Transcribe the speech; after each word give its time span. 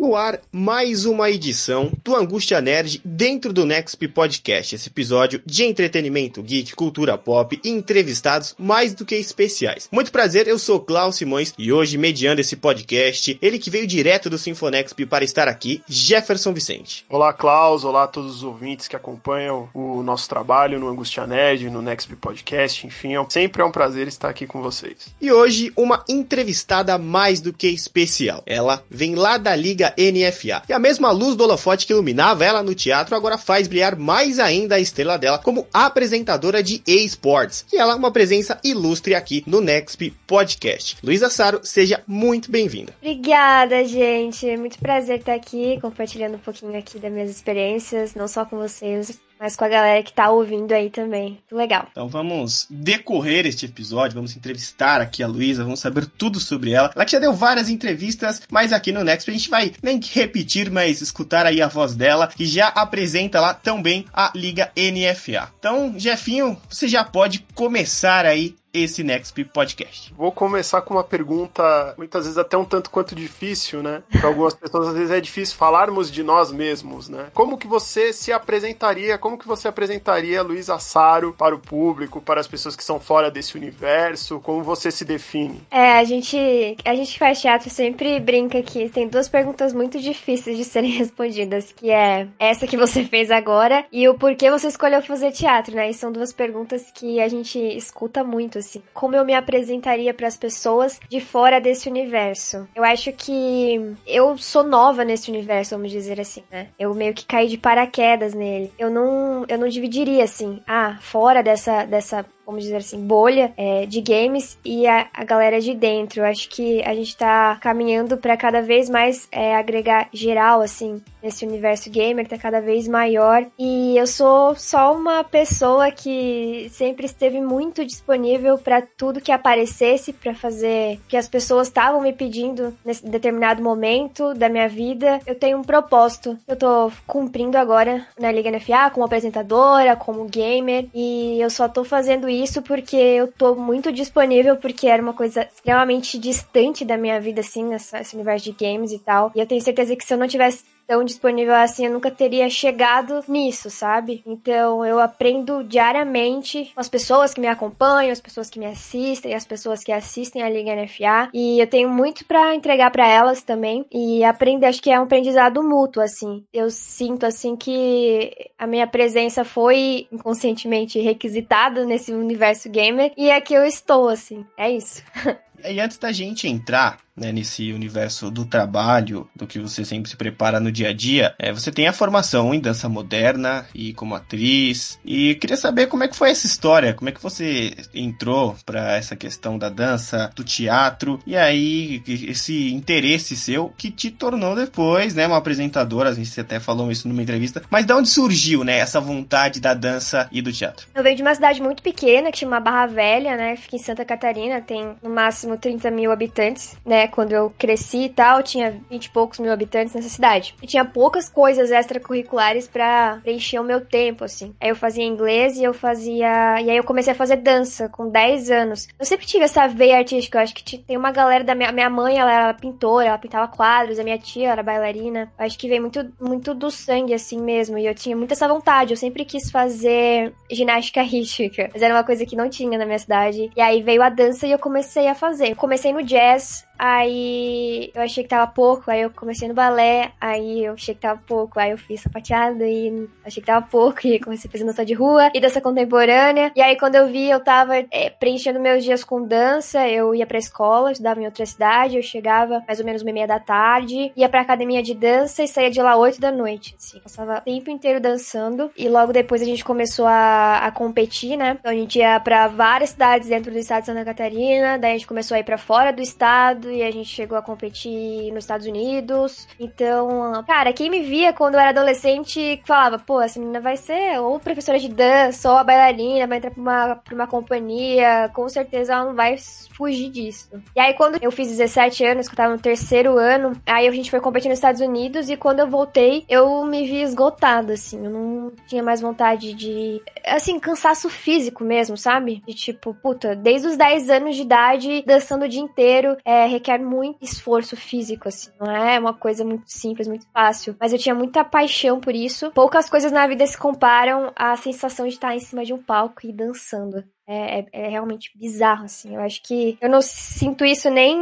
No 0.00 0.16
ar, 0.16 0.40
mais 0.50 1.04
uma 1.04 1.28
edição 1.28 1.92
do 2.02 2.16
Angústia 2.16 2.58
Nerd 2.58 3.02
dentro 3.04 3.52
do 3.52 3.66
Nexp 3.66 4.08
Podcast. 4.08 4.74
Esse 4.74 4.88
episódio 4.88 5.42
de 5.44 5.62
entretenimento, 5.62 6.42
geek, 6.42 6.74
cultura 6.74 7.18
pop 7.18 7.60
e 7.62 7.68
entrevistados 7.68 8.54
mais 8.58 8.94
do 8.94 9.04
que 9.04 9.14
especiais. 9.14 9.90
Muito 9.92 10.10
prazer, 10.10 10.48
eu 10.48 10.58
sou 10.58 10.80
Klaus 10.80 11.16
Simões 11.16 11.52
e 11.58 11.70
hoje, 11.70 11.98
mediando 11.98 12.40
esse 12.40 12.56
podcast, 12.56 13.38
ele 13.42 13.58
que 13.58 13.68
veio 13.68 13.86
direto 13.86 14.30
do 14.30 14.38
Sinfonexp 14.38 15.04
para 15.04 15.22
estar 15.22 15.46
aqui, 15.46 15.82
Jefferson 15.86 16.54
Vicente. 16.54 17.04
Olá, 17.06 17.34
Klaus. 17.34 17.84
Olá 17.84 18.04
a 18.04 18.08
todos 18.08 18.36
os 18.36 18.42
ouvintes 18.42 18.88
que 18.88 18.96
acompanham 18.96 19.68
o 19.74 20.02
nosso 20.02 20.26
trabalho 20.30 20.80
no 20.80 20.88
Angústia 20.88 21.26
Nerd, 21.26 21.68
no 21.68 21.82
Nexp 21.82 22.16
Podcast. 22.16 22.86
Enfim, 22.86 23.16
é 23.16 23.26
sempre 23.28 23.60
é 23.60 23.64
um 23.66 23.70
prazer 23.70 24.08
estar 24.08 24.30
aqui 24.30 24.46
com 24.46 24.62
vocês. 24.62 25.14
E 25.20 25.30
hoje, 25.30 25.70
uma 25.76 26.02
entrevistada 26.08 26.96
mais 26.96 27.42
do 27.42 27.52
que 27.52 27.68
especial. 27.68 28.42
Ela 28.46 28.82
vem 28.88 29.14
lá 29.14 29.36
da 29.36 29.54
Liga 29.54 29.89
NFA. 29.96 30.62
E 30.68 30.72
a 30.72 30.78
mesma 30.78 31.10
luz 31.10 31.36
do 31.36 31.44
holofote 31.44 31.86
que 31.86 31.92
iluminava 31.92 32.44
ela 32.44 32.62
no 32.62 32.74
teatro 32.74 33.14
agora 33.14 33.38
faz 33.38 33.68
brilhar 33.68 33.96
mais 33.96 34.38
ainda 34.38 34.76
a 34.76 34.80
estrela 34.80 35.18
dela 35.18 35.38
como 35.38 35.66
apresentadora 35.72 36.62
de 36.62 36.82
eSports. 36.86 37.64
E 37.72 37.76
ela 37.76 37.92
é 37.92 37.96
uma 37.96 38.10
presença 38.10 38.58
ilustre 38.62 39.14
aqui 39.14 39.42
no 39.46 39.60
Nexp 39.60 40.12
Podcast. 40.26 40.98
Luísa 41.02 41.30
Saro, 41.30 41.60
seja 41.62 42.02
muito 42.06 42.50
bem-vinda. 42.50 42.94
Obrigada, 43.00 43.84
gente. 43.84 44.48
É 44.48 44.56
muito 44.56 44.78
prazer 44.78 45.20
estar 45.20 45.34
aqui 45.34 45.78
compartilhando 45.80 46.34
um 46.34 46.38
pouquinho 46.38 46.78
aqui 46.78 46.98
das 46.98 47.12
minhas 47.12 47.30
experiências, 47.30 48.14
não 48.14 48.28
só 48.28 48.44
com 48.44 48.56
vocês, 48.58 49.20
mas 49.40 49.56
com 49.56 49.64
a 49.64 49.68
galera 49.68 50.02
que 50.02 50.12
tá 50.12 50.30
ouvindo 50.30 50.72
aí 50.72 50.90
também. 50.90 51.40
Legal. 51.50 51.88
Então 51.90 52.06
vamos 52.06 52.66
decorrer 52.68 53.46
este 53.46 53.64
episódio, 53.64 54.14
vamos 54.14 54.36
entrevistar 54.36 55.00
aqui 55.00 55.22
a 55.22 55.26
Luísa, 55.26 55.64
vamos 55.64 55.80
saber 55.80 56.06
tudo 56.06 56.38
sobre 56.38 56.72
ela. 56.72 56.92
Ela 56.94 57.04
que 57.06 57.12
já 57.12 57.18
deu 57.18 57.32
várias 57.32 57.70
entrevistas, 57.70 58.42
mas 58.50 58.70
aqui 58.70 58.92
no 58.92 59.02
Next 59.02 59.30
a 59.30 59.32
gente 59.32 59.48
vai 59.48 59.72
nem 59.82 59.98
repetir, 60.12 60.70
mas 60.70 61.00
escutar 61.00 61.46
aí 61.46 61.62
a 61.62 61.68
voz 61.68 61.94
dela, 61.94 62.26
que 62.26 62.44
já 62.44 62.68
apresenta 62.68 63.40
lá 63.40 63.54
também 63.54 64.04
a 64.12 64.30
Liga 64.34 64.70
NFA. 64.76 65.50
Então, 65.58 65.94
Jefinho, 65.96 66.60
você 66.68 66.86
já 66.86 67.02
pode 67.02 67.46
começar 67.54 68.26
aí 68.26 68.54
esse 68.72 69.02
Next 69.02 69.44
Podcast. 69.44 70.12
Vou 70.16 70.32
começar 70.32 70.82
com 70.82 70.94
uma 70.94 71.04
pergunta, 71.04 71.94
muitas 71.96 72.24
vezes 72.24 72.38
até 72.38 72.56
um 72.56 72.64
tanto 72.64 72.90
quanto 72.90 73.14
difícil, 73.14 73.82
né? 73.82 74.02
Para 74.10 74.28
algumas 74.28 74.54
pessoas 74.54 74.88
às 74.88 74.94
vezes 74.94 75.10
é 75.10 75.20
difícil 75.20 75.56
falarmos 75.56 76.10
de 76.10 76.22
nós 76.22 76.52
mesmos, 76.52 77.08
né? 77.08 77.26
Como 77.34 77.58
que 77.58 77.66
você 77.66 78.12
se 78.12 78.32
apresentaria, 78.32 79.18
como 79.18 79.38
que 79.38 79.46
você 79.46 79.68
apresentaria 79.68 80.42
Luiz 80.42 80.70
Assaro 80.70 81.32
para 81.32 81.54
o 81.54 81.58
público, 81.58 82.20
para 82.20 82.40
as 82.40 82.46
pessoas 82.46 82.76
que 82.76 82.84
são 82.84 83.00
fora 83.00 83.30
desse 83.30 83.56
universo? 83.56 84.40
Como 84.40 84.62
você 84.62 84.90
se 84.90 85.04
define? 85.04 85.62
É, 85.70 85.98
a 85.98 86.04
gente, 86.04 86.36
a 86.84 86.94
gente 86.94 87.12
que 87.12 87.18
faz 87.18 87.40
teatro 87.40 87.70
sempre 87.70 88.20
brinca 88.20 88.62
que 88.62 88.88
tem 88.88 89.08
duas 89.08 89.28
perguntas 89.28 89.72
muito 89.72 89.98
difíceis 90.00 90.56
de 90.56 90.64
serem 90.70 90.90
respondidas, 90.90 91.72
que 91.72 91.90
é 91.90 92.28
essa 92.38 92.66
que 92.66 92.76
você 92.76 93.04
fez 93.04 93.30
agora 93.30 93.84
e 93.90 94.08
o 94.08 94.14
porquê 94.14 94.50
você 94.50 94.68
escolheu 94.68 95.02
fazer 95.02 95.32
teatro, 95.32 95.74
né? 95.74 95.90
E 95.90 95.94
são 95.94 96.12
duas 96.12 96.32
perguntas 96.32 96.90
que 96.94 97.20
a 97.20 97.28
gente 97.28 97.58
escuta 97.58 98.22
muito 98.22 98.59
assim. 98.60 98.82
Como 98.94 99.16
eu 99.16 99.24
me 99.24 99.34
apresentaria 99.34 100.14
para 100.14 100.26
as 100.26 100.36
pessoas 100.36 101.00
de 101.08 101.20
fora 101.20 101.60
desse 101.60 101.88
universo? 101.88 102.68
Eu 102.74 102.84
acho 102.84 103.12
que 103.12 103.94
eu 104.06 104.36
sou 104.38 104.62
nova 104.62 105.04
nesse 105.04 105.30
universo, 105.30 105.76
vamos 105.76 105.90
dizer 105.90 106.20
assim, 106.20 106.42
né? 106.50 106.68
Eu 106.78 106.94
meio 106.94 107.14
que 107.14 107.26
caí 107.26 107.48
de 107.48 107.58
paraquedas 107.58 108.34
nele. 108.34 108.72
Eu 108.78 108.90
não, 108.90 109.44
eu 109.48 109.58
não 109.58 109.68
dividiria 109.68 110.24
assim, 110.24 110.62
ah, 110.66 110.98
fora 111.00 111.42
dessa 111.42 111.84
dessa 111.84 112.24
vamos 112.50 112.64
dizer 112.64 112.76
assim, 112.76 113.00
bolha 113.06 113.52
é, 113.56 113.86
de 113.86 114.00
games 114.00 114.58
e 114.64 114.86
a, 114.86 115.08
a, 115.14 115.24
galera 115.24 115.60
de 115.60 115.74
dentro. 115.74 116.20
Eu 116.20 116.24
acho 116.24 116.48
que 116.48 116.82
a 116.82 116.94
gente 116.94 117.16
tá 117.16 117.56
caminhando 117.60 118.16
para 118.16 118.36
cada 118.36 118.60
vez 118.60 118.90
mais 118.90 119.28
é, 119.30 119.54
agregar 119.54 120.08
geral, 120.12 120.60
assim, 120.60 121.00
nesse 121.22 121.46
universo 121.46 121.88
gamer, 121.90 122.26
tá 122.26 122.36
cada 122.36 122.60
vez 122.60 122.88
maior. 122.88 123.46
E 123.58 123.96
eu 123.96 124.06
sou 124.06 124.54
só 124.56 124.94
uma 124.94 125.22
pessoa 125.22 125.90
que 125.90 126.68
sempre 126.72 127.06
esteve 127.06 127.40
muito 127.40 127.84
disponível 127.84 128.58
para 128.58 128.82
tudo 128.82 129.20
que 129.20 129.30
aparecesse, 129.30 130.12
para 130.12 130.34
fazer 130.34 130.98
que 131.08 131.16
as 131.16 131.28
pessoas 131.28 131.68
estavam 131.68 132.00
me 132.00 132.12
pedindo 132.12 132.76
nesse 132.84 133.06
determinado 133.06 133.62
momento 133.62 134.34
da 134.34 134.48
minha 134.48 134.68
vida. 134.68 135.20
Eu 135.26 135.34
tenho 135.34 135.58
um 135.58 135.62
propósito. 135.62 136.36
Eu 136.48 136.56
tô 136.56 136.90
cumprindo 137.06 137.56
agora 137.56 138.06
na 138.18 138.32
Liga 138.32 138.50
NFA 138.50 138.90
como 138.90 139.04
apresentadora, 139.04 139.94
como 139.94 140.24
gamer, 140.24 140.88
e 140.92 141.38
eu 141.40 141.50
só 141.50 141.68
tô 141.68 141.84
fazendo 141.84 142.28
isso 142.28 142.39
isso 142.42 142.62
porque 142.62 142.96
eu 142.96 143.28
tô 143.28 143.54
muito 143.54 143.92
disponível, 143.92 144.56
porque 144.56 144.86
era 144.86 145.02
uma 145.02 145.14
coisa 145.14 145.42
extremamente 145.42 146.18
distante 146.18 146.84
da 146.84 146.96
minha 146.96 147.20
vida, 147.20 147.40
assim, 147.40 147.72
esse 147.74 148.14
universo 148.14 148.44
de 148.44 148.52
games 148.52 148.92
e 148.92 148.98
tal. 148.98 149.32
E 149.34 149.40
eu 149.40 149.46
tenho 149.46 149.60
certeza 149.60 149.94
que 149.96 150.04
se 150.04 150.12
eu 150.14 150.18
não 150.18 150.28
tivesse 150.28 150.64
tão 150.90 151.04
disponível 151.04 151.54
assim, 151.54 151.86
eu 151.86 151.92
nunca 151.92 152.10
teria 152.10 152.50
chegado 152.50 153.22
nisso, 153.28 153.70
sabe? 153.70 154.24
Então 154.26 154.84
eu 154.84 154.98
aprendo 154.98 155.62
diariamente 155.62 156.72
com 156.74 156.80
as 156.80 156.88
pessoas 156.88 157.32
que 157.32 157.40
me 157.40 157.46
acompanham, 157.46 158.10
as 158.10 158.20
pessoas 158.20 158.50
que 158.50 158.58
me 158.58 158.66
assistem, 158.66 159.32
as 159.32 159.46
pessoas 159.46 159.84
que 159.84 159.92
assistem 159.92 160.42
a 160.42 160.50
Liga 160.50 160.74
NFA. 160.74 161.30
E 161.32 161.60
eu 161.60 161.66
tenho 161.68 161.88
muito 161.88 162.24
para 162.24 162.56
entregar 162.56 162.90
para 162.90 163.06
elas 163.06 163.40
também. 163.40 163.86
E 163.92 164.24
aprender, 164.24 164.66
acho 164.66 164.82
que 164.82 164.90
é 164.90 164.98
um 164.98 165.04
aprendizado 165.04 165.62
mútuo, 165.62 166.02
assim. 166.02 166.44
Eu 166.52 166.68
sinto, 166.70 167.24
assim, 167.24 167.54
que 167.54 168.50
a 168.58 168.66
minha 168.66 168.88
presença 168.88 169.44
foi 169.44 170.08
inconscientemente 170.10 170.98
requisitada 170.98 171.84
nesse 171.84 172.12
universo 172.12 172.68
gamer. 172.68 173.12
E 173.16 173.30
é 173.30 173.40
que 173.40 173.54
eu 173.54 173.64
estou, 173.64 174.08
assim. 174.08 174.44
É 174.56 174.68
isso. 174.68 175.04
E 175.68 175.80
antes 175.80 175.98
da 175.98 176.12
gente 176.12 176.48
entrar 176.48 176.98
né, 177.20 177.30
nesse 177.32 177.70
universo 177.72 178.30
do 178.30 178.46
trabalho, 178.46 179.28
do 179.36 179.46
que 179.46 179.58
você 179.58 179.84
sempre 179.84 180.08
se 180.08 180.16
prepara 180.16 180.58
no 180.58 180.72
dia 180.72 180.88
a 180.88 180.92
dia, 180.92 181.34
é, 181.38 181.52
você 181.52 181.70
tem 181.70 181.86
a 181.86 181.92
formação 181.92 182.54
em 182.54 182.60
dança 182.60 182.88
moderna 182.88 183.66
e 183.74 183.92
como 183.92 184.14
atriz. 184.14 184.98
E 185.04 185.34
queria 185.34 185.56
saber 185.56 185.86
como 185.88 186.02
é 186.02 186.08
que 186.08 186.16
foi 186.16 186.30
essa 186.30 186.46
história, 186.46 186.94
como 186.94 187.10
é 187.10 187.12
que 187.12 187.22
você 187.22 187.74
entrou 187.94 188.56
para 188.64 188.96
essa 188.96 189.14
questão 189.14 189.58
da 189.58 189.68
dança, 189.68 190.30
do 190.34 190.42
teatro, 190.42 191.20
e 191.26 191.36
aí 191.36 192.02
esse 192.06 192.72
interesse 192.72 193.36
seu 193.36 193.68
que 193.76 193.90
te 193.90 194.10
tornou 194.10 194.56
depois, 194.56 195.14
né, 195.14 195.26
uma 195.26 195.36
apresentadora, 195.36 196.10
a 196.10 196.14
gente 196.14 196.40
até 196.40 196.58
falou 196.58 196.90
isso 196.90 197.06
numa 197.06 197.22
entrevista, 197.22 197.62
mas 197.68 197.84
de 197.84 197.92
onde 197.92 198.08
surgiu, 198.08 198.64
né, 198.64 198.78
essa 198.78 199.00
vontade 199.00 199.60
da 199.60 199.74
dança 199.74 200.28
e 200.32 200.40
do 200.40 200.52
teatro? 200.52 200.86
Eu 200.94 201.02
venho 201.02 201.16
de 201.16 201.22
uma 201.22 201.34
cidade 201.34 201.60
muito 201.60 201.82
pequena, 201.82 202.32
que 202.32 202.38
chama 202.38 202.60
Barra 202.60 202.86
Velha, 202.86 203.36
né, 203.36 203.56
fica 203.56 203.76
em 203.76 203.80
Santa 203.80 204.04
Catarina, 204.04 204.60
tem 204.60 204.96
no 205.02 205.10
máximo 205.10 205.49
30 205.56 205.90
mil 205.90 206.12
habitantes, 206.12 206.76
né, 206.84 207.08
quando 207.08 207.32
eu 207.32 207.52
cresci 207.58 208.04
e 208.04 208.08
tal, 208.08 208.42
tinha 208.42 208.80
20 208.90 209.04
e 209.04 209.10
poucos 209.10 209.38
mil 209.38 209.52
habitantes 209.52 209.94
nessa 209.94 210.08
cidade. 210.08 210.54
E 210.62 210.66
tinha 210.66 210.84
poucas 210.84 211.28
coisas 211.28 211.70
extracurriculares 211.70 212.68
para 212.68 213.18
preencher 213.22 213.58
o 213.58 213.64
meu 213.64 213.80
tempo, 213.80 214.24
assim. 214.24 214.54
Aí 214.60 214.68
eu 214.68 214.76
fazia 214.76 215.04
inglês 215.04 215.56
e 215.56 215.64
eu 215.64 215.72
fazia. 215.72 216.60
E 216.60 216.70
aí 216.70 216.76
eu 216.76 216.84
comecei 216.84 217.12
a 217.12 217.16
fazer 217.16 217.36
dança 217.36 217.88
com 217.88 218.08
10 218.08 218.50
anos. 218.50 218.88
Eu 218.98 219.04
sempre 219.04 219.26
tive 219.26 219.44
essa 219.44 219.66
veia 219.66 219.98
artística. 219.98 220.38
Eu 220.38 220.42
acho 220.42 220.54
que 220.54 220.78
tem 220.78 220.96
uma 220.96 221.10
galera 221.10 221.44
da 221.44 221.54
minha, 221.54 221.72
minha 221.72 221.90
mãe, 221.90 222.18
ela 222.18 222.32
era 222.32 222.54
pintora, 222.54 223.08
ela 223.08 223.18
pintava 223.18 223.48
quadros, 223.48 223.98
a 223.98 224.04
minha 224.04 224.18
tia 224.18 224.50
era 224.50 224.62
bailarina. 224.62 225.32
Eu 225.38 225.46
acho 225.46 225.58
que 225.58 225.68
veio 225.68 225.80
muito, 225.80 226.12
muito 226.20 226.54
do 226.54 226.70
sangue, 226.70 227.14
assim 227.14 227.40
mesmo. 227.40 227.78
E 227.78 227.86
eu 227.86 227.94
tinha 227.94 228.16
muito 228.16 228.32
essa 228.32 228.48
vontade. 228.48 228.92
Eu 228.92 228.96
sempre 228.96 229.24
quis 229.24 229.50
fazer 229.50 230.32
ginástica 230.50 231.02
rítmica. 231.02 231.70
Mas 231.72 231.82
era 231.82 231.94
uma 231.94 232.04
coisa 232.04 232.26
que 232.26 232.36
não 232.36 232.48
tinha 232.48 232.78
na 232.78 232.86
minha 232.86 232.98
cidade. 232.98 233.50
E 233.56 233.60
aí 233.60 233.82
veio 233.82 234.02
a 234.02 234.08
dança 234.08 234.46
e 234.46 234.52
eu 234.52 234.58
comecei 234.58 235.06
a 235.08 235.14
fazer. 235.14 235.39
Eu 235.40 235.56
comecei 235.56 235.92
no 235.92 236.02
jazz, 236.02 236.66
Aí 236.82 237.90
eu 237.94 238.00
achei 238.00 238.24
que 238.24 238.30
tava 238.30 238.50
pouco, 238.50 238.90
aí 238.90 239.02
eu 239.02 239.10
comecei 239.10 239.46
no 239.46 239.52
balé, 239.52 240.12
aí 240.18 240.64
eu 240.64 240.72
achei 240.72 240.94
que 240.94 241.02
tava 241.02 241.20
pouco, 241.26 241.60
aí 241.60 241.72
eu 241.72 241.76
fiz 241.76 242.00
sapateado 242.00 242.64
e 242.64 243.06
achei 243.22 243.42
que 243.42 243.46
tava 243.46 243.66
pouco, 243.66 244.00
e 244.08 244.18
comecei 244.18 244.48
a 244.48 244.50
fazer 244.50 244.64
dança 244.64 244.82
de 244.82 244.94
rua 244.94 245.30
e 245.34 245.40
dança 245.40 245.60
contemporânea. 245.60 246.50
E 246.56 246.62
aí 246.62 246.78
quando 246.78 246.94
eu 246.94 247.06
vi, 247.06 247.28
eu 247.28 247.38
tava 247.38 247.76
é, 247.76 248.08
preenchendo 248.08 248.58
meus 248.58 248.82
dias 248.82 249.04
com 249.04 249.22
dança, 249.22 249.86
eu 249.86 250.14
ia 250.14 250.26
pra 250.26 250.38
escola, 250.38 250.90
estudava 250.90 251.20
em 251.20 251.26
outra 251.26 251.44
cidade, 251.44 251.96
eu 251.96 252.02
chegava 252.02 252.64
mais 252.66 252.80
ou 252.80 252.86
menos 252.86 253.02
uma 253.02 253.10
e 253.10 253.12
meia 253.12 253.26
da 253.26 253.38
tarde, 253.38 254.10
ia 254.16 254.28
pra 254.30 254.40
academia 254.40 254.82
de 254.82 254.94
dança 254.94 255.42
e 255.42 255.48
saía 255.48 255.70
de 255.70 255.82
lá 255.82 255.98
oito 255.98 256.18
da 256.18 256.32
noite, 256.32 256.74
assim. 256.78 256.98
Passava 257.00 257.40
o 257.40 257.40
tempo 257.42 257.70
inteiro 257.70 258.00
dançando 258.00 258.70
e 258.74 258.88
logo 258.88 259.12
depois 259.12 259.42
a 259.42 259.44
gente 259.44 259.62
começou 259.62 260.06
a, 260.06 260.60
a 260.64 260.72
competir, 260.72 261.36
né? 261.36 261.58
Então 261.60 261.72
a 261.72 261.74
gente 261.74 261.98
ia 261.98 262.18
pra 262.20 262.48
várias 262.48 262.88
cidades 262.88 263.28
dentro 263.28 263.52
do 263.52 263.58
estado 263.58 263.80
de 263.80 263.86
Santa 263.86 264.02
Catarina, 264.02 264.78
daí 264.78 264.92
a 264.92 264.94
gente 264.94 265.06
começou 265.06 265.34
a 265.34 265.40
ir 265.40 265.44
pra 265.44 265.58
fora 265.58 265.92
do 265.92 266.00
estado, 266.00 266.69
e 266.70 266.82
a 266.82 266.90
gente 266.90 267.08
chegou 267.08 267.36
a 267.36 267.42
competir 267.42 268.32
nos 268.32 268.44
Estados 268.44 268.66
Unidos. 268.66 269.48
Então, 269.58 270.44
cara, 270.46 270.72
quem 270.72 270.90
me 270.90 271.02
via 271.02 271.32
quando 271.32 271.54
eu 271.54 271.60
era 271.60 271.70
adolescente 271.70 272.60
falava, 272.64 272.98
pô, 272.98 273.20
essa 273.20 273.38
menina 273.38 273.60
vai 273.60 273.76
ser 273.76 274.20
ou 274.20 274.38
professora 274.38 274.78
de 274.78 274.88
dança, 274.88 275.52
ou 275.52 275.64
bailarina, 275.64 276.26
vai 276.26 276.38
entrar 276.38 276.50
pra 276.50 276.60
uma, 276.60 276.96
pra 276.96 277.14
uma 277.14 277.26
companhia, 277.26 278.30
com 278.32 278.48
certeza 278.48 278.92
ela 278.92 279.04
não 279.06 279.14
vai 279.14 279.36
fugir 279.72 280.10
disso. 280.10 280.50
E 280.74 280.80
aí, 280.80 280.94
quando 280.94 281.22
eu 281.22 281.30
fiz 281.30 281.48
17 281.48 282.04
anos, 282.04 282.28
que 282.28 282.34
eu 282.34 282.36
tava 282.36 282.54
no 282.54 282.60
terceiro 282.60 283.18
ano, 283.18 283.52
aí 283.66 283.86
a 283.86 283.90
gente 283.90 284.10
foi 284.10 284.20
competir 284.20 284.48
nos 284.48 284.58
Estados 284.58 284.80
Unidos 284.80 285.28
e 285.28 285.36
quando 285.36 285.60
eu 285.60 285.68
voltei, 285.68 286.24
eu 286.28 286.64
me 286.64 286.86
vi 286.86 287.02
esgotada, 287.02 287.74
assim. 287.74 288.04
Eu 288.04 288.10
não 288.10 288.52
tinha 288.66 288.82
mais 288.82 289.00
vontade 289.00 289.54
de. 289.54 290.02
Assim, 290.26 290.58
cansaço 290.58 291.08
físico 291.08 291.64
mesmo, 291.64 291.96
sabe? 291.96 292.42
De 292.46 292.54
tipo, 292.54 292.94
puta, 292.94 293.34
desde 293.34 293.68
os 293.68 293.76
10 293.76 294.10
anos 294.10 294.36
de 294.36 294.42
idade, 294.42 295.04
dançando 295.06 295.44
o 295.44 295.48
dia 295.48 295.60
inteiro, 295.60 296.16
é, 296.24 296.46
requer 296.60 296.78
muito 296.78 297.18
esforço 297.22 297.76
físico, 297.76 298.28
assim. 298.28 298.50
Não 298.60 298.70
é 298.70 298.98
uma 298.98 299.14
coisa 299.14 299.44
muito 299.44 299.64
simples, 299.66 300.06
muito 300.06 300.26
fácil. 300.32 300.76
Mas 300.78 300.92
eu 300.92 300.98
tinha 300.98 301.14
muita 301.14 301.42
paixão 301.42 301.98
por 301.98 302.14
isso. 302.14 302.50
Poucas 302.52 302.88
coisas 302.88 303.10
na 303.10 303.26
vida 303.26 303.46
se 303.46 303.56
comparam 303.56 304.30
à 304.36 304.54
sensação 304.56 305.06
de 305.06 305.14
estar 305.14 305.34
em 305.34 305.40
cima 305.40 305.64
de 305.64 305.72
um 305.72 305.82
palco 305.82 306.20
e 306.24 306.32
dançando. 306.32 307.02
É, 307.26 307.60
é, 307.60 307.66
é, 307.72 307.88
realmente 307.88 308.36
bizarro, 308.36 308.84
assim. 308.84 309.14
Eu 309.14 309.20
acho 309.20 309.40
que 309.44 309.78
eu 309.80 309.88
não 309.88 310.02
sinto 310.02 310.64
isso 310.64 310.90
nem 310.90 311.16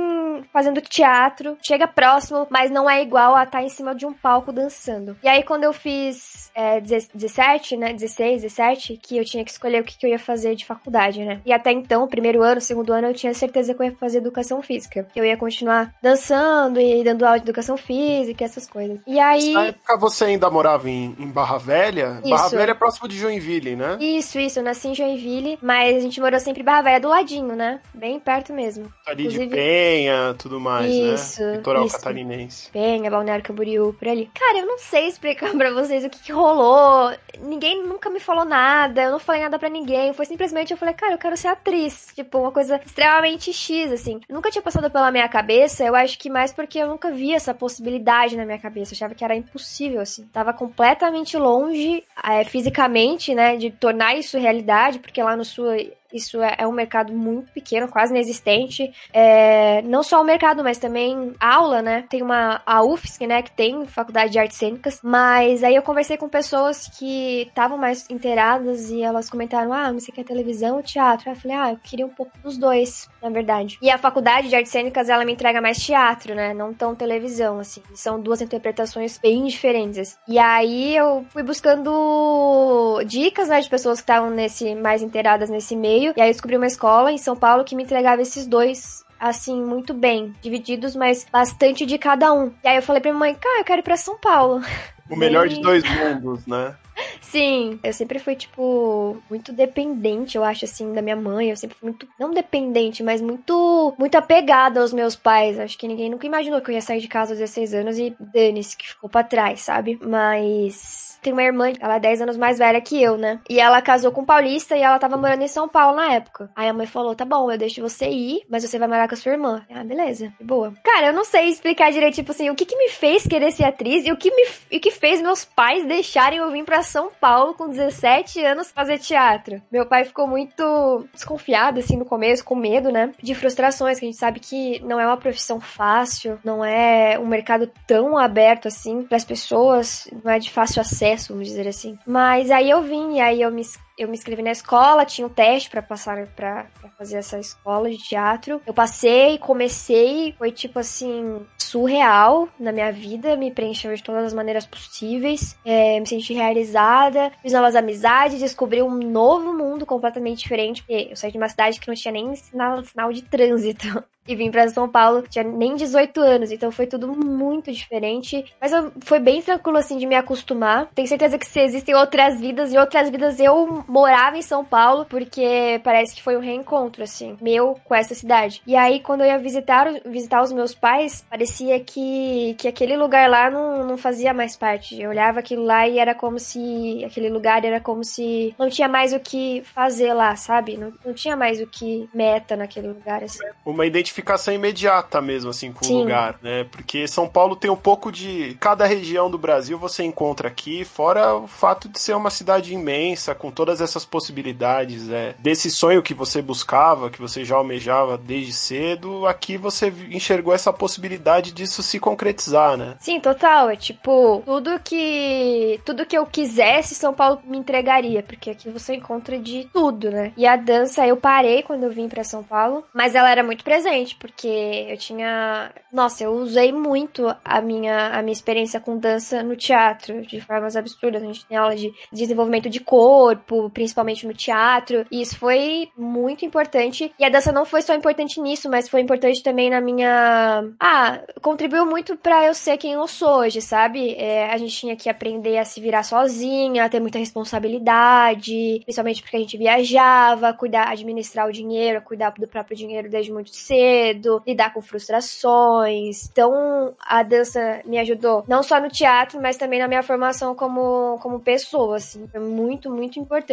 fazendo 0.58 0.80
teatro. 0.80 1.56
Chega 1.62 1.86
próximo, 1.86 2.46
mas 2.50 2.68
não 2.68 2.90
é 2.90 3.00
igual 3.00 3.36
a 3.36 3.44
estar 3.44 3.62
em 3.62 3.68
cima 3.68 3.94
de 3.94 4.04
um 4.04 4.12
palco 4.12 4.52
dançando. 4.52 5.16
E 5.22 5.28
aí, 5.28 5.44
quando 5.44 5.62
eu 5.62 5.72
fiz 5.72 6.50
é, 6.52 6.80
17, 6.80 7.76
né? 7.76 7.92
16, 7.92 8.42
17, 8.42 8.98
que 9.00 9.16
eu 9.16 9.24
tinha 9.24 9.44
que 9.44 9.52
escolher 9.52 9.80
o 9.80 9.84
que, 9.84 9.96
que 9.96 10.04
eu 10.04 10.10
ia 10.10 10.18
fazer 10.18 10.56
de 10.56 10.66
faculdade, 10.66 11.24
né? 11.24 11.40
E 11.46 11.52
até 11.52 11.70
então, 11.70 12.08
primeiro 12.08 12.42
ano, 12.42 12.60
segundo 12.60 12.92
ano, 12.92 13.06
eu 13.06 13.14
tinha 13.14 13.32
certeza 13.34 13.72
que 13.72 13.80
eu 13.80 13.86
ia 13.86 13.96
fazer 13.96 14.18
educação 14.18 14.60
física. 14.60 15.06
Que 15.12 15.20
eu 15.20 15.24
ia 15.24 15.36
continuar 15.36 15.94
dançando 16.02 16.80
e 16.80 17.04
dando 17.04 17.24
aula 17.24 17.38
de 17.38 17.44
educação 17.44 17.76
física, 17.76 18.44
essas 18.44 18.66
coisas. 18.66 18.98
E 19.06 19.20
aí. 19.20 19.52
Na 19.52 19.66
época 19.66 19.96
você 19.96 20.24
ainda 20.24 20.50
morava 20.50 20.90
em, 20.90 21.14
em 21.20 21.28
Barra 21.28 21.58
Velha? 21.58 22.18
Isso. 22.20 22.30
Barra 22.30 22.48
Velha 22.48 22.70
é 22.72 22.74
próximo 22.74 23.06
de 23.06 23.16
Joinville, 23.16 23.76
né? 23.76 23.96
Isso, 24.00 24.40
isso. 24.40 24.58
Eu 24.58 24.64
nasci 24.64 24.88
em 24.88 24.94
Joinville, 24.94 25.56
mas 25.62 25.96
a 25.96 26.00
gente 26.00 26.20
morou 26.20 26.40
sempre 26.40 26.62
em 26.62 26.64
Barra 26.64 26.82
Velha, 26.82 27.00
do 27.00 27.08
ladinho, 27.08 27.54
né? 27.54 27.80
Bem 27.94 28.18
perto 28.18 28.52
mesmo. 28.52 28.92
Ali 29.06 29.22
Inclusive- 29.22 29.46
de 29.46 29.54
Penha, 29.54 30.34
tudo 30.38 30.47
mais, 30.60 30.92
Isso, 30.92 31.42
né? 31.42 31.56
Litoral 31.56 31.84
isso. 31.84 31.96
catarinense. 31.96 32.70
Penha, 32.70 33.10
Balneário 33.10 33.44
Camboriú, 33.44 33.92
por 33.92 34.08
ali. 34.08 34.30
Cara, 34.34 34.58
eu 34.58 34.66
não 34.66 34.78
sei 34.78 35.06
explicar 35.06 35.52
pra 35.56 35.70
vocês 35.72 36.04
o 36.04 36.10
que, 36.10 36.18
que 36.18 36.32
rolou. 36.32 37.12
Ninguém 37.40 37.84
nunca 37.84 38.10
me 38.10 38.20
falou 38.20 38.44
nada, 38.44 39.02
eu 39.02 39.10
não 39.10 39.18
falei 39.18 39.42
nada 39.42 39.58
pra 39.58 39.68
ninguém. 39.68 40.12
Foi 40.12 40.24
simplesmente 40.24 40.70
eu 40.70 40.76
falei, 40.76 40.94
cara, 40.94 41.14
eu 41.14 41.18
quero 41.18 41.36
ser 41.36 41.48
atriz. 41.48 42.08
Tipo, 42.14 42.38
uma 42.38 42.52
coisa 42.52 42.80
extremamente 42.84 43.52
X, 43.52 43.92
assim. 43.92 44.20
Nunca 44.28 44.50
tinha 44.50 44.62
passado 44.62 44.90
pela 44.90 45.10
minha 45.10 45.28
cabeça, 45.28 45.84
eu 45.84 45.94
acho 45.94 46.18
que 46.18 46.30
mais 46.30 46.52
porque 46.52 46.78
eu 46.78 46.88
nunca 46.88 47.10
vi 47.10 47.34
essa 47.34 47.54
possibilidade 47.54 48.36
na 48.36 48.44
minha 48.44 48.58
cabeça. 48.58 48.92
Eu 48.92 48.96
achava 48.96 49.14
que 49.14 49.24
era 49.24 49.36
impossível, 49.36 50.00
assim. 50.00 50.24
Tava 50.32 50.52
completamente 50.52 51.36
longe, 51.36 52.04
é, 52.22 52.44
fisicamente, 52.44 53.34
né, 53.34 53.56
de 53.56 53.70
tornar 53.70 54.16
isso 54.16 54.38
realidade, 54.38 54.98
porque 54.98 55.22
lá 55.22 55.36
no 55.36 55.44
sul 55.44 55.66
isso 56.12 56.40
é, 56.42 56.56
é 56.58 56.66
um 56.66 56.72
mercado 56.72 57.12
muito 57.12 57.52
pequeno, 57.52 57.88
quase 57.88 58.12
inexistente. 58.12 58.92
É, 59.12 59.82
não 59.82 60.02
só 60.02 60.20
o 60.20 60.24
mercado, 60.24 60.62
mas 60.64 60.78
também 60.78 61.34
aula, 61.40 61.82
né? 61.82 62.04
Tem 62.08 62.22
uma 62.22 62.62
a 62.66 62.82
UFSC, 62.82 63.26
né, 63.26 63.42
que 63.42 63.50
tem 63.50 63.86
faculdade 63.86 64.32
de 64.32 64.38
artes 64.38 64.56
cênicas, 64.56 65.00
mas 65.02 65.62
aí 65.62 65.74
eu 65.74 65.82
conversei 65.82 66.16
com 66.16 66.28
pessoas 66.28 66.88
que 66.98 67.42
estavam 67.42 67.78
mais 67.78 68.08
inteiradas 68.10 68.90
e 68.90 69.02
elas 69.02 69.28
comentaram: 69.30 69.72
"Ah, 69.72 69.92
mas 69.92 70.04
você 70.04 70.12
quer 70.12 70.24
televisão 70.24 70.76
ou 70.76 70.82
teatro?" 70.82 71.28
Aí 71.28 71.36
eu 71.36 71.40
falei: 71.40 71.56
"Ah, 71.56 71.70
eu 71.72 71.78
queria 71.82 72.06
um 72.06 72.10
pouco 72.10 72.32
dos 72.42 72.56
dois, 72.58 73.08
na 73.22 73.30
verdade". 73.30 73.78
E 73.82 73.90
a 73.90 73.98
faculdade 73.98 74.48
de 74.48 74.56
artes 74.56 74.72
cênicas, 74.72 75.08
ela 75.08 75.24
me 75.24 75.32
entrega 75.32 75.60
mais 75.60 75.78
teatro, 75.78 76.34
né? 76.34 76.52
Não 76.54 76.72
tão 76.74 76.94
televisão 76.94 77.58
assim. 77.58 77.82
São 77.94 78.20
duas 78.20 78.40
interpretações 78.40 79.18
bem 79.18 79.46
diferentes. 79.46 80.18
E 80.26 80.38
aí 80.38 80.96
eu 80.96 81.24
fui 81.30 81.42
buscando 81.42 83.02
dicas, 83.06 83.48
né, 83.48 83.60
de 83.60 83.68
pessoas 83.68 83.98
que 83.98 84.02
estavam 84.04 84.30
nesse 84.30 84.74
mais 84.74 85.02
inteiradas 85.02 85.50
nesse 85.50 85.76
meio. 85.76 85.97
E 86.16 86.20
aí 86.20 86.28
eu 86.28 86.32
descobri 86.32 86.56
uma 86.56 86.66
escola 86.66 87.12
em 87.12 87.18
São 87.18 87.36
Paulo 87.36 87.64
que 87.64 87.74
me 87.76 87.82
entregava 87.82 88.22
esses 88.22 88.46
dois 88.46 89.04
assim, 89.20 89.60
muito 89.60 89.92
bem, 89.92 90.32
divididos, 90.40 90.94
mas 90.94 91.26
bastante 91.30 91.84
de 91.84 91.98
cada 91.98 92.32
um. 92.32 92.52
E 92.62 92.68
aí 92.68 92.76
eu 92.76 92.82
falei 92.82 93.02
pra 93.02 93.10
minha 93.10 93.18
mãe, 93.18 93.34
cara, 93.34 93.60
eu 93.60 93.64
quero 93.64 93.80
ir 93.80 93.82
pra 93.84 93.96
São 93.96 94.16
Paulo. 94.18 94.62
O 95.10 95.16
melhor 95.16 95.48
Bem- 95.48 95.56
de 95.58 95.62
dois 95.62 95.82
mundos, 95.82 96.46
né? 96.46 96.76
Sim, 97.20 97.78
eu 97.82 97.92
sempre 97.92 98.18
fui, 98.18 98.34
tipo, 98.34 99.22
muito 99.30 99.52
dependente, 99.52 100.36
eu 100.36 100.42
acho, 100.44 100.64
assim, 100.64 100.92
da 100.92 101.00
minha 101.02 101.14
mãe. 101.16 101.50
Eu 101.50 101.56
sempre 101.56 101.76
fui 101.78 101.90
muito, 101.90 102.08
não 102.18 102.32
dependente, 102.32 103.02
mas 103.02 103.20
muito, 103.20 103.94
muito 103.98 104.16
apegada 104.16 104.80
aos 104.80 104.92
meus 104.92 105.14
pais. 105.14 105.58
Acho 105.60 105.78
que 105.78 105.86
ninguém 105.86 106.10
nunca 106.10 106.26
imaginou 106.26 106.60
que 106.60 106.70
eu 106.70 106.74
ia 106.74 106.80
sair 106.80 107.00
de 107.00 107.06
casa 107.08 107.32
aos 107.32 107.38
16 107.38 107.74
anos 107.74 107.98
e 107.98 108.16
dane-se, 108.18 108.76
que 108.76 108.88
ficou 108.88 109.08
pra 109.08 109.22
trás, 109.22 109.60
sabe? 109.60 109.98
Mas. 110.02 111.07
Tem 111.22 111.32
uma 111.32 111.42
irmã, 111.42 111.72
ela 111.80 111.96
é 111.96 112.00
10 112.00 112.22
anos 112.22 112.36
mais 112.36 112.58
velha 112.58 112.80
que 112.80 113.02
eu, 113.02 113.16
né? 113.16 113.40
E 113.48 113.60
ela 113.60 113.80
casou 113.82 114.12
com 114.12 114.22
um 114.22 114.26
paulista 114.26 114.76
e 114.76 114.82
ela 114.82 114.98
tava 114.98 115.16
morando 115.16 115.42
em 115.42 115.48
São 115.48 115.68
Paulo 115.68 115.96
na 115.96 116.12
época. 116.12 116.50
Aí 116.54 116.68
a 116.68 116.72
mãe 116.72 116.86
falou: 116.86 117.14
tá 117.14 117.24
bom, 117.24 117.50
eu 117.50 117.58
deixo 117.58 117.80
você 117.80 118.08
ir, 118.08 118.42
mas 118.48 118.62
você 118.62 118.78
vai 118.78 118.88
morar 118.88 119.08
com 119.08 119.14
a 119.14 119.16
sua 119.16 119.32
irmã. 119.32 119.64
Ah, 119.70 119.84
beleza, 119.84 120.32
boa. 120.40 120.72
Cara, 120.84 121.08
eu 121.08 121.12
não 121.12 121.24
sei 121.24 121.48
explicar 121.48 121.92
direito, 121.92 122.14
tipo 122.14 122.32
assim, 122.32 122.50
o 122.50 122.54
que 122.54 122.64
que 122.64 122.76
me 122.76 122.88
fez 122.88 123.26
querer 123.26 123.50
ser 123.52 123.64
atriz 123.64 124.06
e 124.06 124.12
o 124.12 124.16
que 124.16 124.30
me 124.30 124.46
o 124.76 124.80
que 124.80 124.90
fez 124.90 125.20
meus 125.20 125.44
pais 125.44 125.86
deixarem 125.86 126.38
eu 126.38 126.50
vir 126.50 126.64
pra 126.64 126.82
São 126.82 127.10
Paulo 127.20 127.54
com 127.54 127.68
17 127.68 128.44
anos 128.44 128.70
fazer 128.70 128.98
teatro. 128.98 129.60
Meu 129.70 129.86
pai 129.86 130.04
ficou 130.04 130.26
muito 130.26 131.06
desconfiado, 131.12 131.80
assim, 131.80 131.96
no 131.96 132.04
começo, 132.04 132.44
com 132.44 132.54
medo, 132.54 132.90
né? 132.90 133.12
De 133.22 133.34
frustrações, 133.34 133.98
que 133.98 134.04
a 134.04 134.08
gente 134.08 134.18
sabe 134.18 134.40
que 134.40 134.80
não 134.84 135.00
é 135.00 135.06
uma 135.06 135.16
profissão 135.16 135.60
fácil, 135.60 136.38
não 136.44 136.64
é 136.64 137.18
um 137.18 137.26
mercado 137.26 137.70
tão 137.86 138.16
aberto, 138.16 138.68
assim, 138.68 139.02
pras 139.02 139.24
pessoas, 139.24 140.08
não 140.24 140.32
é 140.32 140.38
de 140.38 140.50
fácil 140.50 140.80
acesso, 140.80 141.07
vamos 141.28 141.48
dizer 141.48 141.66
assim. 141.66 141.98
Mas 142.06 142.50
aí 142.50 142.70
eu 142.70 142.82
vim, 142.82 143.16
e 143.16 143.20
aí 143.20 143.40
eu 143.40 143.50
me 143.50 143.62
eu 143.98 144.08
me 144.08 144.16
inscrevi 144.16 144.42
na 144.42 144.52
escola, 144.52 145.04
tinha 145.04 145.26
um 145.26 145.30
teste 145.30 145.68
pra 145.68 145.82
passar 145.82 146.26
pra 146.28 146.66
fazer 146.96 147.18
essa 147.18 147.38
escola 147.38 147.90
de 147.90 147.98
teatro. 147.98 148.60
Eu 148.66 148.72
passei, 148.72 149.38
comecei, 149.38 150.34
foi 150.38 150.52
tipo 150.52 150.78
assim, 150.78 151.44
surreal 151.58 152.48
na 152.58 152.72
minha 152.72 152.90
vida, 152.92 153.36
me 153.36 153.50
preencheu 153.50 153.94
de 153.94 154.02
todas 154.02 154.26
as 154.26 154.34
maneiras 154.34 154.66
possíveis, 154.66 155.56
é, 155.64 156.00
me 156.00 156.06
senti 156.06 156.32
realizada, 156.32 157.32
fiz 157.42 157.52
novas 157.52 157.76
amizades, 157.76 158.40
descobri 158.40 158.82
um 158.82 158.94
novo 158.94 159.52
mundo 159.52 159.84
completamente 159.84 160.38
diferente, 160.38 160.82
porque 160.82 161.08
eu 161.10 161.16
saí 161.16 161.32
de 161.32 161.38
uma 161.38 161.48
cidade 161.48 161.80
que 161.80 161.88
não 161.88 161.94
tinha 161.94 162.12
nem 162.12 162.34
sinal, 162.34 162.84
sinal 162.84 163.12
de 163.12 163.22
trânsito. 163.22 164.02
E 164.28 164.36
vim 164.36 164.50
pra 164.50 164.68
São 164.68 164.86
Paulo, 164.86 165.22
tinha 165.22 165.42
nem 165.42 165.74
18 165.74 166.20
anos, 166.20 166.52
então 166.52 166.70
foi 166.70 166.86
tudo 166.86 167.08
muito 167.08 167.72
diferente. 167.72 168.44
Mas 168.60 168.72
eu, 168.72 168.92
foi 169.00 169.18
bem 169.18 169.40
tranquilo, 169.40 169.78
assim, 169.78 169.96
de 169.96 170.04
me 170.04 170.14
acostumar. 170.14 170.90
Tenho 170.94 171.08
certeza 171.08 171.38
que 171.38 171.46
se 171.46 171.58
existem 171.60 171.94
outras 171.94 172.38
vidas, 172.38 172.70
e 172.70 172.76
outras 172.76 173.08
vidas 173.08 173.40
eu 173.40 173.82
morava 173.88 174.36
em 174.36 174.42
São 174.42 174.64
Paulo, 174.64 175.06
porque 175.06 175.80
parece 175.82 176.14
que 176.14 176.22
foi 176.22 176.36
um 176.36 176.40
reencontro, 176.40 177.02
assim, 177.02 177.36
meu 177.40 177.78
com 177.84 177.94
essa 177.94 178.14
cidade. 178.14 178.60
E 178.66 178.76
aí, 178.76 179.00
quando 179.00 179.22
eu 179.22 179.26
ia 179.26 179.38
visitar, 179.38 179.86
visitar 180.04 180.42
os 180.42 180.52
meus 180.52 180.74
pais, 180.74 181.24
parecia 181.28 181.80
que, 181.80 182.54
que 182.58 182.68
aquele 182.68 182.96
lugar 182.96 183.28
lá 183.30 183.50
não, 183.50 183.84
não 183.84 183.96
fazia 183.96 184.34
mais 184.34 184.56
parte. 184.56 185.00
Eu 185.00 185.10
olhava 185.10 185.40
aquilo 185.40 185.64
lá 185.64 185.88
e 185.88 185.98
era 185.98 186.14
como 186.14 186.38
se. 186.38 187.04
aquele 187.04 187.30
lugar 187.30 187.64
era 187.64 187.80
como 187.80 188.04
se 188.04 188.54
não 188.58 188.68
tinha 188.68 188.88
mais 188.88 189.12
o 189.12 189.20
que 189.20 189.62
fazer 189.74 190.12
lá, 190.12 190.36
sabe? 190.36 190.76
Não, 190.76 190.92
não 191.04 191.14
tinha 191.14 191.36
mais 191.36 191.60
o 191.60 191.66
que 191.66 192.08
meta 192.12 192.56
naquele 192.56 192.88
lugar, 192.88 193.24
assim. 193.24 193.38
Uma 193.64 193.86
identificação 193.86 194.52
imediata 194.52 195.20
mesmo, 195.20 195.50
assim, 195.50 195.72
com 195.72 195.84
Sim. 195.84 195.94
o 195.94 195.98
lugar, 196.00 196.38
né? 196.42 196.64
Porque 196.64 197.08
São 197.08 197.28
Paulo 197.28 197.56
tem 197.56 197.70
um 197.70 197.76
pouco 197.76 198.12
de. 198.12 198.56
Cada 198.60 198.86
região 198.86 199.30
do 199.30 199.38
Brasil 199.38 199.78
você 199.78 200.02
encontra 200.02 200.48
aqui, 200.48 200.84
fora 200.84 201.34
o 201.34 201.46
fato 201.46 201.88
de 201.88 201.98
ser 201.98 202.14
uma 202.14 202.30
cidade 202.30 202.74
imensa, 202.74 203.34
com 203.34 203.50
todas 203.50 203.77
essas 203.80 204.04
possibilidades, 204.04 205.08
é, 205.10 205.34
desse 205.38 205.70
sonho 205.70 206.02
que 206.02 206.14
você 206.14 206.40
buscava, 206.42 207.10
que 207.10 207.20
você 207.20 207.44
já 207.44 207.56
almejava 207.56 208.18
desde 208.18 208.52
cedo, 208.52 209.26
aqui 209.26 209.56
você 209.56 209.92
enxergou 210.10 210.54
essa 210.54 210.72
possibilidade 210.72 211.52
disso 211.52 211.82
se 211.82 211.98
concretizar, 211.98 212.76
né? 212.76 212.96
Sim, 213.00 213.20
total. 213.20 213.70
É 213.70 213.76
tipo, 213.76 214.42
tudo 214.44 214.78
que. 214.80 215.80
Tudo 215.84 216.06
que 216.06 216.16
eu 216.16 216.26
quisesse, 216.26 216.94
São 216.94 217.12
Paulo 217.14 217.40
me 217.44 217.58
entregaria. 217.58 218.22
Porque 218.22 218.50
aqui 218.50 218.70
você 218.70 218.94
encontra 218.94 219.38
de 219.38 219.68
tudo, 219.72 220.10
né? 220.10 220.32
E 220.36 220.46
a 220.46 220.56
dança, 220.56 221.06
eu 221.06 221.16
parei 221.16 221.62
quando 221.62 221.84
eu 221.84 221.90
vim 221.90 222.08
pra 222.08 222.24
São 222.24 222.42
Paulo. 222.42 222.84
Mas 222.92 223.14
ela 223.14 223.30
era 223.30 223.42
muito 223.42 223.64
presente, 223.64 224.16
porque 224.16 224.86
eu 224.88 224.96
tinha. 224.96 225.70
Nossa, 225.92 226.24
eu 226.24 226.32
usei 226.32 226.72
muito 226.72 227.34
a 227.44 227.60
minha, 227.60 228.08
a 228.08 228.22
minha 228.22 228.32
experiência 228.32 228.80
com 228.80 228.98
dança 228.98 229.42
no 229.42 229.56
teatro, 229.56 230.22
de 230.22 230.40
formas 230.40 230.76
absurdas. 230.76 231.22
A 231.22 231.26
gente 231.26 231.46
tem 231.46 231.56
aula 231.56 231.76
de 231.76 231.92
desenvolvimento 232.12 232.68
de 232.68 232.80
corpo, 232.80 233.67
principalmente 233.68 234.26
no 234.26 234.34
teatro, 234.34 235.06
e 235.10 235.20
isso 235.20 235.38
foi 235.38 235.88
muito 235.96 236.44
importante. 236.44 237.12
E 237.18 237.24
a 237.24 237.28
dança 237.28 237.52
não 237.52 237.64
foi 237.64 237.82
só 237.82 237.94
importante 237.94 238.40
nisso, 238.40 238.68
mas 238.68 238.88
foi 238.88 239.00
importante 239.00 239.42
também 239.42 239.70
na 239.70 239.80
minha. 239.80 240.64
Ah, 240.80 241.20
contribuiu 241.40 241.86
muito 241.86 242.16
para 242.16 242.46
eu 242.46 242.54
ser 242.54 242.76
quem 242.76 242.92
eu 242.92 243.06
sou 243.06 243.38
hoje, 243.40 243.60
sabe? 243.60 244.14
É, 244.14 244.50
a 244.50 244.56
gente 244.56 244.76
tinha 244.76 244.96
que 244.96 245.08
aprender 245.08 245.58
a 245.58 245.64
se 245.64 245.80
virar 245.80 246.02
sozinha, 246.02 246.84
a 246.84 246.88
ter 246.88 247.00
muita 247.00 247.18
responsabilidade, 247.18 248.80
principalmente 248.84 249.22
porque 249.22 249.36
a 249.36 249.40
gente 249.40 249.56
viajava, 249.56 250.52
cuidar, 250.52 250.90
administrar 250.90 251.48
o 251.48 251.52
dinheiro, 251.52 252.02
cuidar 252.02 252.32
do 252.38 252.48
próprio 252.48 252.76
dinheiro 252.76 253.08
desde 253.08 253.32
muito 253.32 253.54
cedo, 253.54 254.42
lidar 254.46 254.72
com 254.72 254.80
frustrações. 254.80 256.28
Então, 256.30 256.94
a 257.00 257.22
dança 257.22 257.80
me 257.84 257.98
ajudou 257.98 258.44
não 258.46 258.62
só 258.62 258.80
no 258.80 258.88
teatro, 258.88 259.40
mas 259.40 259.56
também 259.56 259.78
na 259.78 259.88
minha 259.88 260.02
formação 260.02 260.54
como, 260.54 261.18
como 261.20 261.40
pessoa, 261.40 261.96
assim. 261.96 262.26
Foi 262.28 262.40
muito, 262.40 262.90
muito 262.90 263.18
importante. 263.18 263.47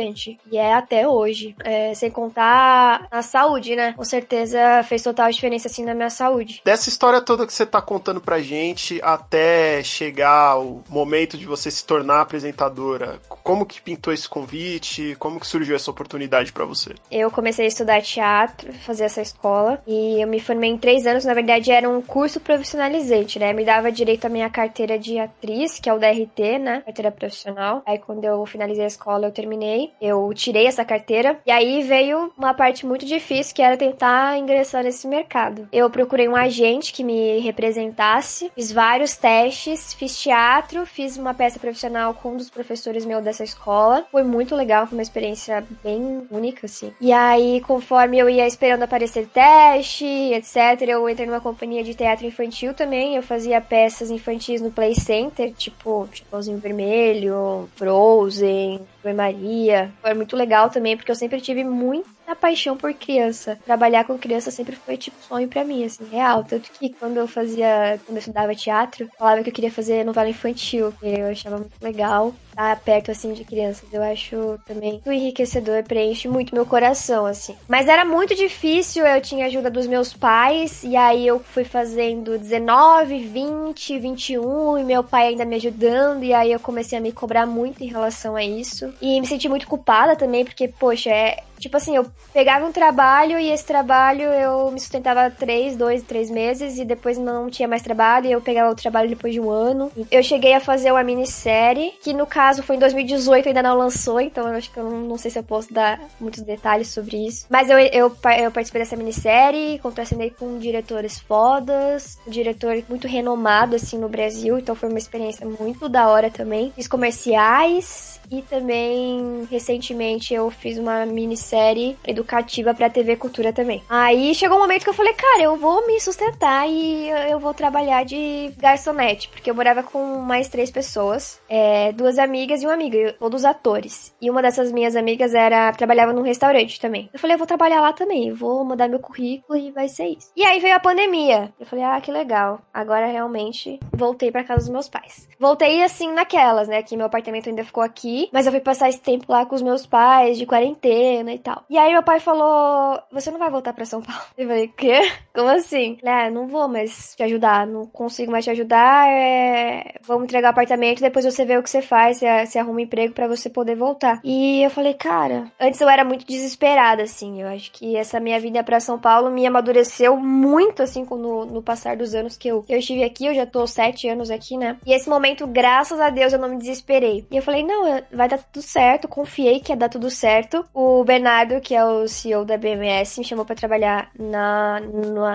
E 0.51 0.57
é 0.57 0.73
até 0.73 1.07
hoje. 1.07 1.55
É, 1.63 1.93
sem 1.93 2.09
contar 2.09 3.07
a 3.09 3.21
saúde, 3.21 3.75
né? 3.75 3.93
Com 3.93 4.03
certeza 4.03 4.83
fez 4.83 5.01
total 5.03 5.29
diferença, 5.29 5.67
assim, 5.67 5.83
na 5.83 5.93
minha 5.93 6.09
saúde. 6.09 6.61
Dessa 6.63 6.89
história 6.89 7.21
toda 7.21 7.45
que 7.45 7.53
você 7.53 7.65
tá 7.65 7.81
contando 7.81 8.21
pra 8.21 8.41
gente, 8.41 8.99
até 9.03 9.83
chegar 9.83 10.59
o 10.59 10.83
momento 10.89 11.37
de 11.37 11.45
você 11.45 11.69
se 11.71 11.85
tornar 11.85 12.21
apresentadora, 12.21 13.19
como 13.27 13.65
que 13.65 13.81
pintou 13.81 14.13
esse 14.13 14.27
convite? 14.27 15.15
Como 15.19 15.39
que 15.39 15.47
surgiu 15.47 15.75
essa 15.75 15.91
oportunidade 15.91 16.51
para 16.51 16.65
você? 16.65 16.95
Eu 17.11 17.29
comecei 17.31 17.65
a 17.65 17.67
estudar 17.67 18.01
teatro, 18.01 18.73
fazer 18.73 19.05
essa 19.05 19.21
escola, 19.21 19.81
e 19.85 20.21
eu 20.21 20.27
me 20.27 20.39
formei 20.39 20.69
em 20.69 20.77
três 20.77 21.05
anos. 21.05 21.25
Na 21.25 21.33
verdade, 21.33 21.71
era 21.71 21.89
um 21.89 22.01
curso 22.01 22.39
profissionalizante, 22.39 23.39
né? 23.39 23.53
Me 23.53 23.65
dava 23.65 23.91
direito 23.91 24.25
à 24.25 24.29
minha 24.29 24.49
carteira 24.49 24.97
de 24.97 25.19
atriz, 25.19 25.79
que 25.79 25.89
é 25.89 25.93
o 25.93 25.99
DRT, 25.99 26.59
né? 26.59 26.81
Carteira 26.85 27.11
profissional. 27.11 27.81
Aí, 27.85 27.97
quando 27.99 28.23
eu 28.23 28.45
finalizei 28.45 28.83
a 28.83 28.87
escola, 28.87 29.27
eu 29.27 29.31
terminei. 29.31 29.84
Eu 30.01 30.31
tirei 30.33 30.67
essa 30.67 30.85
carteira. 30.85 31.39
E 31.45 31.51
aí 31.51 31.83
veio 31.83 32.31
uma 32.37 32.53
parte 32.53 32.85
muito 32.85 33.05
difícil, 33.05 33.55
que 33.55 33.61
era 33.61 33.77
tentar 33.77 34.37
ingressar 34.37 34.83
nesse 34.83 35.07
mercado. 35.07 35.67
Eu 35.71 35.89
procurei 35.89 36.27
um 36.27 36.35
agente 36.35 36.93
que 36.93 37.03
me 37.03 37.39
representasse, 37.39 38.51
fiz 38.55 38.71
vários 38.71 39.15
testes, 39.15 39.93
fiz 39.93 40.17
teatro, 40.19 40.85
fiz 40.85 41.17
uma 41.17 41.33
peça 41.33 41.59
profissional 41.59 42.13
com 42.13 42.33
um 42.33 42.37
dos 42.37 42.49
professores 42.49 43.05
meu 43.05 43.21
dessa 43.21 43.43
escola. 43.43 44.05
Foi 44.11 44.23
muito 44.23 44.55
legal, 44.55 44.87
foi 44.87 44.97
uma 44.97 45.03
experiência 45.03 45.65
bem 45.83 46.27
única, 46.29 46.65
assim. 46.65 46.93
E 46.99 47.11
aí, 47.11 47.61
conforme 47.61 48.17
eu 48.17 48.29
ia 48.29 48.47
esperando 48.47 48.83
aparecer 48.83 49.27
teste, 49.27 50.05
etc., 50.05 50.55
eu 50.87 51.09
entrei 51.09 51.27
numa 51.27 51.41
companhia 51.41 51.83
de 51.83 51.93
teatro 51.93 52.25
infantil 52.25 52.73
também. 52.73 53.15
Eu 53.15 53.23
fazia 53.23 53.59
peças 53.61 54.09
infantis 54.09 54.61
no 54.61 54.71
Play 54.71 54.95
Center, 54.95 55.53
tipo 55.53 56.07
Chapeuzinho 56.11 56.57
Vermelho, 56.57 57.69
Frozen, 57.75 58.81
Oi 59.05 59.13
Maria. 59.13 59.91
Foi 60.01 60.15
muito 60.15 60.35
legal 60.35 60.69
também, 60.69 60.97
porque 60.97 61.11
eu 61.11 61.15
sempre 61.15 61.39
tive 61.39 61.63
muita 61.63 62.35
paixão 62.35 62.75
por 62.75 62.91
criança. 62.93 63.59
Trabalhar 63.63 64.03
com 64.03 64.17
criança 64.17 64.49
sempre 64.49 64.75
foi 64.75 64.97
tipo 64.97 65.15
sonho 65.21 65.47
para 65.47 65.63
mim, 65.63 65.85
assim, 65.85 66.05
real. 66.09 66.43
Tanto 66.43 66.71
que 66.71 66.89
quando 66.89 67.17
eu 67.17 67.27
fazia, 67.27 67.99
quando 68.03 68.17
eu 68.17 68.19
estudava 68.19 68.55
teatro, 68.55 69.07
falava 69.17 69.43
que 69.43 69.49
eu 69.49 69.53
queria 69.53 69.71
fazer 69.71 70.03
novela 70.03 70.27
infantil, 70.27 70.91
que 70.99 71.05
eu 71.05 71.27
achava 71.27 71.57
muito 71.57 71.79
legal 71.79 72.33
estar 72.55 72.79
perto 72.79 73.11
assim 73.11 73.33
de 73.33 73.43
crianças. 73.43 73.87
Eu 73.91 74.01
acho 74.01 74.57
também 74.65 74.93
muito 74.93 75.11
enriquecedor, 75.11 75.83
preenche 75.83 76.27
muito 76.27 76.55
meu 76.55 76.65
coração, 76.65 77.25
assim. 77.25 77.55
Mas 77.67 77.87
era 77.87 78.05
muito 78.05 78.33
difícil, 78.33 79.05
eu 79.05 79.21
tinha 79.21 79.45
ajuda 79.45 79.69
dos 79.69 79.85
meus 79.85 80.13
pais, 80.13 80.83
e 80.83 80.95
aí 80.95 81.27
eu 81.27 81.39
fui 81.39 81.65
fazendo 81.65 82.37
19, 82.37 83.19
20, 83.19 83.99
21, 83.99 84.77
e 84.77 84.83
meu 84.83 85.03
pai 85.03 85.27
ainda 85.27 85.45
me 85.45 85.55
ajudando, 85.55 86.23
e 86.23 86.33
aí 86.33 86.51
eu 86.51 86.59
comecei 86.59 86.97
a 86.97 87.01
me 87.01 87.11
cobrar 87.11 87.45
muito 87.45 87.83
em 87.83 87.87
relação 87.87 88.35
a 88.35 88.43
isso. 88.43 88.93
E 89.01 89.19
me 89.19 89.27
senti 89.27 89.49
muito 89.49 89.67
culpada 89.67 90.15
também, 90.15 90.45
porque, 90.45 90.67
poxa, 90.67 91.09
é, 91.09 91.43
Tipo 91.59 91.77
assim, 91.77 91.95
eu 91.95 92.05
pegava 92.33 92.65
um 92.65 92.71
trabalho 92.71 93.39
e 93.39 93.49
esse 93.49 93.65
trabalho 93.65 94.23
eu 94.23 94.71
me 94.71 94.79
sustentava 94.79 95.29
três, 95.31 95.75
dois, 95.75 96.03
três 96.03 96.29
meses 96.29 96.77
e 96.77 96.85
depois 96.85 97.17
não 97.17 97.49
tinha 97.49 97.67
mais 97.67 97.81
trabalho 97.81 98.27
e 98.27 98.31
eu 98.31 98.41
pegava 98.41 98.71
o 98.71 98.75
trabalho 98.75 99.09
depois 99.09 99.33
de 99.33 99.39
um 99.39 99.49
ano. 99.49 99.91
Eu 100.11 100.21
cheguei 100.21 100.53
a 100.53 100.59
fazer 100.59 100.91
uma 100.91 101.03
minissérie, 101.03 101.93
que 102.03 102.13
no 102.13 102.27
caso 102.27 102.61
foi 102.61 102.75
em 102.75 102.79
2018, 102.79 103.47
ainda 103.47 103.63
não 103.63 103.77
lançou, 103.77 104.19
então 104.19 104.47
eu 104.47 104.55
acho 104.55 104.71
que 104.71 104.77
eu 104.77 104.83
não, 104.83 104.99
não 105.01 105.17
sei 105.17 105.31
se 105.31 105.39
eu 105.39 105.43
posso 105.43 105.73
dar 105.73 105.99
muitos 106.19 106.41
detalhes 106.41 106.89
sobre 106.89 107.25
isso. 107.25 107.45
Mas 107.49 107.69
eu, 107.69 107.79
eu, 107.79 108.15
eu 108.39 108.51
participei 108.51 108.81
dessa 108.81 108.95
minissérie, 108.95 109.79
contracenei 109.79 110.29
com 110.29 110.59
diretores 110.59 111.19
fodas, 111.19 112.19
um 112.27 112.31
diretor 112.31 112.83
muito 112.89 113.07
renomado 113.07 113.75
assim 113.75 113.97
no 113.97 114.09
Brasil, 114.09 114.57
então 114.59 114.75
foi 114.75 114.89
uma 114.89 114.97
experiência 114.97 115.45
muito 115.45 115.87
da 115.87 116.07
hora 116.09 116.29
também. 116.29 116.71
Fiz 116.75 116.87
comerciais 116.87 118.19
e 118.29 118.41
também 118.41 119.47
recentemente 119.49 120.33
eu 120.33 120.49
fiz 120.49 120.77
uma 120.77 121.05
minissérie 121.05 121.54
série 121.55 121.95
educativa 122.05 122.73
pra 122.73 122.89
TV 122.89 123.15
Cultura 123.15 123.53
também. 123.53 123.81
Aí 123.87 124.35
chegou 124.35 124.57
um 124.57 124.61
momento 124.61 124.83
que 124.83 124.89
eu 124.89 124.93
falei, 124.93 125.13
cara, 125.13 125.43
eu 125.43 125.55
vou 125.55 125.87
me 125.87 126.01
sustentar 126.01 126.67
e 126.67 127.07
eu 127.29 127.39
vou 127.39 127.53
trabalhar 127.53 128.03
de 128.03 128.51
garçonete, 128.57 129.29
porque 129.29 129.49
eu 129.49 129.55
morava 129.55 129.81
com 129.81 130.17
mais 130.17 130.49
três 130.49 130.69
pessoas, 130.69 131.39
é, 131.47 131.93
duas 131.93 132.19
amigas 132.19 132.61
e 132.61 132.67
um 132.67 132.69
amigo, 132.69 132.97
todos 133.17 133.45
atores. 133.45 134.13
E 134.21 134.29
uma 134.29 134.41
dessas 134.41 134.69
minhas 134.69 134.97
amigas 134.97 135.33
era 135.33 135.71
trabalhava 135.71 136.11
num 136.11 136.23
restaurante 136.23 136.79
também. 136.79 137.09
Eu 137.13 137.19
falei, 137.19 137.35
eu 137.35 137.37
vou 137.37 137.47
trabalhar 137.47 137.79
lá 137.79 137.93
também, 137.93 138.33
vou 138.33 138.65
mudar 138.65 138.89
meu 138.89 138.99
currículo 138.99 139.57
e 139.57 139.71
vai 139.71 139.87
ser 139.87 140.07
isso. 140.07 140.31
E 140.35 140.43
aí 140.43 140.59
veio 140.59 140.75
a 140.75 140.79
pandemia. 140.79 141.53
Eu 141.57 141.65
falei, 141.65 141.85
ah, 141.85 142.01
que 142.01 142.11
legal. 142.11 142.59
Agora 142.73 143.05
realmente 143.05 143.79
voltei 143.93 144.29
para 144.29 144.43
casa 144.43 144.65
dos 144.65 144.69
meus 144.69 144.89
pais. 144.89 145.29
Voltei 145.39 145.83
assim 145.83 146.11
naquelas, 146.11 146.67
né, 146.67 146.83
que 146.83 146.97
meu 146.97 147.05
apartamento 147.05 147.47
ainda 147.47 147.63
ficou 147.63 147.83
aqui, 147.83 148.27
mas 148.33 148.45
eu 148.45 148.51
fui 148.51 148.61
passar 148.61 148.89
esse 148.89 148.99
tempo 148.99 149.25
lá 149.29 149.45
com 149.45 149.55
os 149.55 149.61
meus 149.61 149.85
pais 149.85 150.37
de 150.37 150.45
quarentena 150.45 151.33
e 151.35 151.39
tal. 151.39 151.63
E 151.69 151.77
aí 151.77 151.91
meu 151.91 152.03
pai 152.03 152.19
falou: 152.19 152.99
Você 153.11 153.31
não 153.31 153.39
vai 153.39 153.49
voltar 153.49 153.73
pra 153.73 153.85
São 153.85 154.01
Paulo? 154.01 154.21
Eu 154.37 154.47
falei: 154.47 154.67
Quê? 154.69 155.01
Como 155.33 155.49
assim? 155.49 155.97
É, 156.03 156.29
não 156.29 156.47
vou 156.47 156.67
mais 156.67 157.13
te 157.15 157.23
ajudar, 157.23 157.67
não 157.67 157.85
consigo 157.85 158.31
mais 158.31 158.45
te 158.45 158.51
ajudar. 158.51 159.07
É... 159.09 159.95
Vamos 160.01 160.25
entregar 160.25 160.49
apartamento, 160.49 161.01
depois 161.01 161.25
você 161.25 161.45
vê 161.45 161.57
o 161.57 161.63
que 161.63 161.69
você 161.69 161.81
faz, 161.81 162.17
você, 162.17 162.45
você 162.45 162.59
arruma 162.59 162.77
um 162.77 162.79
emprego 162.79 163.13
para 163.13 163.27
você 163.27 163.49
poder 163.49 163.75
voltar. 163.75 164.19
E 164.23 164.63
eu 164.63 164.69
falei: 164.69 164.93
Cara, 164.93 165.51
antes 165.59 165.79
eu 165.81 165.89
era 165.89 166.03
muito 166.03 166.25
desesperada, 166.25 167.03
assim. 167.03 167.41
Eu 167.41 167.47
acho 167.47 167.71
que 167.71 167.95
essa 167.95 168.19
minha 168.19 168.39
vinda 168.39 168.63
para 168.63 168.79
São 168.79 168.97
Paulo 168.97 169.29
me 169.29 169.45
amadureceu 169.45 170.17
muito, 170.17 170.81
assim, 170.81 171.05
no, 171.09 171.45
no 171.45 171.61
passar 171.61 171.97
dos 171.97 172.15
anos 172.15 172.37
que 172.37 172.47
eu, 172.47 172.63
que 172.63 172.73
eu 172.73 172.79
estive 172.79 173.03
aqui. 173.03 173.25
Eu 173.25 173.35
já 173.35 173.45
tô 173.45 173.67
sete 173.67 174.07
anos 174.07 174.31
aqui, 174.31 174.57
né? 174.57 174.77
E 174.85 174.93
esse 174.93 175.09
momento, 175.09 175.45
graças 175.45 175.99
a 175.99 176.09
Deus, 176.09 176.33
eu 176.33 176.39
não 176.39 176.49
me 176.49 176.57
desesperei. 176.57 177.25
E 177.29 177.35
eu 177.37 177.43
falei: 177.43 177.63
Não, 177.63 178.01
vai 178.11 178.29
dar 178.29 178.37
tudo 178.37 178.61
certo. 178.61 179.07
Confiei 179.07 179.59
que 179.59 179.71
ia 179.71 179.77
dar 179.77 179.89
tudo 179.89 180.09
certo. 180.09 180.65
O 180.73 181.03
Bernardo 181.03 181.24
Bernardo, 181.25 181.59
que 181.59 181.73
é 181.73 181.83
o 181.83 182.07
CEO 182.07 182.45
da 182.45 182.55
BMS, 182.55 183.17
me 183.19 183.25
chamou 183.25 183.43
para 183.43 183.55
trabalhar 183.55 184.11
na, 184.15 184.79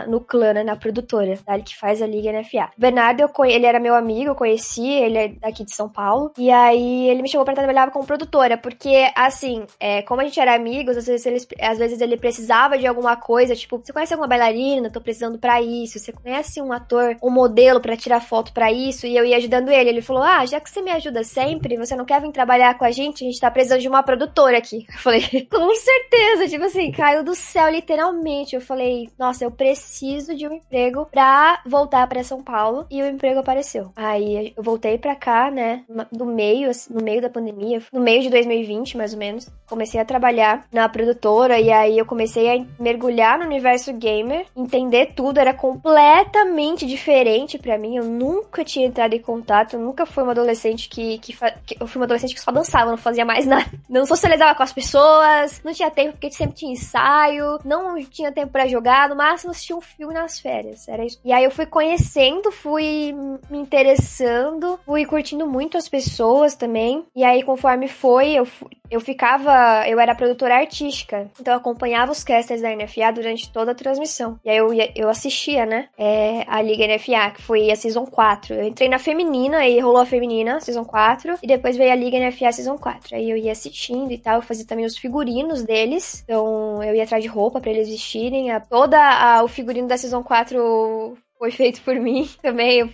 no, 0.06 0.20
clã, 0.20 0.52
né, 0.52 0.62
na 0.62 0.76
produtora, 0.76 1.37
tá? 1.44 1.54
Ele 1.54 1.64
que 1.64 1.76
faz 1.76 2.00
a 2.00 2.06
Liga 2.06 2.30
NFA. 2.30 2.70
Bernardo, 2.78 3.23
eu, 3.23 3.44
ele 3.44 3.66
era 3.66 3.80
meu 3.80 3.97
amigo, 3.97 4.30
eu 4.30 4.35
conheci, 4.37 4.87
ele 4.87 5.18
é 5.18 5.28
daqui 5.28 5.64
de 5.64 5.75
São 5.75 5.88
Paulo. 5.88 6.32
E 6.38 6.49
aí 6.49 7.09
ele 7.09 7.23
me 7.23 7.28
chamou 7.28 7.44
para 7.44 7.54
trabalhar 7.54 7.90
como 7.90 8.06
produtora, 8.06 8.56
porque, 8.56 9.11
assim, 9.16 9.66
é, 9.80 10.02
como 10.02 10.20
a 10.20 10.25
gente 10.25 10.38
era 10.38 10.54
amigos, 10.54 10.97
às 10.97 11.09
vezes, 11.09 11.26
ele, 11.26 11.40
às 11.61 11.76
vezes 11.76 12.00
ele 12.00 12.16
precisava 12.16 12.78
de 12.78 12.87
alguma 12.87 13.16
coisa, 13.16 13.56
tipo, 13.56 13.76
você 13.76 13.92
conhece 13.92 14.14
alguma 14.14 14.28
bailarina? 14.28 14.92
Tô 14.92 15.00
precisando 15.00 15.40
para 15.40 15.61
isso. 15.61 15.99
Você 15.99 16.12
conhece 16.12 16.62
um 16.62 16.73
ator, 16.73 17.16
um 17.20 17.30
modelo 17.30 17.80
para 17.80 17.97
tirar 17.97 18.20
foto 18.20 18.52
para 18.52 18.70
isso? 18.70 19.09
E 19.09 19.16
eu 19.16 19.25
ia 19.25 19.38
ajudando 19.38 19.70
ele. 19.70 19.90
Ele 19.90 20.02
falou: 20.02 20.23
Ah, 20.23 20.47
já 20.47 20.61
que 20.61 20.70
você 20.70 20.80
me 20.82 20.92
ajuda 20.92 21.25
sempre, 21.25 21.76
você 21.76 21.97
não 21.97 22.04
quer 22.04 22.20
vir 22.20 22.30
trabalhar 22.30 22.78
com 22.78 22.85
a 22.85 22.92
gente? 22.92 23.25
A 23.25 23.26
gente 23.26 23.40
tá 23.40 23.50
precisando 23.50 23.80
de 23.80 23.88
uma 23.88 24.04
produtora 24.04 24.56
aqui. 24.56 24.87
Eu 24.94 24.99
falei, 24.99 25.49
com 25.50 25.79
certeza 25.80 26.49
tipo 26.49 26.64
assim, 26.64 26.90
caiu 26.92 27.25
do 27.25 27.34
céu 27.34 27.68
literalmente. 27.68 28.54
Eu 28.54 28.60
falei, 28.60 29.08
nossa, 29.18 29.44
eu 29.44 29.50
preciso 29.50 30.34
de 30.34 30.46
um 30.46 30.52
emprego 30.52 31.06
pra 31.06 31.60
voltar 31.66 32.06
pra 32.06 32.25
São 32.25 32.42
Paulo. 32.42 32.87
E 32.90 33.02
o 33.02 33.06
emprego 33.06 33.40
apareceu. 33.40 33.92
Aí 33.96 34.52
eu 34.56 34.62
voltei 34.62 34.99
pra 34.99 35.14
cá, 35.14 35.50
né, 35.50 35.84
no 36.12 36.26
meio, 36.26 36.70
assim, 36.70 36.92
no 36.92 37.02
meio 37.02 37.22
da 37.22 37.28
pandemia, 37.28 37.82
no 37.92 38.00
meio 38.00 38.22
de 38.22 38.30
2020, 38.30 38.96
mais 38.96 39.12
ou 39.12 39.18
menos. 39.18 39.49
Comecei 39.68 40.00
a 40.00 40.04
trabalhar 40.04 40.66
na 40.72 40.88
produtora 40.88 41.58
e 41.60 41.70
aí 41.70 41.99
eu 41.99 42.06
comecei 42.06 42.49
a 42.50 42.64
mergulhar 42.78 43.38
no 43.38 43.44
universo 43.44 43.92
gamer, 43.92 44.46
entender 44.56 45.12
tudo, 45.14 45.38
era 45.38 45.54
completamente 45.54 46.87
diferente 46.87 47.58
para 47.58 47.78
mim. 47.78 47.96
Eu 47.96 48.04
nunca 48.04 48.64
tinha 48.64 48.87
entrado 48.87 49.14
em 49.14 49.20
contato, 49.20 49.75
eu 49.75 49.80
nunca 49.80 50.04
fui 50.04 50.22
uma 50.22 50.32
adolescente 50.32 50.88
que, 50.88 51.18
que, 51.18 51.37
que, 51.66 51.76
eu 51.80 51.87
fui 51.87 52.00
uma 52.00 52.04
adolescente 52.04 52.34
que 52.34 52.40
só 52.40 52.50
dançava, 52.50 52.90
não 52.90 52.99
fazia 52.99 53.25
mais 53.25 53.46
nada. 53.46 53.70
Não 53.88 54.06
socializava 54.06 54.54
com 54.54 54.62
as 54.62 54.72
pessoas, 54.72 55.60
não 55.64 55.70
não 55.71 55.75
tinha 55.75 55.91
tempo 55.91 56.12
porque 56.12 56.31
sempre 56.31 56.57
tinha 56.57 56.73
ensaio, 56.73 57.59
não 57.65 57.97
tinha 58.05 58.33
tempo 58.33 58.53
para 58.53 58.67
jogar, 58.67 59.09
no 59.09 59.17
máximo 59.17 59.53
assistia 59.53 59.77
um 59.77 59.81
filme 59.81 60.12
nas 60.12 60.41
férias, 60.41 60.89
era 60.89 61.05
isso. 61.05 61.21
E 61.25 61.33
aí 61.33 61.45
eu 61.45 61.50
fui 61.50 61.67
conhecendo, 61.67 62.50
fui 62.50 63.15
me 63.49 63.59
interessando, 63.59 64.79
fui 64.85 65.07
curtindo 65.07 65.47
muito 65.47 65.79
as 65.79 65.89
pessoas 65.89 66.55
também. 66.55 67.05
E 67.15 67.25
aí 67.25 67.43
conforme 67.43 67.89
foi, 67.89 68.33
eu 68.33 68.47
eu 68.91 69.00
ficava, 69.00 69.87
eu 69.87 70.00
era 70.00 70.15
produtora 70.15 70.57
artística, 70.57 71.31
então 71.41 71.55
eu 71.55 71.59
acompanhava 71.59 72.11
os 72.11 72.25
casters 72.25 72.61
da 72.61 72.75
NFA 72.75 73.12
durante 73.12 73.50
toda 73.53 73.71
a 73.71 73.75
transmissão. 73.75 74.39
E 74.45 74.50
aí 74.50 74.57
eu, 74.57 74.69
eu 74.97 75.09
assistia, 75.09 75.65
né, 75.65 75.89
é, 75.97 76.45
a 76.49 76.61
Liga 76.61 76.87
NFA, 76.87 77.31
que 77.37 77.43
foi 77.43 77.71
a 77.71 77.77
Season 77.77 78.05
4. 78.05 78.55
Eu 78.57 78.65
entrei 78.65 78.89
na 78.89 78.99
feminina, 78.99 79.59
aí 79.59 79.79
rolou 79.79 80.00
a 80.00 80.07
feminina, 80.07 80.61
Season 80.61 80.85
4, 80.85 81.39
e 81.41 81.47
depois 81.47 81.77
veio 81.77 81.93
a 81.93 81.95
Liga 81.95 82.19
NFA 82.19 82.50
Season 82.50 82.77
4. 82.77 83.15
Aí 83.15 83.31
eu 83.31 83.37
ia 83.37 83.53
assistindo 83.53 84.11
e 84.11 84.19
tal, 84.19 84.37
eu 84.37 84.43
fazia 84.43 84.67
também 84.67 84.85
os 84.85 84.99
figurinos 84.99 85.60
deles, 85.64 86.23
então 86.25 86.83
eu 86.83 86.95
ia 86.95 87.05
atrás 87.05 87.23
de 87.23 87.29
roupa 87.29 87.61
para 87.61 87.71
eles 87.71 87.88
vestirem. 87.88 88.50
A, 88.50 88.61
toda 88.61 88.99
a, 88.99 89.43
o 89.43 89.49
figurino 89.49 89.88
da 89.88 89.97
Season 89.97 90.23
4 90.23 91.17
foi 91.38 91.50
feito 91.50 91.83
por 91.83 91.95
mim 92.00 92.29
também. 92.43 92.81
Eu, 92.81 92.90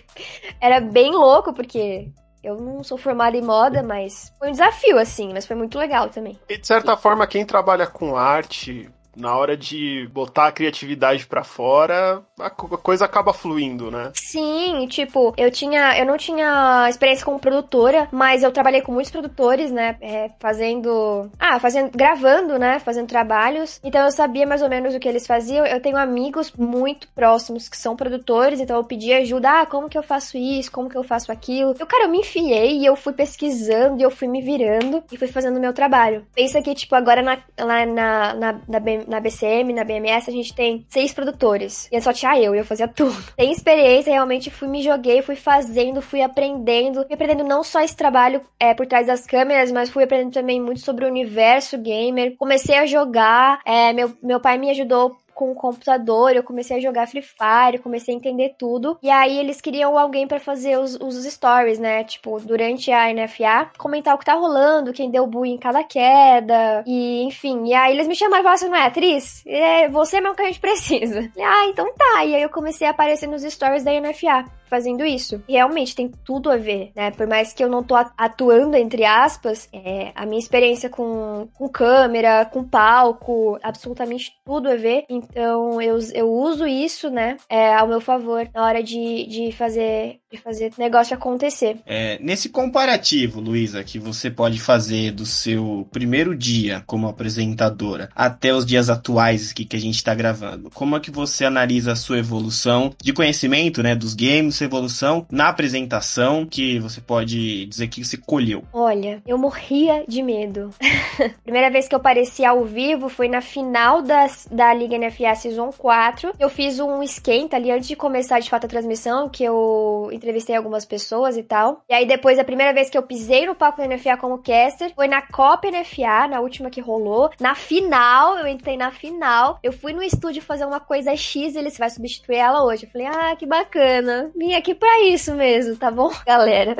era 0.61 0.79
bem 0.79 1.11
louco, 1.11 1.53
porque 1.53 2.09
eu 2.43 2.55
não 2.55 2.83
sou 2.83 2.97
formada 2.97 3.35
em 3.35 3.41
moda, 3.41 3.83
mas 3.83 4.33
foi 4.39 4.49
um 4.49 4.51
desafio, 4.51 4.97
assim, 4.97 5.33
mas 5.33 5.45
foi 5.45 5.55
muito 5.55 5.77
legal 5.77 6.09
também. 6.09 6.39
E 6.47 6.57
de 6.57 6.65
certa 6.65 6.95
forma, 6.95 7.27
quem 7.27 7.45
trabalha 7.45 7.87
com 7.87 8.15
arte 8.15 8.89
na 9.17 9.35
hora 9.35 9.57
de 9.57 10.07
botar 10.13 10.47
a 10.47 10.51
criatividade 10.51 11.25
para 11.25 11.43
fora, 11.43 12.21
a 12.39 12.49
coisa 12.49 13.05
acaba 13.05 13.33
fluindo, 13.33 13.89
né? 13.89 14.11
Sim, 14.13 14.87
tipo, 14.87 15.33
eu 15.37 15.51
tinha, 15.51 15.97
eu 15.97 16.05
não 16.05 16.17
tinha 16.17 16.87
experiência 16.89 17.25
como 17.25 17.39
produtora, 17.39 18.07
mas 18.11 18.43
eu 18.43 18.51
trabalhei 18.51 18.81
com 18.81 18.91
muitos 18.91 19.11
produtores, 19.11 19.71
né, 19.71 19.97
é, 20.01 20.29
fazendo, 20.39 21.29
ah, 21.39 21.59
fazendo, 21.59 21.91
gravando, 21.95 22.59
né, 22.59 22.79
fazendo 22.79 23.07
trabalhos. 23.07 23.79
Então 23.83 24.05
eu 24.05 24.11
sabia 24.11 24.45
mais 24.45 24.61
ou 24.61 24.69
menos 24.69 24.93
o 24.93 24.99
que 24.99 25.07
eles 25.07 25.25
faziam. 25.25 25.65
Eu 25.65 25.81
tenho 25.81 25.97
amigos 25.97 26.51
muito 26.51 27.07
próximos 27.09 27.67
que 27.67 27.77
são 27.77 27.95
produtores, 27.95 28.59
então 28.59 28.77
eu 28.77 28.83
pedi 28.83 29.11
ajuda, 29.13 29.61
ah, 29.61 29.65
como 29.65 29.89
que 29.89 29.97
eu 29.97 30.03
faço 30.03 30.37
isso, 30.37 30.71
como 30.71 30.89
que 30.89 30.97
eu 30.97 31.03
faço 31.03 31.31
aquilo. 31.31 31.75
Eu, 31.79 31.87
cara, 31.87 32.05
eu 32.05 32.09
me 32.09 32.19
enfiei 32.19 32.77
e 32.79 32.85
eu 32.85 32.95
fui 32.95 33.13
pesquisando 33.13 33.99
e 33.99 34.03
eu 34.03 34.11
fui 34.11 34.27
me 34.27 34.41
virando 34.41 35.03
e 35.11 35.17
fui 35.17 35.27
fazendo 35.27 35.57
o 35.57 35.61
meu 35.61 35.73
trabalho. 35.73 36.25
Pensa 36.35 36.61
que, 36.61 36.75
tipo, 36.75 36.95
agora 36.95 37.21
na, 37.21 37.37
lá 37.59 37.85
na, 37.85 38.33
na, 38.33 38.53
na, 38.67 38.79
na 39.07 39.19
BCM, 39.19 39.73
na 39.73 39.83
BMS, 39.83 40.29
a 40.29 40.33
gente 40.33 40.53
tem 40.53 40.85
seis 40.89 41.13
produtores. 41.13 41.87
E 41.91 41.99
só 42.01 42.13
tinha 42.13 42.39
eu, 42.39 42.53
e 42.53 42.57
eu 42.57 42.65
fazia 42.65 42.87
tudo. 42.87 43.15
Tem 43.35 43.51
experiência, 43.51 44.11
realmente 44.11 44.49
fui 44.49 44.67
me 44.67 44.81
joguei, 44.81 45.21
fui 45.21 45.35
fazendo, 45.35 46.01
fui 46.01 46.21
aprendendo. 46.21 47.05
Fui 47.05 47.13
aprendendo 47.13 47.43
não 47.43 47.63
só 47.63 47.81
esse 47.81 47.95
trabalho 47.95 48.41
é, 48.59 48.73
por 48.73 48.85
trás 48.85 49.07
das 49.07 49.25
câmeras, 49.25 49.71
mas 49.71 49.89
fui 49.89 50.03
aprendendo 50.03 50.33
também 50.33 50.61
muito 50.61 50.81
sobre 50.81 51.05
o 51.05 51.07
universo 51.07 51.77
gamer. 51.77 52.35
Comecei 52.37 52.77
a 52.77 52.85
jogar, 52.85 53.59
é, 53.65 53.93
meu, 53.93 54.13
meu 54.21 54.39
pai 54.39 54.57
me 54.57 54.69
ajudou 54.69 55.17
com 55.37 55.51
o 55.51 55.55
computador, 55.55 56.35
eu 56.35 56.41
comecei 56.41 56.77
a 56.77 56.79
jogar 56.79 57.07
Free 57.07 57.21
Fire, 57.21 57.77
comecei 57.77 58.11
a 58.11 58.17
entender 58.17 58.55
tudo. 58.57 58.97
E 59.03 59.09
aí 59.09 59.37
eles 59.37 59.61
queriam 59.61 59.95
alguém 59.95 60.27
para 60.27 60.39
fazer 60.39 60.79
os, 60.79 60.95
os 60.95 61.23
stories, 61.25 61.77
né? 61.77 62.03
Tipo, 62.03 62.39
durante 62.39 62.91
a 62.91 63.13
NFA, 63.13 63.69
comentar 63.77 64.15
o 64.15 64.17
que 64.17 64.25
tá 64.25 64.33
rolando, 64.33 64.91
quem 64.91 65.11
deu 65.11 65.27
bullying 65.27 65.53
em 65.53 65.57
cada 65.59 65.83
queda, 65.83 66.83
e 66.87 67.21
enfim. 67.21 67.67
E 67.67 67.73
aí 67.75 67.93
eles 67.93 68.07
me 68.07 68.15
chamaram 68.15 68.41
e 68.41 68.43
falaram 68.43 68.55
assim: 68.55 68.69
não 68.69 68.77
é 68.77 68.87
atriz? 68.87 69.43
É 69.45 69.87
você 69.87 70.19
mesmo 70.19 70.35
que 70.35 70.41
a 70.41 70.45
gente 70.45 70.59
precisa. 70.59 71.29
E, 71.37 71.41
ah, 71.41 71.65
então 71.67 71.93
tá. 71.93 72.25
E 72.25 72.33
aí 72.33 72.41
eu 72.41 72.49
comecei 72.49 72.87
a 72.87 72.91
aparecer 72.91 73.27
nos 73.27 73.43
stories 73.43 73.83
da 73.83 73.91
NFA 73.91 74.43
fazendo 74.69 75.05
isso. 75.05 75.41
Realmente 75.47 75.95
tem 75.95 76.11
tudo 76.23 76.49
a 76.51 76.57
ver, 76.57 76.91
né? 76.95 77.11
Por 77.11 77.27
mais 77.27 77.53
que 77.53 77.63
eu 77.63 77.69
não 77.69 77.83
tô 77.83 77.95
atuando, 77.95 78.75
entre 78.75 79.03
aspas, 79.05 79.69
é, 79.73 80.11
a 80.15 80.25
minha 80.25 80.39
experiência 80.39 80.89
com, 80.89 81.47
com 81.53 81.67
câmera, 81.69 82.45
com 82.45 82.63
palco, 82.63 83.57
absolutamente 83.63 84.33
tudo 84.45 84.69
a 84.69 84.75
ver. 84.75 85.05
Então 85.09 85.81
eu, 85.81 85.97
eu 86.13 86.31
uso 86.31 86.67
isso, 86.67 87.09
né, 87.09 87.37
é, 87.49 87.73
ao 87.75 87.87
meu 87.87 88.01
favor 88.01 88.47
na 88.53 88.65
hora 88.65 88.83
de, 88.83 89.25
de 89.27 89.51
fazer 89.51 90.19
de 90.31 90.37
fazer 90.37 90.71
negócio 90.77 91.15
acontecer. 91.15 91.77
É, 91.85 92.19
nesse 92.21 92.49
comparativo, 92.49 93.39
Luísa, 93.39 93.83
que 93.83 93.97
você 93.97 94.29
pode 94.29 94.59
fazer 94.59 95.11
do 95.11 95.25
seu 95.25 95.87
primeiro 95.91 96.35
dia 96.35 96.83
como 96.85 97.07
apresentadora 97.07 98.09
até 98.13 98.53
os 98.53 98.65
dias 98.65 98.89
atuais 98.89 99.53
que, 99.53 99.63
que 99.63 99.75
a 99.75 99.79
gente 99.79 99.95
está 99.95 100.13
gravando, 100.13 100.69
como 100.73 100.97
é 100.97 100.99
que 100.99 101.09
você 101.09 101.45
analisa 101.45 101.93
a 101.93 101.95
sua 101.95 102.17
evolução 102.17 102.93
de 103.01 103.13
conhecimento, 103.13 103.81
né, 103.81 103.95
dos 103.95 104.13
games, 104.13 104.55
sua 104.55 104.65
evolução 104.65 105.25
na 105.31 105.47
apresentação 105.47 106.45
que 106.45 106.77
você 106.79 106.99
pode 106.99 107.65
dizer 107.67 107.87
que 107.87 108.03
você 108.03 108.17
colheu? 108.17 108.63
Olha, 108.73 109.21
eu 109.25 109.37
morria 109.37 110.03
de 110.07 110.21
medo. 110.21 110.73
Primeira 111.43 111.69
vez 111.69 111.87
que 111.87 111.95
eu 111.95 111.99
apareci 111.99 112.43
ao 112.43 112.65
vivo 112.65 113.07
foi 113.07 113.29
na 113.29 113.39
final 113.41 114.01
das, 114.01 114.47
da 114.51 114.73
Liga 114.73 114.97
NFA 114.97 115.35
Season 115.35 115.71
4. 115.71 116.33
Eu 116.37 116.49
fiz 116.49 116.79
um 116.79 117.01
esquenta 117.01 117.55
ali 117.55 117.71
antes 117.71 117.87
de 117.87 117.95
começar 117.95 118.39
de 118.39 118.49
fato 118.49 118.65
a 118.65 118.69
transmissão, 118.69 119.29
que 119.29 119.43
eu 119.43 120.09
entrevistei 120.17 120.55
algumas 120.55 120.85
pessoas 120.85 121.37
e 121.37 121.43
tal. 121.43 121.81
E 121.89 121.93
aí 121.93 122.05
depois, 122.05 122.37
a 122.39 122.43
primeira 122.43 122.73
vez 122.73 122.89
que 122.89 122.97
eu 122.97 123.03
pisei 123.03 123.45
no 123.45 123.55
palco 123.55 123.77
da 123.77 123.87
NFA 123.87 124.17
como 124.17 124.39
caster 124.39 124.93
foi 124.93 125.07
na 125.07 125.21
Copa 125.21 125.69
NFA, 125.69 126.27
na 126.27 126.39
última 126.39 126.69
que 126.69 126.81
rolou. 126.81 127.29
Na 127.39 127.55
final, 127.55 128.37
eu 128.37 128.47
entrei 128.47 128.77
na 128.77 128.91
final. 128.91 129.59
Eu 129.63 129.71
fui 129.71 129.93
no 129.93 130.03
estúdio 130.03 130.41
fazer 130.41 130.65
uma 130.65 130.79
coisa 130.79 131.15
X 131.15 131.55
e 131.55 131.57
ele 131.57 131.69
vai 131.69 131.89
substituir 131.89 132.37
ela 132.37 132.63
hoje. 132.63 132.85
Eu 132.85 132.89
falei, 132.89 133.07
ah, 133.07 133.35
que 133.35 133.45
bacana. 133.45 134.31
Vim 134.35 134.53
aqui 134.53 134.73
pra 134.73 135.01
isso 135.03 135.33
mesmo, 135.35 135.75
tá 135.75 135.91
bom, 135.91 136.11
galera? 136.25 136.75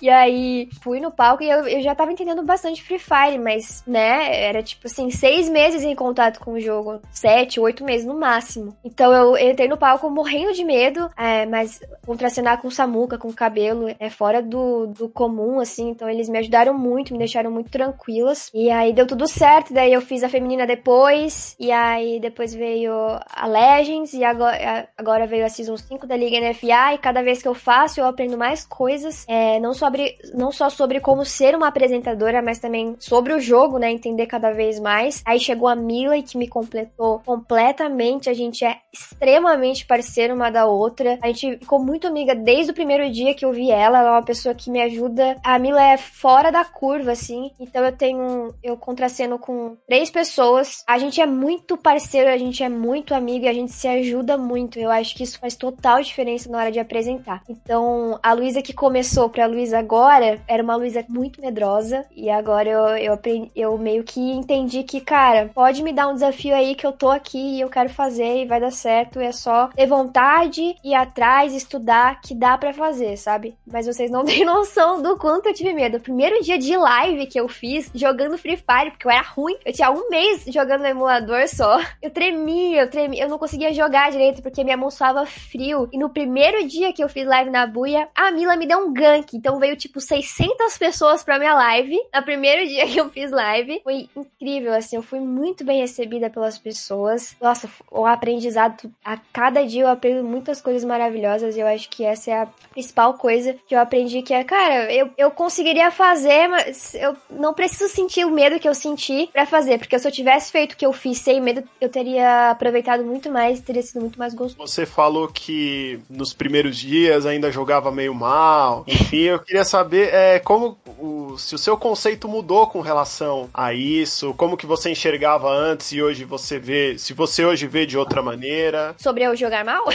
E 0.00 0.10
aí 0.10 0.68
fui 0.82 1.00
no 1.00 1.10
palco 1.10 1.42
e 1.42 1.48
eu, 1.48 1.66
eu 1.66 1.80
já 1.80 1.94
tava 1.94 2.12
entendendo 2.12 2.42
bastante 2.42 2.82
Free 2.82 2.98
Fire, 2.98 3.38
mas, 3.38 3.82
né, 3.86 4.44
era 4.44 4.62
tipo 4.62 4.86
assim, 4.86 5.10
seis 5.10 5.48
meses 5.48 5.82
em 5.82 5.94
contato 5.94 6.40
com 6.40 6.52
o 6.52 6.60
jogo. 6.60 7.00
Sete, 7.10 7.60
oito 7.60 7.84
meses 7.84 8.06
no 8.06 8.18
máximo. 8.18 8.76
Então 8.84 9.12
eu 9.12 9.36
entrei 9.36 9.68
no 9.68 9.76
palco 9.76 10.08
morrendo 10.10 10.52
de 10.52 10.64
medo, 10.64 11.10
é, 11.16 11.46
mas 11.46 11.80
contracenar 12.06 12.60
com 12.60 12.70
Samuca, 12.70 13.18
com 13.18 13.28
o 13.28 13.34
cabelo, 13.34 13.94
é 13.98 14.10
fora 14.10 14.42
do, 14.42 14.86
do 14.86 15.08
comum, 15.08 15.60
assim. 15.60 15.90
Então 15.90 16.08
eles 16.08 16.28
me 16.28 16.38
ajudaram 16.38 16.76
muito, 16.76 17.12
me 17.12 17.18
deixaram 17.18 17.50
muito 17.50 17.70
tranquilas. 17.70 18.50
E 18.52 18.70
aí 18.70 18.92
deu 18.92 19.06
tudo 19.06 19.26
certo, 19.26 19.72
daí 19.72 19.92
eu 19.92 20.00
fiz 20.00 20.22
a 20.22 20.28
feminina 20.28 20.66
depois, 20.66 21.56
e 21.58 21.70
aí 21.70 22.20
depois 22.20 22.54
veio 22.54 22.92
a 23.30 23.46
Legends, 23.46 24.12
e 24.12 24.24
agora, 24.24 24.88
agora 24.96 25.26
veio 25.26 25.44
a 25.44 25.48
Season 25.48 25.76
5 25.76 26.06
da 26.06 26.16
Liga 26.16 26.40
NFA, 26.40 26.94
e 26.94 26.98
cada 26.98 27.22
vez 27.22 27.42
que 27.42 27.48
eu 27.48 27.54
faço 27.54 28.00
eu 28.00 28.06
aprendo 28.06 28.36
mais 28.36 28.64
coisas, 28.64 29.24
é, 29.28 29.58
não 29.60 29.72
só 29.72 29.83
sobre 29.84 30.16
não 30.32 30.50
só 30.50 30.70
sobre 30.70 30.98
como 31.00 31.24
ser 31.24 31.54
uma 31.54 31.68
apresentadora, 31.68 32.40
mas 32.40 32.58
também 32.58 32.96
sobre 32.98 33.34
o 33.34 33.40
jogo, 33.40 33.78
né? 33.78 33.90
Entender 33.90 34.26
cada 34.26 34.50
vez 34.50 34.80
mais. 34.80 35.22
Aí 35.26 35.38
chegou 35.38 35.68
a 35.68 35.76
Mila 35.76 36.20
que 36.22 36.38
me 36.38 36.48
completou 36.48 37.20
completamente. 37.24 38.30
A 38.30 38.34
gente 38.34 38.64
é 38.64 38.78
extremamente 38.92 39.86
parceira 39.86 40.34
uma 40.34 40.50
da 40.50 40.66
outra. 40.66 41.18
A 41.22 41.26
gente 41.26 41.58
ficou 41.58 41.78
muito 41.78 42.06
amiga 42.06 42.34
desde 42.34 42.72
o 42.72 42.74
primeiro 42.74 43.10
dia 43.10 43.34
que 43.34 43.44
eu 43.44 43.52
vi 43.52 43.70
ela. 43.70 43.98
Ela 43.98 44.08
é 44.08 44.12
uma 44.12 44.22
pessoa 44.22 44.54
que 44.54 44.70
me 44.70 44.80
ajuda. 44.80 45.36
A 45.44 45.58
Mila 45.58 45.82
é 45.82 45.96
fora 45.98 46.50
da 46.50 46.64
curva, 46.64 47.12
assim. 47.12 47.50
Então 47.60 47.84
eu 47.84 47.92
tenho. 47.92 48.54
Eu 48.62 48.76
contraceno 48.76 49.38
com 49.38 49.76
três 49.86 50.10
pessoas. 50.10 50.82
A 50.86 50.98
gente 50.98 51.20
é 51.20 51.26
muito 51.26 51.76
parceiro, 51.76 52.30
a 52.30 52.38
gente 52.38 52.62
é 52.62 52.68
muito 52.68 53.14
amigo 53.14 53.44
e 53.44 53.48
a 53.48 53.52
gente 53.52 53.72
se 53.72 53.86
ajuda 53.86 54.38
muito. 54.38 54.78
Eu 54.78 54.90
acho 54.90 55.14
que 55.14 55.24
isso 55.24 55.38
faz 55.38 55.54
total 55.56 56.00
diferença 56.00 56.50
na 56.50 56.58
hora 56.58 56.72
de 56.72 56.78
apresentar. 56.78 57.42
Então, 57.48 58.18
a 58.22 58.32
Luísa 58.32 58.62
que 58.62 58.72
começou 58.72 59.28
pra 59.28 59.46
Luísa 59.46 59.73
agora 59.74 60.40
era 60.46 60.62
uma 60.62 60.76
Luísa 60.76 61.04
muito 61.08 61.40
medrosa. 61.40 62.04
E 62.14 62.30
agora 62.30 62.68
eu, 62.68 62.96
eu, 62.96 63.12
aprendi, 63.14 63.50
eu 63.54 63.76
meio 63.78 64.04
que 64.04 64.20
entendi 64.20 64.82
que, 64.82 65.00
cara, 65.00 65.50
pode 65.54 65.82
me 65.82 65.92
dar 65.92 66.08
um 66.08 66.14
desafio 66.14 66.54
aí 66.54 66.74
que 66.74 66.86
eu 66.86 66.92
tô 66.92 67.10
aqui 67.10 67.56
e 67.56 67.60
eu 67.60 67.68
quero 67.68 67.88
fazer 67.88 68.42
e 68.42 68.46
vai 68.46 68.60
dar 68.60 68.70
certo. 68.70 69.20
É 69.20 69.32
só 69.32 69.68
ter 69.68 69.86
vontade, 69.86 70.76
ir 70.82 70.94
atrás, 70.94 71.54
estudar, 71.54 72.20
que 72.20 72.34
dá 72.34 72.56
para 72.56 72.72
fazer, 72.72 73.16
sabe? 73.16 73.54
Mas 73.66 73.86
vocês 73.86 74.10
não 74.10 74.24
têm 74.26 74.44
noção 74.44 75.02
do 75.02 75.16
quanto 75.16 75.46
eu 75.46 75.54
tive 75.54 75.72
medo. 75.72 75.98
O 75.98 76.00
primeiro 76.00 76.42
dia 76.42 76.58
de 76.58 76.76
live 76.76 77.26
que 77.26 77.38
eu 77.38 77.48
fiz 77.48 77.90
jogando 77.94 78.38
Free 78.38 78.56
Fire, 78.56 78.90
porque 78.90 79.06
eu 79.06 79.10
era 79.10 79.22
ruim, 79.22 79.56
eu 79.64 79.72
tinha 79.72 79.90
um 79.90 80.08
mês 80.08 80.44
jogando 80.48 80.82
no 80.82 80.88
emulador 80.88 81.46
só. 81.48 81.80
Eu 82.00 82.10
tremia, 82.10 82.82
eu 82.82 82.90
tremia, 82.90 83.24
eu 83.24 83.28
não 83.28 83.38
conseguia 83.38 83.72
jogar 83.72 84.10
direito 84.10 84.42
porque 84.42 84.64
minha 84.64 84.76
mão 84.76 84.90
suava 84.90 85.26
frio. 85.26 85.88
E 85.92 85.98
no 85.98 86.10
primeiro 86.10 86.66
dia 86.66 86.92
que 86.92 87.02
eu 87.02 87.08
fiz 87.08 87.26
live 87.26 87.50
na 87.50 87.66
buia, 87.66 88.08
a 88.14 88.30
Mila 88.30 88.56
me 88.56 88.66
deu 88.66 88.78
um 88.78 88.92
gank. 88.92 89.36
Então 89.36 89.58
veio 89.64 89.76
tipo 89.76 90.00
600 90.00 90.76
pessoas 90.78 91.24
pra 91.24 91.38
minha 91.38 91.54
live. 91.54 91.98
No 92.14 92.22
primeiro 92.22 92.66
dia 92.68 92.86
que 92.86 92.98
eu 92.98 93.08
fiz 93.08 93.30
live. 93.30 93.80
Foi 93.82 94.08
incrível, 94.14 94.74
assim. 94.74 94.96
Eu 94.96 95.02
fui 95.02 95.20
muito 95.20 95.64
bem 95.64 95.80
recebida 95.80 96.28
pelas 96.28 96.58
pessoas. 96.58 97.34
Nossa, 97.40 97.68
o 97.90 98.04
aprendizado. 98.04 98.92
A 99.04 99.16
cada 99.32 99.64
dia 99.64 99.82
eu 99.82 99.88
aprendo 99.88 100.22
muitas 100.24 100.60
coisas 100.60 100.84
maravilhosas. 100.84 101.56
E 101.56 101.60
eu 101.60 101.66
acho 101.66 101.88
que 101.88 102.04
essa 102.04 102.30
é 102.30 102.42
a 102.42 102.48
principal 102.72 103.14
coisa 103.14 103.56
que 103.66 103.74
eu 103.74 103.80
aprendi. 103.80 104.22
Que 104.22 104.34
é, 104.34 104.44
cara, 104.44 104.92
eu, 104.92 105.10
eu 105.16 105.30
conseguiria 105.30 105.90
fazer, 105.90 106.48
mas 106.48 106.94
eu 106.94 107.16
não 107.30 107.54
preciso 107.54 107.88
sentir 107.88 108.24
o 108.26 108.30
medo 108.30 108.60
que 108.60 108.68
eu 108.68 108.74
senti 108.74 109.28
para 109.32 109.46
fazer. 109.46 109.78
Porque 109.78 109.98
se 109.98 110.06
eu 110.06 110.12
tivesse 110.12 110.52
feito 110.52 110.72
o 110.72 110.76
que 110.76 110.86
eu 110.86 110.92
fiz 110.92 111.18
sem 111.18 111.40
medo, 111.40 111.64
eu 111.80 111.88
teria 111.88 112.50
aproveitado 112.50 113.04
muito 113.04 113.30
mais. 113.30 113.60
Teria 113.60 113.82
sido 113.82 114.00
muito 114.00 114.18
mais 114.18 114.34
gostoso. 114.34 114.68
Você 114.68 114.84
falou 114.84 115.28
que 115.28 116.00
nos 116.10 116.34
primeiros 116.34 116.76
dias 116.76 117.24
ainda 117.24 117.50
jogava 117.50 117.90
meio 117.90 118.14
mal. 118.14 118.84
Enfim, 118.86 119.22
eu 119.22 119.38
queria 119.38 119.53
saber 119.62 120.08
é, 120.14 120.38
como 120.38 120.78
o, 120.98 121.36
se 121.36 121.54
o 121.54 121.58
seu 121.58 121.76
conceito 121.76 122.26
mudou 122.26 122.66
com 122.66 122.80
relação 122.80 123.50
a 123.52 123.74
isso, 123.74 124.32
como 124.34 124.56
que 124.56 124.64
você 124.64 124.90
enxergava 124.90 125.50
antes 125.50 125.92
e 125.92 126.02
hoje 126.02 126.24
você 126.24 126.58
vê, 126.58 126.96
se 126.98 127.12
você 127.12 127.44
hoje 127.44 127.66
vê 127.66 127.84
de 127.84 127.98
outra 127.98 128.22
maneira. 128.22 128.94
Sobre 128.98 129.24
eu 129.24 129.36
jogar 129.36 129.64
mal? 129.64 129.84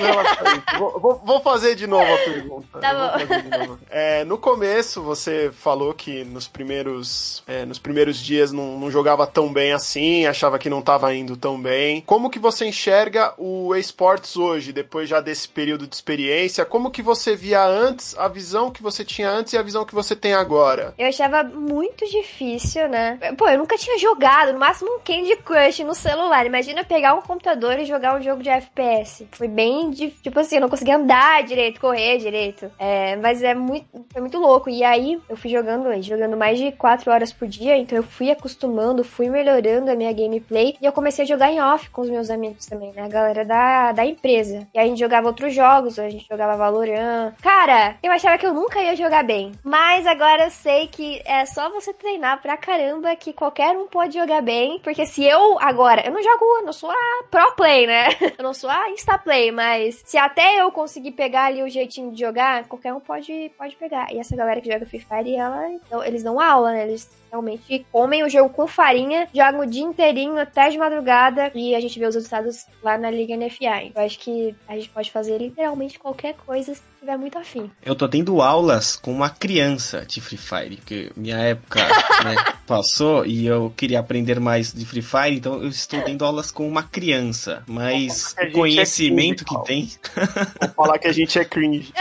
Não, 0.00 0.78
vou, 0.78 1.00
vou, 1.00 1.22
vou, 1.24 1.40
fazer 1.40 1.74
de 1.74 1.86
novo 1.86 2.12
a 2.12 2.18
pergunta. 2.18 2.78
Tá 2.80 2.94
bom. 2.94 3.76
É, 3.90 4.24
no 4.24 4.36
começo 4.38 5.02
você 5.02 5.50
falou 5.52 5.94
que 5.94 6.24
nos 6.24 6.48
primeiros, 6.48 7.42
é, 7.46 7.64
nos 7.64 7.78
primeiros 7.78 8.18
dias 8.18 8.50
não, 8.50 8.78
não 8.78 8.90
jogava 8.90 9.26
tão 9.26 9.52
bem 9.52 9.72
assim, 9.72 10.26
achava 10.26 10.58
que 10.58 10.70
não 10.70 10.80
estava 10.80 11.14
indo 11.14 11.36
tão 11.36 11.60
bem. 11.60 12.00
Como 12.00 12.30
que 12.30 12.38
você 12.38 12.66
enxerga 12.66 13.34
o 13.38 13.74
esportes 13.76 14.36
hoje, 14.36 14.72
depois 14.72 15.08
já 15.08 15.20
desse 15.20 15.48
período 15.48 15.86
de 15.86 15.94
experiência? 15.94 16.64
Como 16.64 16.90
que 16.90 17.02
você 17.02 17.36
via 17.36 17.64
antes, 17.64 18.16
a 18.18 18.26
visão 18.26 18.53
que 18.70 18.82
você 18.82 19.04
tinha 19.04 19.30
antes 19.30 19.52
e 19.52 19.58
a 19.58 19.62
visão 19.62 19.84
que 19.84 19.94
você 19.94 20.14
tem 20.14 20.34
agora? 20.34 20.94
Eu 20.98 21.08
achava 21.08 21.42
muito 21.42 22.04
difícil, 22.06 22.88
né? 22.88 23.18
Pô, 23.36 23.48
eu 23.48 23.58
nunca 23.58 23.76
tinha 23.76 23.98
jogado, 23.98 24.52
no 24.52 24.58
máximo 24.58 24.90
um 24.90 25.00
Candy 25.00 25.36
Crush 25.36 25.84
no 25.84 25.94
celular. 25.94 26.46
Imagina 26.46 26.84
pegar 26.84 27.14
um 27.14 27.22
computador 27.22 27.78
e 27.78 27.84
jogar 27.84 28.16
um 28.16 28.22
jogo 28.22 28.42
de 28.42 28.48
FPS. 28.48 29.26
Foi 29.32 29.48
bem, 29.48 29.90
de, 29.90 30.10
tipo 30.10 30.38
assim, 30.38 30.56
eu 30.56 30.60
não 30.60 30.68
conseguia 30.68 30.96
andar 30.96 31.42
direito, 31.44 31.80
correr 31.80 32.18
direito. 32.18 32.70
É, 32.78 33.16
mas 33.16 33.42
é 33.42 33.54
muito, 33.54 33.86
foi 34.12 34.20
muito 34.20 34.38
louco. 34.38 34.70
E 34.70 34.84
aí, 34.84 35.20
eu 35.28 35.36
fui 35.36 35.50
jogando, 35.50 36.00
jogando 36.02 36.36
mais 36.36 36.58
de 36.58 36.72
4 36.72 37.10
horas 37.10 37.32
por 37.32 37.48
dia, 37.48 37.76
então 37.76 37.96
eu 37.96 38.02
fui 38.02 38.30
acostumando, 38.30 39.04
fui 39.04 39.28
melhorando 39.28 39.90
a 39.90 39.96
minha 39.96 40.12
gameplay 40.12 40.76
e 40.80 40.84
eu 40.84 40.92
comecei 40.92 41.24
a 41.24 41.28
jogar 41.28 41.50
em 41.50 41.60
off 41.60 41.90
com 41.90 42.02
os 42.02 42.10
meus 42.10 42.30
amigos 42.30 42.66
também, 42.66 42.92
né? 42.92 43.02
A 43.02 43.08
galera 43.08 43.44
da, 43.44 43.92
da 43.92 44.04
empresa. 44.04 44.66
E 44.74 44.78
a 44.78 44.84
gente 44.84 44.98
jogava 44.98 45.28
outros 45.28 45.54
jogos, 45.54 45.98
a 45.98 46.08
gente 46.08 46.26
jogava 46.28 46.56
Valorant. 46.56 47.32
Cara, 47.42 47.96
eu 48.02 48.12
achava 48.12 48.38
que 48.38 48.43
eu 48.46 48.54
nunca 48.54 48.82
ia 48.82 48.96
jogar 48.96 49.24
bem. 49.24 49.52
Mas 49.62 50.06
agora 50.06 50.44
eu 50.44 50.50
sei 50.50 50.86
que 50.86 51.22
é 51.24 51.44
só 51.46 51.70
você 51.70 51.92
treinar 51.92 52.40
pra 52.40 52.56
caramba 52.56 53.16
que 53.16 53.32
qualquer 53.32 53.76
um 53.76 53.86
pode 53.86 54.14
jogar 54.14 54.42
bem. 54.42 54.80
Porque 54.80 55.06
se 55.06 55.24
eu 55.24 55.58
agora, 55.60 56.06
eu 56.06 56.12
não 56.12 56.22
jogo, 56.22 56.44
eu 56.58 56.64
não 56.64 56.72
sou 56.72 56.90
a 56.90 57.24
pro 57.30 57.54
play, 57.56 57.86
né? 57.86 58.08
Eu 58.36 58.42
não 58.42 58.52
sou 58.52 58.68
a 58.68 58.90
insta 58.90 59.16
play, 59.16 59.52
mas 59.52 60.02
se 60.04 60.18
até 60.18 60.60
eu 60.60 60.70
conseguir 60.72 61.12
pegar 61.12 61.44
ali 61.44 61.62
o 61.62 61.68
jeitinho 61.68 62.10
de 62.10 62.20
jogar, 62.20 62.66
qualquer 62.66 62.92
um 62.92 63.00
pode, 63.00 63.50
pode 63.56 63.76
pegar. 63.76 64.12
E 64.12 64.18
essa 64.18 64.36
galera 64.36 64.60
que 64.60 64.70
joga 64.70 64.84
Free 64.86 65.00
Fire, 65.00 65.36
ela, 65.36 65.70
eles 66.04 66.22
dão 66.22 66.40
aula, 66.40 66.72
né? 66.72 66.82
Eles 66.82 67.08
realmente 67.34 67.84
comem 67.90 68.22
o 68.22 68.28
jogo 68.28 68.50
com 68.50 68.66
farinha, 68.66 69.28
jogam 69.34 69.60
o 69.60 69.66
dia 69.66 69.82
inteirinho 69.82 70.38
até 70.38 70.68
de 70.70 70.78
madrugada 70.78 71.50
e 71.54 71.74
a 71.74 71.80
gente 71.80 71.98
vê 71.98 72.06
os 72.06 72.14
resultados 72.14 72.66
lá 72.82 72.96
na 72.96 73.10
Liga 73.10 73.36
NFA. 73.36 73.90
Eu 73.94 74.02
acho 74.02 74.18
que 74.20 74.54
a 74.68 74.76
gente 74.76 74.88
pode 74.90 75.10
fazer 75.10 75.38
literalmente 75.38 75.98
qualquer 75.98 76.34
coisa 76.34 76.74
se 76.74 76.82
tiver 77.00 77.16
muito 77.16 77.36
afim. 77.36 77.70
Eu 77.84 77.96
tô 77.96 78.08
tendo 78.08 78.40
aulas 78.40 78.94
com 78.94 79.12
uma 79.12 79.28
criança 79.28 80.04
de 80.06 80.20
Free 80.20 80.38
Fire, 80.38 80.76
porque 80.76 81.10
minha 81.16 81.38
época 81.38 81.80
né, 82.24 82.36
passou 82.66 83.26
e 83.26 83.46
eu 83.46 83.72
queria 83.76 83.98
aprender 83.98 84.38
mais 84.38 84.72
de 84.72 84.86
Free 84.86 85.02
Fire, 85.02 85.36
então 85.36 85.60
eu 85.60 85.68
estou 85.68 86.00
tendo 86.02 86.24
aulas 86.24 86.52
com 86.52 86.68
uma 86.68 86.84
criança. 86.84 87.64
Mas 87.66 88.34
o 88.48 88.52
conhecimento 88.52 89.42
é 89.42 89.46
que 89.46 89.64
tem. 89.64 89.90
Vou 90.60 90.70
falar 90.86 90.98
que 90.98 91.08
a 91.08 91.12
gente 91.12 91.36
é 91.36 91.44
cringe. 91.44 91.92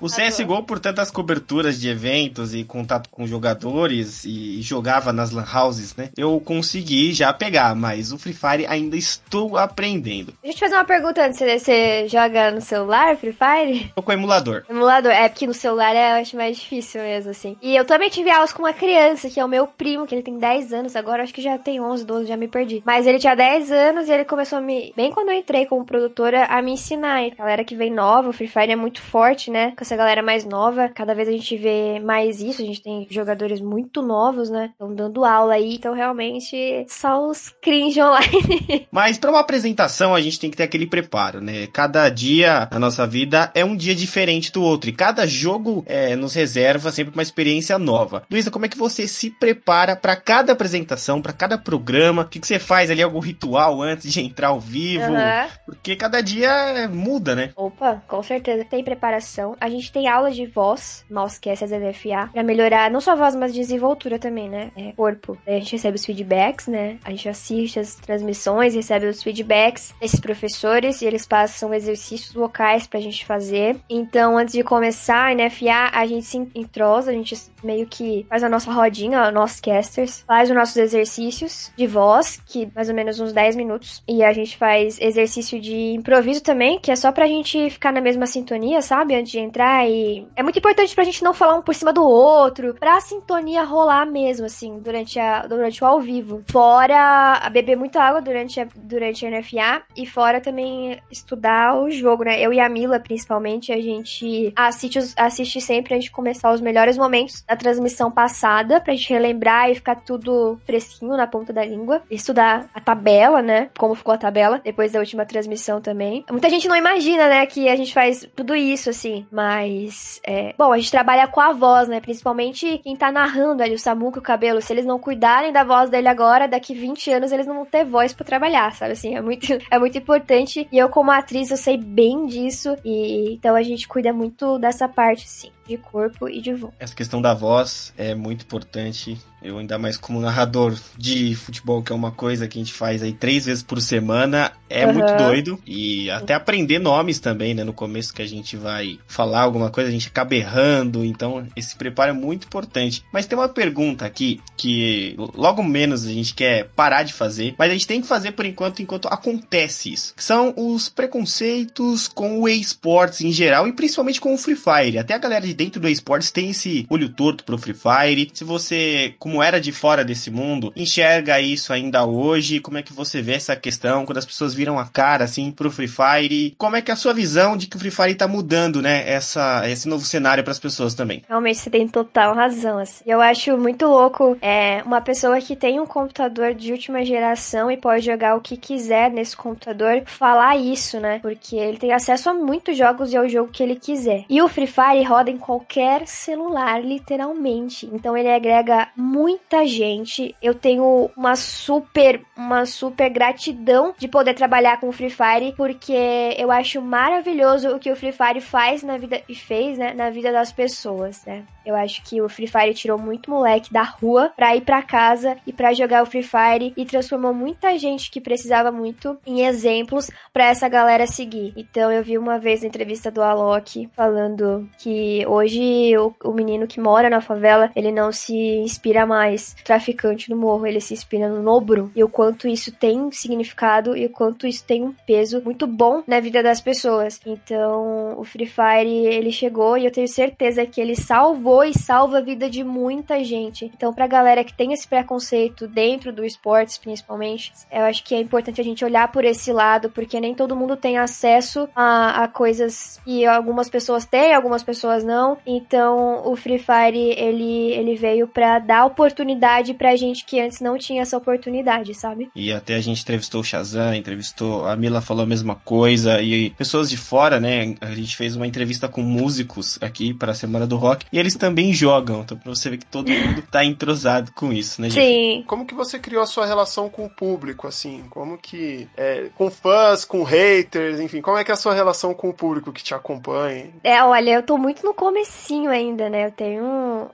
O 0.00 0.08
CSGO, 0.08 0.62
por 0.64 0.78
tantas 0.78 1.10
coberturas 1.10 1.80
de 1.80 1.88
eventos 1.88 2.54
e 2.54 2.64
contato 2.64 3.08
com 3.08 3.26
jogadores 3.26 4.24
e 4.26 4.60
jogava 4.62 5.12
nas 5.12 5.30
lan 5.30 5.44
houses, 5.54 5.94
né? 5.96 6.10
Eu 6.16 6.40
consegui 6.40 7.12
já 7.12 7.32
pegar, 7.32 7.74
mas 7.74 8.12
o 8.12 8.18
Free 8.18 8.32
Fire 8.32 8.66
ainda 8.66 8.96
estou 8.96 9.56
aprendendo. 9.56 10.32
Deixa 10.42 10.54
eu 10.54 10.54
te 10.54 10.60
fazer 10.60 10.74
uma 10.74 10.84
pergunta 10.84 11.24
antes. 11.24 11.38
Você 11.38 12.08
joga 12.08 12.50
no 12.50 12.60
celular 12.60 13.16
Free 13.16 13.32
Fire? 13.32 13.92
Tô 13.94 14.02
com 14.02 14.12
emulador. 14.12 14.64
Emulador, 14.68 15.12
é 15.12 15.28
porque 15.28 15.46
no 15.46 15.54
celular 15.54 15.94
é, 15.94 16.12
eu 16.12 16.22
acho 16.22 16.36
mais 16.36 16.56
difícil 16.56 17.00
mesmo, 17.02 17.30
assim. 17.30 17.56
E 17.62 17.76
eu 17.76 17.84
também 17.84 18.10
tive 18.10 18.30
aulas 18.30 18.52
com 18.52 18.62
uma 18.62 18.72
criança, 18.72 19.30
que 19.30 19.38
é 19.38 19.44
o 19.44 19.48
meu 19.48 19.66
primo, 19.66 20.06
que 20.06 20.14
ele 20.14 20.22
tem 20.22 20.38
10 20.38 20.72
anos, 20.72 20.96
agora 20.96 21.22
acho 21.22 21.34
que 21.34 21.42
já 21.42 21.58
tem 21.58 21.80
11, 21.80 22.04
12, 22.04 22.26
já 22.26 22.36
me 22.36 22.48
perdi. 22.48 22.82
Mas 22.84 23.06
ele 23.06 23.18
tinha 23.18 23.34
10 23.34 23.70
anos 23.70 24.08
e 24.08 24.12
ele 24.12 24.24
começou 24.24 24.58
a 24.58 24.62
me, 24.62 24.92
bem 24.96 25.12
quando 25.12 25.30
eu 25.30 25.34
entrei 25.34 25.66
como 25.66 25.84
produtora, 25.84 26.44
a 26.46 26.60
me 26.60 26.72
ensinar. 26.72 27.22
E 27.22 27.32
a 27.32 27.34
galera 27.34 27.64
que 27.64 27.76
vem 27.76 27.92
nova, 27.92 28.28
o 28.28 28.32
Free 28.32 28.48
Fire 28.48 28.72
é 28.72 28.76
muito 28.76 29.00
forte, 29.00 29.50
né? 29.50 29.72
Com 29.72 29.82
essa 29.82 29.96
galera 29.96 30.22
mais 30.22 30.44
nova, 30.44 30.88
cada 30.88 31.14
vez 31.14 31.28
a 31.28 31.32
gente 31.32 31.56
vê 31.56 32.00
mais 32.00 32.40
isso, 32.40 32.62
a 32.62 32.64
gente 32.64 32.82
tem 32.82 33.06
jogadores 33.10 33.60
muito 33.60 34.02
novos, 34.06 34.48
né? 34.48 34.70
Estão 34.72 34.94
dando 34.94 35.24
aula 35.24 35.54
aí, 35.54 35.74
então 35.74 35.94
realmente 35.94 36.86
só 36.88 37.28
os 37.28 37.52
cringe 37.60 38.00
online. 38.00 38.86
Mas 38.92 39.18
para 39.18 39.30
uma 39.30 39.40
apresentação 39.40 40.14
a 40.14 40.20
gente 40.20 40.38
tem 40.38 40.50
que 40.50 40.56
ter 40.56 40.62
aquele 40.62 40.86
preparo, 40.86 41.40
né? 41.40 41.66
Cada 41.66 42.08
dia 42.08 42.68
na 42.70 42.78
nossa 42.78 43.06
vida 43.06 43.50
é 43.54 43.64
um 43.64 43.76
dia 43.76 43.94
diferente 43.94 44.52
do 44.52 44.62
outro 44.62 44.88
e 44.88 44.92
cada 44.92 45.26
jogo 45.26 45.84
é, 45.86 46.14
nos 46.16 46.34
reserva 46.34 46.90
sempre 46.92 47.12
uma 47.14 47.22
experiência 47.22 47.78
nova. 47.78 48.22
Luísa, 48.30 48.50
como 48.50 48.66
é 48.66 48.68
que 48.68 48.78
você 48.78 49.08
se 49.08 49.30
prepara 49.30 49.96
para 49.96 50.16
cada 50.16 50.52
apresentação, 50.52 51.20
para 51.20 51.32
cada 51.32 51.58
programa? 51.58 52.22
O 52.22 52.28
que, 52.28 52.40
que, 52.40 52.46
você 52.46 52.58
faz 52.58 52.90
ali, 52.90 53.02
algum 53.02 53.20
ritual 53.20 53.82
antes 53.82 54.12
de 54.12 54.20
entrar 54.20 54.48
ao 54.48 54.60
vivo? 54.60 55.12
Uhum. 55.12 55.48
Porque 55.66 55.96
cada 55.96 56.20
dia 56.20 56.88
muda, 56.88 57.34
né? 57.34 57.50
Opa, 57.56 58.02
com 58.06 58.22
certeza. 58.22 58.64
Tem 58.64 58.84
preparação. 58.84 59.56
A 59.60 59.68
gente 59.68 59.92
tem 59.92 60.08
aula 60.08 60.30
de 60.30 60.46
voz, 60.46 61.04
nós 61.10 61.38
que 61.38 61.48
é 61.48 61.54
CZFA, 61.54 62.30
pra 62.32 62.42
melhorar 62.42 62.90
não 62.90 63.00
só 63.00 63.12
a 63.12 63.16
voz, 63.16 63.34
mas 63.34 63.52
desenvoltura 63.96 64.18
também, 64.18 64.48
né? 64.48 64.70
É, 64.76 64.92
corpo. 64.92 65.36
a 65.46 65.52
gente 65.52 65.72
recebe 65.72 65.96
os 65.96 66.04
feedbacks, 66.04 66.66
né? 66.66 66.98
A 67.04 67.10
gente 67.10 67.28
assiste 67.28 67.80
as 67.80 67.94
transmissões, 67.96 68.74
recebe 68.74 69.06
os 69.06 69.22
feedbacks 69.22 69.94
desses 70.00 70.20
professores 70.20 71.02
e 71.02 71.06
eles 71.06 71.26
passam 71.26 71.74
exercícios 71.74 72.32
vocais 72.32 72.86
pra 72.86 73.00
gente 73.00 73.24
fazer. 73.24 73.76
Então, 73.88 74.36
antes 74.36 74.54
de 74.54 74.62
começar 74.62 75.30
a 75.30 75.34
NFA, 75.34 75.90
a 75.92 76.06
gente 76.06 76.26
se 76.26 76.36
entrosa, 76.54 77.10
a 77.10 77.14
gente 77.14 77.34
meio 77.62 77.86
que 77.86 78.26
faz 78.28 78.44
a 78.44 78.48
nossa 78.48 78.70
rodinha, 78.70 79.30
nós 79.30 79.60
casters, 79.60 80.22
faz 80.26 80.48
os 80.48 80.56
nossos 80.56 80.76
exercícios 80.76 81.72
de 81.76 81.86
voz, 81.86 82.40
que 82.46 82.68
mais 82.74 82.88
ou 82.88 82.94
menos 82.94 83.18
uns 83.18 83.32
10 83.32 83.56
minutos, 83.56 84.02
e 84.06 84.22
a 84.22 84.32
gente 84.32 84.56
faz 84.56 85.00
exercício 85.00 85.60
de 85.60 85.94
improviso 85.94 86.42
também, 86.42 86.78
que 86.78 86.90
é 86.90 86.96
só 86.96 87.10
pra 87.10 87.26
gente 87.26 87.70
ficar 87.70 87.92
na 87.92 88.00
mesma 88.00 88.26
sintonia, 88.26 88.80
sabe? 88.82 89.14
Antes 89.14 89.32
de 89.32 89.38
entrar 89.38 89.88
e 89.88 90.26
é 90.36 90.42
muito 90.42 90.58
importante 90.58 90.94
pra 90.94 91.04
gente 91.04 91.24
não 91.24 91.34
falar 91.34 91.56
um 91.56 91.62
por 91.62 91.74
cima 91.74 91.92
do 91.92 92.04
outro, 92.04 92.74
pra 92.74 93.00
sintonia 93.00 93.64
rolar 93.64 93.85
mesmo, 94.06 94.46
assim, 94.46 94.78
durante, 94.78 95.18
a, 95.18 95.46
durante 95.46 95.82
o 95.82 95.86
ao 95.86 96.00
vivo. 96.00 96.42
Fora 96.48 97.48
beber 97.50 97.76
muita 97.76 98.02
água 98.02 98.20
durante 98.20 98.60
a, 98.60 98.66
durante 98.74 99.26
a 99.26 99.30
NFA 99.30 99.82
e 99.96 100.06
fora 100.06 100.40
também 100.40 101.00
estudar 101.10 101.76
o 101.76 101.90
jogo, 101.90 102.24
né? 102.24 102.40
Eu 102.40 102.52
e 102.52 102.60
a 102.60 102.68
Mila, 102.68 103.00
principalmente, 103.00 103.72
a 103.72 103.80
gente 103.80 104.52
assiste, 104.56 104.98
assiste 105.16 105.60
sempre 105.60 105.94
a 105.94 105.96
gente 105.96 106.10
começar 106.10 106.52
os 106.52 106.60
melhores 106.60 106.96
momentos 106.96 107.42
da 107.42 107.56
transmissão 107.56 108.10
passada, 108.10 108.80
pra 108.80 108.94
gente 108.94 109.12
relembrar 109.12 109.70
e 109.70 109.74
ficar 109.74 109.96
tudo 109.96 110.58
fresquinho 110.64 111.16
na 111.16 111.26
ponta 111.26 111.52
da 111.52 111.64
língua. 111.64 112.02
Estudar 112.10 112.68
a 112.74 112.80
tabela, 112.80 113.42
né? 113.42 113.70
Como 113.78 113.94
ficou 113.94 114.14
a 114.14 114.18
tabela 114.18 114.60
depois 114.62 114.92
da 114.92 115.00
última 115.00 115.24
transmissão 115.24 115.80
também. 115.80 116.24
Muita 116.30 116.50
gente 116.50 116.68
não 116.68 116.76
imagina, 116.76 117.28
né, 117.28 117.46
que 117.46 117.68
a 117.68 117.76
gente 117.76 117.92
faz 117.92 118.28
tudo 118.34 118.54
isso, 118.54 118.90
assim, 118.90 119.26
mas, 119.30 120.20
é, 120.26 120.54
bom, 120.56 120.72
a 120.72 120.78
gente 120.78 120.90
trabalha 120.90 121.26
com 121.26 121.40
a 121.40 121.52
voz, 121.52 121.88
né? 121.88 122.00
Principalmente 122.00 122.78
quem 122.78 122.96
tá 122.96 123.10
narrando 123.12 123.62
ali, 123.62 123.75
o 123.76 123.78
Samuca 123.78 124.18
o 124.18 124.22
Cabelo. 124.22 124.60
Se 124.60 124.72
eles 124.72 124.84
não 124.84 124.98
cuidarem 124.98 125.52
da 125.52 125.64
voz 125.64 125.88
dele 125.88 126.08
agora, 126.08 126.48
daqui 126.48 126.74
20 126.74 127.10
anos 127.12 127.32
eles 127.32 127.46
não 127.46 127.54
vão 127.54 127.66
ter 127.66 127.84
voz 127.84 128.12
para 128.12 128.26
trabalhar, 128.26 128.72
sabe? 128.74 128.92
Assim, 128.92 129.14
é 129.14 129.20
muito, 129.20 129.46
é 129.70 129.78
muito 129.78 129.96
importante. 129.96 130.68
E 130.70 130.78
eu, 130.78 130.88
como 130.88 131.10
atriz, 131.10 131.50
eu 131.50 131.56
sei 131.56 131.76
bem 131.76 132.26
disso. 132.26 132.76
E 132.84 133.34
então 133.34 133.54
a 133.54 133.62
gente 133.62 133.86
cuida 133.86 134.12
muito 134.12 134.58
dessa 134.58 134.88
parte, 134.88 135.28
sim 135.28 135.55
de 135.66 135.76
corpo 135.76 136.28
e 136.28 136.40
de 136.40 136.54
voz. 136.54 136.72
Essa 136.78 136.94
questão 136.94 137.20
da 137.20 137.34
voz 137.34 137.92
é 137.96 138.14
muito 138.14 138.42
importante. 138.42 139.18
Eu 139.42 139.58
ainda 139.58 139.78
mais 139.78 139.96
como 139.96 140.20
narrador 140.20 140.76
de 140.96 141.34
futebol, 141.34 141.82
que 141.82 141.92
é 141.92 141.94
uma 141.94 142.10
coisa 142.10 142.48
que 142.48 142.58
a 142.58 142.62
gente 142.62 142.72
faz 142.72 143.02
aí 143.02 143.12
três 143.12 143.44
vezes 143.44 143.62
por 143.62 143.80
semana, 143.80 144.50
é 144.68 144.86
uhum. 144.86 144.94
muito 144.94 145.14
doido. 145.16 145.60
E 145.66 146.10
até 146.10 146.34
aprender 146.34 146.78
nomes 146.78 147.20
também, 147.20 147.54
né? 147.54 147.62
No 147.62 147.72
começo 147.72 148.12
que 148.12 148.22
a 148.22 148.26
gente 148.26 148.56
vai 148.56 148.98
falar 149.06 149.42
alguma 149.42 149.70
coisa, 149.70 149.88
a 149.88 149.92
gente 149.92 150.08
acaba 150.08 150.34
errando. 150.34 151.04
Então, 151.04 151.46
esse 151.54 151.76
preparo 151.76 152.10
é 152.10 152.14
muito 152.14 152.46
importante. 152.46 153.04
Mas 153.12 153.26
tem 153.26 153.38
uma 153.38 153.48
pergunta 153.48 154.04
aqui 154.04 154.40
que 154.56 155.14
logo 155.34 155.62
menos 155.62 156.04
a 156.04 156.12
gente 156.12 156.34
quer 156.34 156.68
parar 156.74 157.02
de 157.02 157.12
fazer, 157.12 157.54
mas 157.58 157.70
a 157.70 157.72
gente 157.72 157.86
tem 157.86 158.00
que 158.00 158.06
fazer 158.08 158.32
por 158.32 158.44
enquanto, 158.44 158.82
enquanto 158.82 159.06
acontece 159.08 159.92
isso. 159.92 160.14
Que 160.14 160.24
são 160.24 160.52
os 160.56 160.88
preconceitos 160.88 162.08
com 162.08 162.40
o 162.40 162.48
esportes 162.48 163.20
em 163.20 163.30
geral 163.32 163.68
e 163.68 163.72
principalmente 163.72 164.20
com 164.20 164.34
o 164.34 164.38
Free 164.38 164.56
Fire. 164.56 164.98
Até 164.98 165.14
a 165.14 165.18
galera 165.18 165.46
de 165.46 165.54
dentro 165.56 165.80
do 165.80 165.88
esportes 165.88 166.30
tem 166.30 166.50
esse 166.50 166.86
olho 166.90 167.08
torto 167.08 167.44
pro 167.44 167.58
Free 167.58 167.74
Fire. 167.74 168.30
Se 168.32 168.44
você, 168.44 169.14
como 169.18 169.42
era 169.42 169.60
de 169.60 169.72
fora 169.72 170.04
desse 170.04 170.30
mundo, 170.30 170.72
enxerga 170.76 171.40
isso 171.40 171.72
ainda 171.72 172.04
hoje, 172.04 172.60
como 172.60 172.78
é 172.78 172.82
que 172.82 172.92
você 172.92 173.22
vê 173.22 173.34
essa 173.34 173.56
questão 173.56 174.04
quando 174.04 174.18
as 174.18 174.26
pessoas 174.26 174.54
viram 174.54 174.78
a 174.78 174.86
cara 174.86 175.24
assim 175.24 175.50
pro 175.50 175.70
Free 175.70 175.88
Fire? 175.88 176.54
Como 176.58 176.76
é 176.76 176.82
que 176.82 176.90
é 176.90 176.94
a 176.94 176.96
sua 176.96 177.14
visão 177.14 177.56
de 177.56 177.66
que 177.66 177.76
o 177.76 177.80
Free 177.80 177.90
Fire 177.90 178.14
tá 178.14 178.28
mudando, 178.28 178.82
né, 178.82 179.08
essa, 179.08 179.68
esse 179.68 179.88
novo 179.88 180.04
cenário 180.04 180.44
para 180.44 180.52
as 180.52 180.58
pessoas 180.58 180.94
também? 180.94 181.22
Realmente 181.28 181.58
você 181.58 181.70
tem 181.70 181.88
total 181.88 182.34
razão, 182.34 182.78
assim. 182.78 183.02
Eu 183.06 183.20
acho 183.20 183.56
muito 183.56 183.86
louco 183.86 184.36
é 184.42 184.82
uma 184.84 185.00
pessoa 185.00 185.40
que 185.40 185.56
tem 185.56 185.80
um 185.80 185.86
computador 185.86 186.54
de 186.54 186.72
última 186.72 187.04
geração 187.04 187.70
e 187.70 187.76
pode 187.76 188.04
jogar 188.04 188.36
o 188.36 188.40
que 188.40 188.56
quiser 188.56 189.10
nesse 189.10 189.36
computador 189.36 190.02
falar 190.06 190.56
isso, 190.56 191.00
né? 191.00 191.18
Porque 191.20 191.56
ele 191.56 191.78
tem 191.78 191.92
acesso 191.92 192.30
a 192.30 192.34
muitos 192.34 192.76
jogos 192.76 193.12
e 193.12 193.16
ao 193.16 193.28
jogo 193.28 193.50
que 193.50 193.62
ele 193.62 193.76
quiser. 193.76 194.24
E 194.28 194.42
o 194.42 194.48
Free 194.48 194.66
Fire 194.66 195.02
roda 195.04 195.30
em 195.30 195.38
qualquer 195.46 196.08
celular, 196.08 196.84
literalmente. 196.84 197.88
Então 197.92 198.16
ele 198.16 198.28
agrega 198.28 198.88
muita 198.96 199.64
gente. 199.64 200.34
Eu 200.42 200.52
tenho 200.52 201.08
uma 201.16 201.36
super, 201.36 202.25
uma 202.36 202.66
super 202.66 203.08
gratidão 203.08 203.94
de 203.96 204.08
poder 204.08 204.34
trabalhar 204.34 204.78
com 204.78 204.88
o 204.88 204.92
Free 204.92 205.10
Fire, 205.10 205.54
porque 205.56 206.34
eu 206.36 206.50
acho 206.50 206.80
maravilhoso 206.82 207.70
o 207.70 207.78
que 207.78 207.90
o 207.90 207.96
Free 207.96 208.12
Fire 208.12 208.40
faz 208.40 208.82
na 208.82 208.98
vida 208.98 209.22
e 209.28 209.34
fez, 209.34 209.78
né, 209.78 209.94
na 209.94 210.10
vida 210.10 210.30
das 210.30 210.52
pessoas, 210.52 211.24
né? 211.24 211.44
Eu 211.64 211.74
acho 211.74 212.02
que 212.04 212.22
o 212.22 212.28
Free 212.28 212.46
Fire 212.46 212.74
tirou 212.74 212.96
muito 212.96 213.28
moleque 213.28 213.72
da 213.72 213.82
rua 213.82 214.30
pra 214.36 214.54
ir 214.54 214.60
pra 214.60 214.82
casa 214.82 215.36
e 215.44 215.52
pra 215.52 215.72
jogar 215.72 216.02
o 216.02 216.06
Free 216.06 216.22
Fire 216.22 216.72
e 216.76 216.84
transformou 216.84 217.34
muita 217.34 217.76
gente 217.76 218.08
que 218.08 218.20
precisava 218.20 218.70
muito 218.70 219.18
em 219.26 219.44
exemplos 219.44 220.08
para 220.32 220.46
essa 220.46 220.68
galera 220.68 221.08
seguir. 221.08 221.52
Então 221.56 221.90
eu 221.90 222.04
vi 222.04 222.16
uma 222.16 222.38
vez 222.38 222.62
na 222.62 222.68
entrevista 222.68 223.10
do 223.10 223.20
Alok 223.20 223.88
falando 223.94 224.68
que 224.78 225.26
hoje 225.26 225.96
o, 225.98 226.14
o 226.22 226.32
menino 226.32 226.68
que 226.68 226.80
mora 226.80 227.10
na 227.10 227.20
favela, 227.20 227.70
ele 227.74 227.90
não 227.90 228.12
se 228.12 228.34
inspira 228.36 229.04
mais 229.04 229.54
traficante 229.64 230.30
no 230.30 230.36
morro, 230.36 230.66
ele 230.66 230.80
se 230.80 230.94
inspira 230.94 231.28
no 231.28 231.42
Nobro. 231.42 231.90
E 231.96 232.04
o 232.04 232.08
quanto 232.08 232.25
isso 232.48 232.72
tem 232.72 233.10
significado 233.12 233.96
e 233.96 234.06
o 234.06 234.10
quanto 234.10 234.46
isso 234.46 234.64
tem 234.64 234.84
um 234.84 234.94
peso 235.06 235.42
muito 235.42 235.66
bom 235.66 236.02
na 236.06 236.20
vida 236.20 236.42
das 236.42 236.60
pessoas. 236.60 237.20
Então, 237.26 238.18
o 238.18 238.24
Free 238.24 238.46
Fire, 238.46 239.06
ele 239.06 239.30
chegou 239.30 239.76
e 239.76 239.84
eu 239.84 239.90
tenho 239.90 240.08
certeza 240.08 240.66
que 240.66 240.80
ele 240.80 240.96
salvou 240.96 241.64
e 241.64 241.76
salva 241.76 242.18
a 242.18 242.22
vida 242.22 242.48
de 242.48 242.64
muita 242.64 243.22
gente. 243.22 243.70
Então, 243.74 243.92
pra 243.92 244.06
galera 244.06 244.44
que 244.44 244.54
tem 244.54 244.72
esse 244.72 244.86
preconceito 244.86 245.66
dentro 245.66 246.12
do 246.12 246.24
esportes, 246.24 246.78
principalmente, 246.78 247.52
eu 247.70 247.82
acho 247.84 248.02
que 248.04 248.14
é 248.14 248.20
importante 248.20 248.60
a 248.60 248.64
gente 248.64 248.84
olhar 248.84 249.10
por 249.12 249.24
esse 249.24 249.52
lado, 249.52 249.90
porque 249.90 250.20
nem 250.20 250.34
todo 250.34 250.56
mundo 250.56 250.76
tem 250.76 250.98
acesso 250.98 251.68
a, 251.74 252.24
a 252.24 252.28
coisas 252.28 253.00
que 253.04 253.26
algumas 253.26 253.68
pessoas 253.68 254.04
têm, 254.04 254.34
algumas 254.34 254.62
pessoas 254.62 255.04
não. 255.04 255.36
Então, 255.46 256.22
o 256.26 256.36
Free 256.36 256.58
Fire, 256.58 257.14
ele, 257.16 257.72
ele 257.72 257.94
veio 257.94 258.26
para 258.26 258.58
dar 258.58 258.84
oportunidade 258.84 259.74
pra 259.74 259.96
gente 259.96 260.24
que 260.24 260.40
antes 260.40 260.60
não 260.60 260.78
tinha 260.78 261.02
essa 261.02 261.16
oportunidade, 261.16 261.94
sabe? 261.94 262.15
E 262.34 262.52
até 262.52 262.74
a 262.74 262.80
gente 262.80 263.02
entrevistou 263.02 263.40
o 263.40 263.44
Shazam, 263.44 263.94
entrevistou, 263.94 264.66
a 264.66 264.76
Mila 264.76 265.00
falou 265.00 265.22
a 265.22 265.26
mesma 265.26 265.54
coisa, 265.54 266.20
e 266.20 266.50
pessoas 266.50 266.88
de 266.88 266.96
fora, 266.96 267.40
né? 267.40 267.74
A 267.80 267.94
gente 267.94 268.16
fez 268.16 268.36
uma 268.36 268.46
entrevista 268.46 268.88
com 268.88 269.02
músicos 269.02 269.78
aqui 269.80 270.14
para 270.14 270.32
a 270.32 270.34
Semana 270.34 270.66
do 270.66 270.76
Rock, 270.76 271.06
e 271.12 271.18
eles 271.18 271.34
também 271.34 271.72
jogam, 271.72 272.22
então 272.22 272.36
pra 272.36 272.54
você 272.54 272.70
ver 272.70 272.78
que 272.78 272.86
todo 272.86 273.10
mundo 273.10 273.42
tá 273.50 273.64
entrosado 273.64 274.32
com 274.32 274.52
isso, 274.52 274.80
né, 274.80 274.90
gente? 274.90 275.04
Sim. 275.04 275.44
Como 275.46 275.66
que 275.66 275.74
você 275.74 275.98
criou 275.98 276.22
a 276.22 276.26
sua 276.26 276.46
relação 276.46 276.88
com 276.88 277.06
o 277.06 277.10
público, 277.10 277.66
assim? 277.66 278.04
Como 278.10 278.38
que, 278.38 278.88
é, 278.96 279.28
com 279.34 279.50
fãs, 279.50 280.04
com 280.04 280.22
haters, 280.22 281.00
enfim, 281.00 281.20
como 281.20 281.38
é 281.38 281.44
que 281.44 281.50
é 281.50 281.54
a 281.54 281.56
sua 281.56 281.74
relação 281.74 282.14
com 282.14 282.28
o 282.28 282.34
público 282.34 282.72
que 282.72 282.82
te 282.82 282.94
acompanha? 282.94 283.70
É, 283.82 284.02
olha, 284.02 284.30
eu 284.30 284.42
tô 284.42 284.56
muito 284.58 284.84
no 284.84 284.94
comecinho 284.94 285.70
ainda, 285.70 286.08
né? 286.08 286.26
Eu 286.26 286.30
tenho 286.30 286.64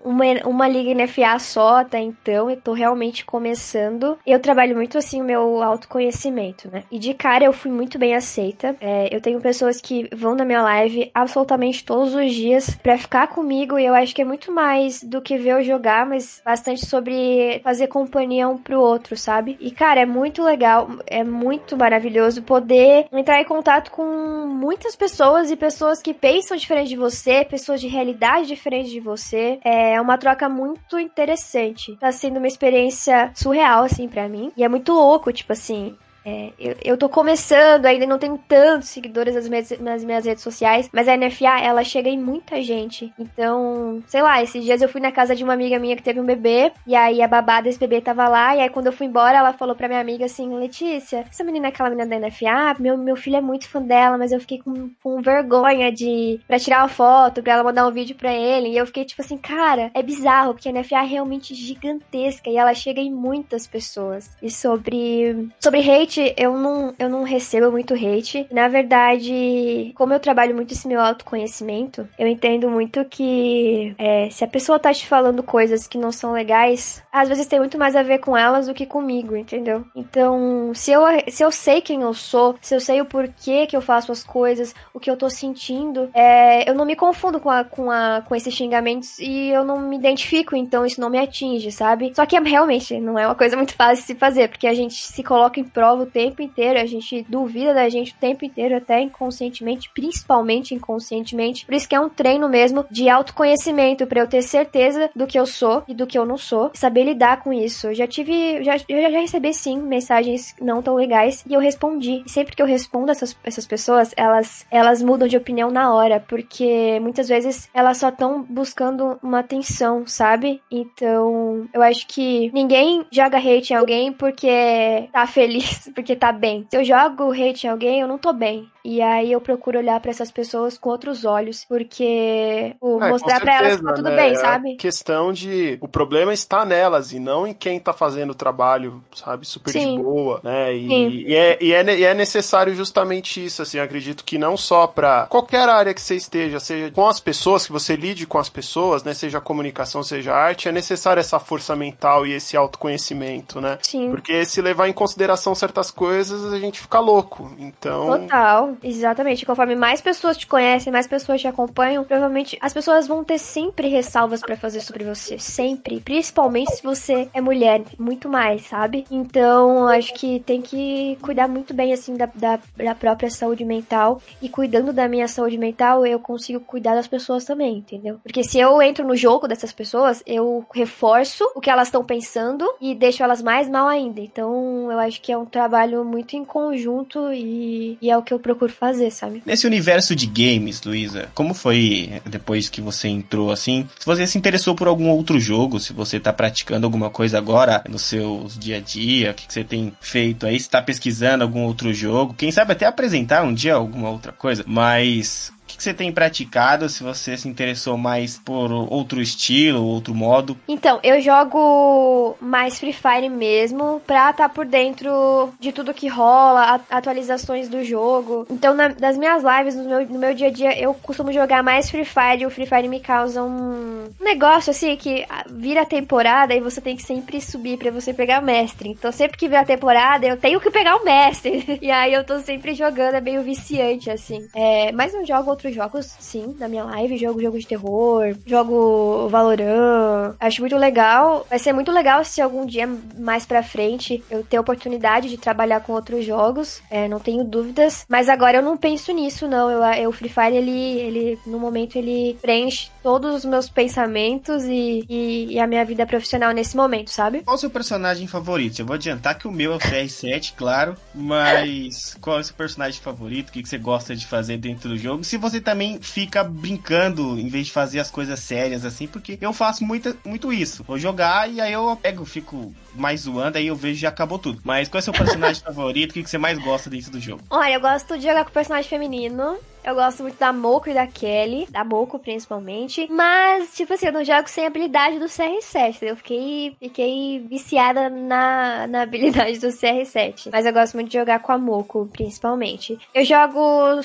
uma, 0.04 0.24
uma 0.44 0.68
liga 0.68 0.94
NFA 0.94 1.38
só, 1.38 1.84
tá? 1.84 1.98
Então, 1.98 2.50
eu 2.50 2.60
tô 2.60 2.72
realmente 2.72 3.24
começando. 3.24 4.18
Eu 4.26 4.40
trabalho 4.40 4.74
muito, 4.76 4.91
assim, 4.98 5.20
o 5.20 5.24
meu 5.24 5.62
autoconhecimento, 5.62 6.68
né? 6.70 6.84
E 6.90 6.98
de 6.98 7.14
cara 7.14 7.44
eu 7.44 7.52
fui 7.52 7.70
muito 7.70 7.98
bem 7.98 8.14
aceita. 8.14 8.76
É, 8.80 9.14
eu 9.14 9.20
tenho 9.20 9.40
pessoas 9.40 9.80
que 9.80 10.08
vão 10.14 10.34
na 10.34 10.44
minha 10.44 10.62
live 10.62 11.10
absolutamente 11.14 11.84
todos 11.84 12.14
os 12.14 12.32
dias 12.32 12.70
pra 12.82 12.98
ficar 12.98 13.28
comigo 13.28 13.78
e 13.78 13.86
eu 13.86 13.94
acho 13.94 14.14
que 14.14 14.22
é 14.22 14.24
muito 14.24 14.52
mais 14.52 15.02
do 15.02 15.20
que 15.20 15.36
ver 15.36 15.50
eu 15.50 15.62
jogar, 15.62 16.06
mas 16.06 16.40
bastante 16.44 16.86
sobre 16.86 17.60
fazer 17.62 17.86
companhia 17.86 18.48
um 18.48 18.58
pro 18.58 18.80
outro, 18.80 19.16
sabe? 19.16 19.56
E, 19.60 19.70
cara, 19.70 20.00
é 20.00 20.06
muito 20.06 20.42
legal, 20.42 20.88
é 21.06 21.22
muito 21.22 21.76
maravilhoso 21.76 22.42
poder 22.42 23.06
entrar 23.12 23.40
em 23.40 23.44
contato 23.44 23.90
com 23.90 24.04
muitas 24.46 24.96
pessoas 24.96 25.50
e 25.50 25.56
pessoas 25.56 26.00
que 26.00 26.14
pensam 26.14 26.56
diferente 26.56 26.88
de 26.88 26.96
você, 26.96 27.44
pessoas 27.44 27.80
de 27.80 27.88
realidade 27.88 28.46
diferente 28.46 28.90
de 28.90 29.00
você. 29.00 29.58
É 29.64 30.00
uma 30.00 30.16
troca 30.16 30.48
muito 30.48 30.98
interessante. 30.98 31.96
Tá 31.96 32.10
sendo 32.10 32.38
uma 32.38 32.46
experiência 32.46 33.30
surreal, 33.34 33.84
assim, 33.84 34.08
para 34.08 34.28
mim. 34.28 34.52
E 34.56 34.64
é 34.64 34.68
muito 34.68 34.81
louco, 34.88 35.32
tipo 35.32 35.52
assim, 35.52 35.96
é, 36.24 36.52
eu, 36.58 36.76
eu 36.84 36.96
tô 36.96 37.08
começando, 37.08 37.86
ainda 37.86 38.06
não 38.06 38.18
tenho 38.18 38.38
tantos 38.48 38.88
seguidores 38.88 39.34
nas 39.34 39.48
minhas, 39.48 39.78
nas 39.80 40.04
minhas 40.04 40.24
redes 40.24 40.42
sociais, 40.42 40.88
mas 40.92 41.08
a 41.08 41.16
NFA, 41.16 41.60
ela 41.60 41.84
chega 41.84 42.08
em 42.08 42.18
muita 42.18 42.62
gente. 42.62 43.12
Então, 43.18 44.02
sei 44.06 44.22
lá, 44.22 44.42
esses 44.42 44.64
dias 44.64 44.80
eu 44.82 44.88
fui 44.88 45.00
na 45.00 45.12
casa 45.12 45.34
de 45.34 45.44
uma 45.44 45.52
amiga 45.52 45.78
minha 45.78 45.96
que 45.96 46.02
teve 46.02 46.20
um 46.20 46.24
bebê, 46.24 46.72
e 46.86 46.94
aí 46.94 47.22
a 47.22 47.28
babá 47.28 47.60
desse 47.60 47.78
bebê 47.78 48.00
tava 48.00 48.28
lá, 48.28 48.56
e 48.56 48.60
aí 48.60 48.70
quando 48.70 48.86
eu 48.86 48.92
fui 48.92 49.06
embora, 49.06 49.38
ela 49.38 49.52
falou 49.52 49.74
pra 49.74 49.88
minha 49.88 50.00
amiga 50.00 50.24
assim, 50.24 50.54
Letícia, 50.54 51.24
essa 51.28 51.44
menina 51.44 51.66
é 51.66 51.68
aquela 51.70 51.90
menina 51.90 52.06
da 52.06 52.18
NFA? 52.18 52.80
Meu, 52.80 52.96
meu 52.96 53.16
filho 53.16 53.36
é 53.36 53.40
muito 53.40 53.68
fã 53.68 53.82
dela, 53.82 54.16
mas 54.16 54.32
eu 54.32 54.40
fiquei 54.40 54.58
com, 54.58 54.90
com 55.02 55.20
vergonha 55.20 55.90
de, 55.90 56.40
pra 56.46 56.58
tirar 56.58 56.82
uma 56.82 56.88
foto, 56.88 57.42
pra 57.42 57.54
ela 57.54 57.64
mandar 57.64 57.86
um 57.86 57.92
vídeo 57.92 58.14
pra 58.16 58.32
ele, 58.32 58.68
e 58.68 58.76
eu 58.76 58.86
fiquei 58.86 59.04
tipo 59.04 59.22
assim, 59.22 59.36
cara, 59.36 59.90
é 59.94 60.02
bizarro, 60.02 60.54
porque 60.54 60.68
a 60.68 60.72
NFA 60.72 61.02
é 61.02 61.06
realmente 61.06 61.54
gigantesca, 61.54 62.48
e 62.48 62.56
ela 62.56 62.74
chega 62.74 63.00
em 63.00 63.12
muitas 63.12 63.66
pessoas. 63.66 64.36
E 64.42 64.50
sobre, 64.50 65.48
sobre 65.60 65.80
hate, 65.80 66.11
hate, 66.12 66.34
eu 66.36 66.56
não, 66.56 66.94
eu 66.98 67.08
não 67.08 67.22
recebo 67.22 67.70
muito 67.70 67.94
hate. 67.94 68.46
Na 68.50 68.68
verdade, 68.68 69.92
como 69.94 70.12
eu 70.12 70.20
trabalho 70.20 70.54
muito 70.54 70.72
esse 70.72 70.86
meu 70.86 71.00
autoconhecimento, 71.00 72.06
eu 72.18 72.26
entendo 72.26 72.68
muito 72.68 73.04
que 73.04 73.94
é, 73.98 74.28
se 74.30 74.44
a 74.44 74.48
pessoa 74.48 74.78
tá 74.78 74.92
te 74.92 75.06
falando 75.06 75.42
coisas 75.42 75.86
que 75.86 75.98
não 75.98 76.12
são 76.12 76.32
legais, 76.32 77.02
às 77.10 77.28
vezes 77.28 77.46
tem 77.46 77.58
muito 77.58 77.78
mais 77.78 77.96
a 77.96 78.02
ver 78.02 78.18
com 78.18 78.36
elas 78.36 78.66
do 78.66 78.74
que 78.74 78.86
comigo, 78.86 79.36
entendeu? 79.36 79.84
Então, 79.94 80.72
se 80.74 80.92
eu, 80.92 81.02
se 81.28 81.42
eu 81.42 81.50
sei 81.50 81.80
quem 81.80 82.02
eu 82.02 82.14
sou, 82.14 82.56
se 82.60 82.74
eu 82.74 82.80
sei 82.80 83.00
o 83.00 83.06
porquê 83.06 83.66
que 83.66 83.76
eu 83.76 83.80
faço 83.80 84.12
as 84.12 84.22
coisas, 84.22 84.74
o 84.92 85.00
que 85.00 85.10
eu 85.10 85.16
tô 85.16 85.30
sentindo, 85.30 86.10
é, 86.14 86.68
eu 86.68 86.74
não 86.74 86.84
me 86.84 86.96
confundo 86.96 87.40
com, 87.40 87.50
a, 87.50 87.64
com, 87.64 87.90
a, 87.90 88.22
com 88.26 88.34
esses 88.34 88.52
xingamentos 88.52 89.18
e 89.18 89.48
eu 89.48 89.64
não 89.64 89.80
me 89.80 89.96
identifico, 89.96 90.54
então 90.54 90.84
isso 90.84 91.00
não 91.00 91.10
me 91.10 91.18
atinge, 91.18 91.70
sabe? 91.72 92.12
Só 92.14 92.26
que 92.26 92.38
realmente 92.38 92.98
não 93.00 93.18
é 93.18 93.26
uma 93.26 93.34
coisa 93.34 93.56
muito 93.56 93.74
fácil 93.74 94.02
de 94.02 94.06
se 94.06 94.14
fazer, 94.14 94.48
porque 94.48 94.66
a 94.66 94.74
gente 94.74 94.94
se 94.94 95.22
coloca 95.22 95.60
em 95.60 95.64
prova 95.64 96.01
o 96.02 96.06
tempo 96.06 96.42
inteiro, 96.42 96.78
a 96.78 96.86
gente 96.86 97.24
duvida 97.28 97.74
da 97.74 97.88
gente 97.88 98.12
o 98.12 98.16
tempo 98.16 98.44
inteiro, 98.44 98.76
até 98.76 99.00
inconscientemente, 99.00 99.90
principalmente 99.94 100.74
inconscientemente. 100.74 101.64
Por 101.66 101.74
isso 101.74 101.88
que 101.88 101.94
é 101.94 102.00
um 102.00 102.08
treino 102.08 102.48
mesmo 102.48 102.84
de 102.90 103.08
autoconhecimento, 103.08 104.06
para 104.06 104.20
eu 104.20 104.28
ter 104.28 104.42
certeza 104.42 105.10
do 105.14 105.26
que 105.26 105.38
eu 105.38 105.46
sou 105.46 105.82
e 105.86 105.94
do 105.94 106.06
que 106.06 106.18
eu 106.18 106.26
não 106.26 106.36
sou, 106.36 106.70
saber 106.74 107.04
lidar 107.04 107.42
com 107.42 107.52
isso. 107.52 107.88
Eu 107.88 107.94
já 107.94 108.06
tive, 108.06 108.62
já, 108.62 108.76
eu 108.88 109.10
já 109.10 109.20
recebi 109.20 109.52
sim 109.54 109.78
mensagens 109.78 110.54
não 110.60 110.82
tão 110.82 110.94
legais 110.94 111.44
e 111.48 111.54
eu 111.54 111.60
respondi. 111.60 112.22
E 112.26 112.30
sempre 112.30 112.54
que 112.54 112.62
eu 112.62 112.66
respondo 112.66 113.10
essas, 113.10 113.36
essas 113.44 113.66
pessoas, 113.66 114.12
elas, 114.16 114.66
elas 114.70 115.02
mudam 115.02 115.28
de 115.28 115.36
opinião 115.36 115.70
na 115.70 115.92
hora, 115.92 116.20
porque 116.20 116.98
muitas 117.00 117.28
vezes 117.28 117.68
elas 117.74 117.98
só 117.98 118.08
estão 118.08 118.42
buscando 118.42 119.18
uma 119.22 119.40
atenção, 119.40 120.06
sabe? 120.06 120.62
Então, 120.70 121.68
eu 121.72 121.82
acho 121.82 122.06
que 122.06 122.50
ninguém 122.52 123.04
joga 123.10 123.38
hate 123.38 123.72
em 123.72 123.76
alguém 123.76 124.12
porque 124.12 125.08
tá 125.12 125.26
feliz, 125.26 125.90
porque 125.92 126.16
tá 126.16 126.32
bem. 126.32 126.66
Se 126.70 126.76
eu 126.76 126.84
jogo 126.84 127.30
hate 127.32 127.66
em 127.66 127.70
alguém, 127.70 128.00
eu 128.00 128.08
não 128.08 128.18
tô 128.18 128.32
bem. 128.32 128.68
E 128.84 129.00
aí 129.00 129.30
eu 129.30 129.40
procuro 129.40 129.78
olhar 129.78 130.00
para 130.00 130.10
essas 130.10 130.30
pessoas 130.30 130.76
com 130.76 130.90
outros 130.90 131.24
olhos, 131.24 131.64
porque 131.68 132.74
o 132.80 133.00
é, 133.02 133.10
mostrar 133.10 133.40
para 133.40 133.58
elas 133.58 133.76
que 133.76 133.84
tá 133.84 133.92
tudo 133.92 134.08
né? 134.08 134.16
bem, 134.16 134.32
é 134.32 134.34
sabe? 134.34 134.74
questão 134.76 135.32
de 135.32 135.78
o 135.80 135.86
problema 135.86 136.32
está 136.32 136.64
nelas 136.64 137.12
e 137.12 137.20
não 137.20 137.46
em 137.46 137.54
quem 137.54 137.78
tá 137.78 137.92
fazendo 137.92 138.30
o 138.30 138.34
trabalho, 138.34 139.02
sabe, 139.14 139.46
super 139.46 139.70
Sim. 139.70 139.96
de 139.96 140.02
boa, 140.02 140.40
né? 140.42 140.74
E, 140.74 141.28
e, 141.28 141.34
é, 141.34 141.58
e, 141.60 141.72
é, 141.72 141.98
e 141.98 142.04
é 142.04 142.14
necessário 142.14 142.74
justamente 142.74 143.44
isso, 143.44 143.62
assim, 143.62 143.78
eu 143.78 143.84
acredito 143.84 144.24
que 144.24 144.36
não 144.36 144.56
só 144.56 144.86
para 144.86 145.26
qualquer 145.26 145.68
área 145.68 145.94
que 145.94 146.00
você 146.00 146.16
esteja, 146.16 146.58
seja 146.58 146.90
com 146.90 147.06
as 147.06 147.20
pessoas, 147.20 147.66
que 147.66 147.72
você 147.72 147.94
lide 147.94 148.26
com 148.26 148.38
as 148.38 148.48
pessoas, 148.48 149.04
né, 149.04 149.14
seja 149.14 149.40
comunicação, 149.40 150.02
seja 150.02 150.34
arte, 150.34 150.68
é 150.68 150.72
necessário 150.72 151.20
essa 151.20 151.38
força 151.38 151.76
mental 151.76 152.26
e 152.26 152.32
esse 152.32 152.56
autoconhecimento, 152.56 153.60
né? 153.60 153.78
Sim. 153.82 154.10
Porque 154.10 154.44
se 154.44 154.60
levar 154.60 154.88
em 154.88 154.92
consideração 154.92 155.54
certas 155.54 155.90
coisas, 155.90 156.52
a 156.52 156.58
gente 156.58 156.80
fica 156.80 156.98
louco. 156.98 157.52
Então, 157.58 158.22
Total 158.22 158.71
exatamente. 158.82 159.46
Conforme 159.46 159.74
mais 159.74 160.00
pessoas 160.00 160.36
te 160.36 160.46
conhecem, 160.46 160.92
mais 160.92 161.06
pessoas 161.06 161.40
te 161.40 161.48
acompanham, 161.48 162.04
provavelmente 162.04 162.58
as 162.60 162.72
pessoas 162.72 163.06
vão 163.06 163.24
ter 163.24 163.38
sempre 163.38 163.88
ressalvas 163.88 164.40
para 164.40 164.56
fazer 164.56 164.80
sobre 164.80 165.04
você. 165.04 165.38
Sempre. 165.38 166.00
Principalmente 166.00 166.76
se 166.76 166.82
você 166.82 167.28
é 167.32 167.40
mulher. 167.40 167.82
Muito 167.98 168.28
mais, 168.28 168.66
sabe? 168.66 169.04
Então, 169.10 169.88
acho 169.88 170.14
que 170.14 170.40
tem 170.40 170.60
que 170.60 171.18
cuidar 171.22 171.48
muito 171.48 171.74
bem, 171.74 171.92
assim, 171.92 172.14
da, 172.14 172.26
da, 172.34 172.58
da 172.76 172.94
própria 172.94 173.30
saúde 173.30 173.64
mental. 173.64 174.20
E 174.40 174.48
cuidando 174.48 174.92
da 174.92 175.08
minha 175.08 175.28
saúde 175.28 175.58
mental, 175.58 176.06
eu 176.06 176.18
consigo 176.18 176.60
cuidar 176.60 176.94
das 176.94 177.08
pessoas 177.08 177.44
também, 177.44 177.78
entendeu? 177.78 178.18
Porque 178.22 178.44
se 178.44 178.58
eu 178.58 178.80
entro 178.82 179.06
no 179.06 179.16
jogo 179.16 179.48
dessas 179.48 179.72
pessoas, 179.72 180.22
eu 180.26 180.64
reforço 180.74 181.44
o 181.54 181.60
que 181.60 181.70
elas 181.70 181.88
estão 181.88 182.04
pensando 182.04 182.66
e 182.80 182.94
deixo 182.94 183.22
elas 183.22 183.42
mais 183.42 183.68
mal 183.68 183.88
ainda. 183.88 184.20
Então, 184.20 184.90
eu 184.90 184.98
acho 184.98 185.20
que 185.20 185.32
é 185.32 185.38
um 185.38 185.44
trabalho 185.44 186.04
muito 186.04 186.36
em 186.36 186.44
conjunto 186.44 187.32
e, 187.32 187.98
e 188.00 188.10
é 188.10 188.16
o 188.16 188.22
que 188.22 188.32
eu 188.32 188.38
procuro 188.38 188.61
por 188.62 188.70
fazer, 188.70 189.10
sabe? 189.10 189.42
Nesse 189.44 189.66
universo 189.66 190.14
de 190.14 190.24
games, 190.24 190.80
Luísa, 190.82 191.28
como 191.34 191.52
foi 191.52 192.22
depois 192.24 192.68
que 192.68 192.80
você 192.80 193.08
entrou 193.08 193.50
assim? 193.50 193.88
Se 193.98 194.06
você 194.06 194.24
se 194.24 194.38
interessou 194.38 194.76
por 194.76 194.86
algum 194.86 195.08
outro 195.08 195.40
jogo, 195.40 195.80
se 195.80 195.92
você 195.92 196.20
tá 196.20 196.32
praticando 196.32 196.86
alguma 196.86 197.10
coisa 197.10 197.38
agora 197.38 197.82
no 197.88 197.98
seu 197.98 198.46
dia 198.56 198.76
a 198.76 198.80
dia, 198.80 199.32
o 199.32 199.34
que, 199.34 199.48
que 199.48 199.52
você 199.52 199.64
tem 199.64 199.92
feito 200.00 200.46
aí, 200.46 200.60
se 200.60 200.70
tá 200.70 200.80
pesquisando 200.80 201.42
algum 201.42 201.64
outro 201.64 201.92
jogo, 201.92 202.34
quem 202.34 202.52
sabe 202.52 202.70
até 202.70 202.86
apresentar 202.86 203.42
um 203.42 203.52
dia 203.52 203.74
alguma 203.74 204.10
outra 204.10 204.30
coisa, 204.30 204.62
mas 204.64 205.52
o 205.64 205.66
que, 205.66 205.82
você 205.82 205.94
tem 205.94 206.12
praticado, 206.12 206.88
se 206.88 207.02
você 207.02 207.36
se 207.36 207.48
interessou 207.48 207.96
mais 207.96 208.38
por 208.38 208.70
outro 208.70 209.20
estilo, 209.20 209.84
outro 209.84 210.14
modo. 210.14 210.56
Então, 210.68 211.00
eu 211.02 211.20
jogo 211.20 212.36
mais 212.40 212.78
Free 212.78 212.92
Fire 212.92 213.28
mesmo, 213.28 214.00
pra 214.06 214.30
estar 214.30 214.48
tá 214.48 214.48
por 214.48 214.66
dentro 214.66 215.52
de 215.58 215.72
tudo 215.72 215.94
que 215.94 216.08
rola, 216.08 216.80
atualizações 216.90 217.68
do 217.68 217.82
jogo. 217.82 218.46
Então, 218.50 218.74
na, 218.74 218.88
das 218.88 219.16
minhas 219.16 219.42
lives, 219.42 219.74
no 219.74 219.84
meu, 219.84 220.06
no 220.06 220.18
meu 220.18 220.34
dia 220.34 220.48
a 220.48 220.50
dia, 220.50 220.78
eu 220.78 220.94
costumo 220.94 221.32
jogar 221.32 221.62
mais 221.62 221.90
Free 221.90 222.04
Fire 222.04 222.42
o 222.46 222.50
Free 222.50 222.66
Fire 222.66 222.88
me 222.88 223.00
causa 223.00 223.42
um 223.42 224.08
negócio 224.20 224.70
assim 224.70 224.96
que 224.96 225.26
vira 225.50 225.84
temporada 225.84 226.54
e 226.54 226.60
você 226.60 226.80
tem 226.80 226.96
que 226.96 227.02
sempre 227.02 227.40
subir 227.40 227.78
para 227.78 227.90
você 227.90 228.12
pegar 228.12 228.40
o 228.40 228.44
mestre. 228.44 228.88
Então, 228.88 229.10
sempre 229.12 229.36
que 229.36 229.48
vira 229.48 229.64
temporada, 229.64 230.26
eu 230.26 230.36
tenho 230.36 230.60
que 230.60 230.70
pegar 230.70 230.96
o 230.96 231.04
mestre. 231.04 231.78
e 231.80 231.90
aí 231.90 232.12
eu 232.12 232.24
tô 232.24 232.38
sempre 232.40 232.74
jogando, 232.74 233.14
é 233.14 233.20
meio 233.20 233.42
viciante, 233.42 234.10
assim. 234.10 234.46
É, 234.54 234.92
mas 234.92 235.14
eu 235.14 235.24
jogo 235.26 235.50
outros 235.62 235.74
jogos, 235.74 236.16
sim, 236.18 236.56
na 236.58 236.68
minha 236.68 236.84
live. 236.84 237.16
Jogo 237.16 237.40
jogo 237.40 237.58
de 237.58 237.66
terror, 237.66 238.34
jogo 238.44 239.28
Valorant. 239.28 240.34
Acho 240.40 240.60
muito 240.60 240.76
legal. 240.76 241.46
Vai 241.48 241.58
ser 241.58 241.72
muito 241.72 241.92
legal 241.92 242.24
se 242.24 242.40
algum 242.40 242.66
dia 242.66 242.88
mais 243.16 243.46
pra 243.46 243.62
frente 243.62 244.22
eu 244.30 244.42
ter 244.42 244.58
oportunidade 244.58 245.28
de 245.28 245.36
trabalhar 245.36 245.80
com 245.80 245.92
outros 245.92 246.24
jogos. 246.24 246.82
É, 246.90 247.06
não 247.06 247.20
tenho 247.20 247.44
dúvidas. 247.44 248.04
Mas 248.08 248.28
agora 248.28 248.58
eu 248.58 248.62
não 248.62 248.76
penso 248.76 249.12
nisso, 249.12 249.46
não. 249.46 249.70
Eu, 249.70 250.08
o 250.08 250.12
Free 250.12 250.28
Fire, 250.28 250.56
ele, 250.56 250.70
ele, 250.70 251.38
no 251.46 251.58
momento, 251.58 251.96
ele 251.96 252.36
preenche 252.42 252.90
todos 253.02 253.36
os 253.36 253.44
meus 253.44 253.68
pensamentos 253.68 254.64
e, 254.64 255.04
e, 255.08 255.54
e, 255.54 255.60
a 255.60 255.66
minha 255.66 255.84
vida 255.84 256.06
profissional 256.06 256.52
nesse 256.52 256.76
momento, 256.76 257.10
sabe? 257.10 257.42
Qual 257.42 257.56
o 257.56 257.58
seu 257.58 257.70
personagem 257.70 258.26
favorito? 258.26 258.80
Eu 258.80 258.86
vou 258.86 258.94
adiantar 258.94 259.38
que 259.38 259.46
o 259.46 259.52
meu 259.52 259.72
é 259.72 259.76
o 259.76 259.78
CR7, 259.78 260.54
claro, 260.56 260.96
mas 261.14 262.16
qual 262.20 262.38
é 262.38 262.40
o 262.40 262.44
seu 262.44 262.54
personagem 262.54 263.00
favorito? 263.00 263.48
O 263.48 263.52
que 263.52 263.66
você 263.66 263.78
gosta 263.78 264.14
de 264.14 264.26
fazer 264.26 264.56
dentro 264.56 264.88
do 264.88 264.96
jogo? 264.96 265.24
Se 265.24 265.36
você 265.42 265.60
também 265.60 266.00
fica 266.00 266.42
brincando 266.42 267.38
em 267.38 267.48
vez 267.48 267.66
de 267.66 267.72
fazer 267.72 268.00
as 268.00 268.10
coisas 268.10 268.40
sérias 268.40 268.84
assim, 268.84 269.06
porque 269.06 269.36
eu 269.40 269.52
faço 269.52 269.84
muito, 269.84 270.16
muito 270.24 270.52
isso. 270.52 270.84
Vou 270.84 270.98
jogar 270.98 271.50
e 271.50 271.60
aí 271.60 271.72
eu 271.72 271.96
pego, 272.00 272.24
fico 272.24 272.72
mais 272.94 273.22
zoando, 273.22 273.58
aí 273.58 273.66
eu 273.66 273.76
vejo 273.76 273.96
e 273.96 274.00
já 274.00 274.08
acabou 274.08 274.38
tudo. 274.38 274.60
Mas 274.64 274.88
qual 274.88 274.98
é 274.98 275.02
o 275.02 275.04
seu 275.04 275.12
personagem 275.12 275.62
favorito? 275.64 276.10
O 276.10 276.14
que 276.14 276.28
você 276.28 276.38
mais 276.38 276.58
gosta 276.58 276.88
dentro 276.88 277.10
do 277.10 277.20
jogo? 277.20 277.42
Olha, 277.50 277.74
eu 277.74 277.80
gosto 277.80 278.16
de 278.16 278.24
jogar 278.24 278.44
com 278.44 278.50
personagem 278.50 278.88
feminino. 278.88 279.58
Eu 279.84 279.96
gosto 279.96 280.22
muito 280.22 280.38
da 280.38 280.52
Moco 280.52 280.88
e 280.88 280.94
da 280.94 281.08
Kelly, 281.08 281.66
da 281.68 281.84
Moco 281.84 282.16
principalmente. 282.16 283.08
Mas, 283.10 283.74
tipo 283.74 283.92
assim, 283.92 284.06
eu 284.06 284.12
não 284.12 284.24
jogo 284.24 284.48
sem 284.48 284.64
habilidade 284.64 285.18
do 285.18 285.24
CR7. 285.24 285.98
Eu 286.02 286.16
fiquei, 286.16 286.76
fiquei 286.78 287.40
viciada 287.40 288.08
na, 288.08 288.86
na 288.86 289.02
habilidade 289.02 289.58
do 289.58 289.68
CR7. 289.68 290.50
Mas 290.52 290.66
eu 290.66 290.72
gosto 290.72 290.94
muito 290.94 291.08
de 291.08 291.18
jogar 291.18 291.40
com 291.40 291.50
a 291.50 291.58
Moco, 291.58 292.08
principalmente. 292.12 292.96
Eu 293.12 293.24
jogo 293.24 294.00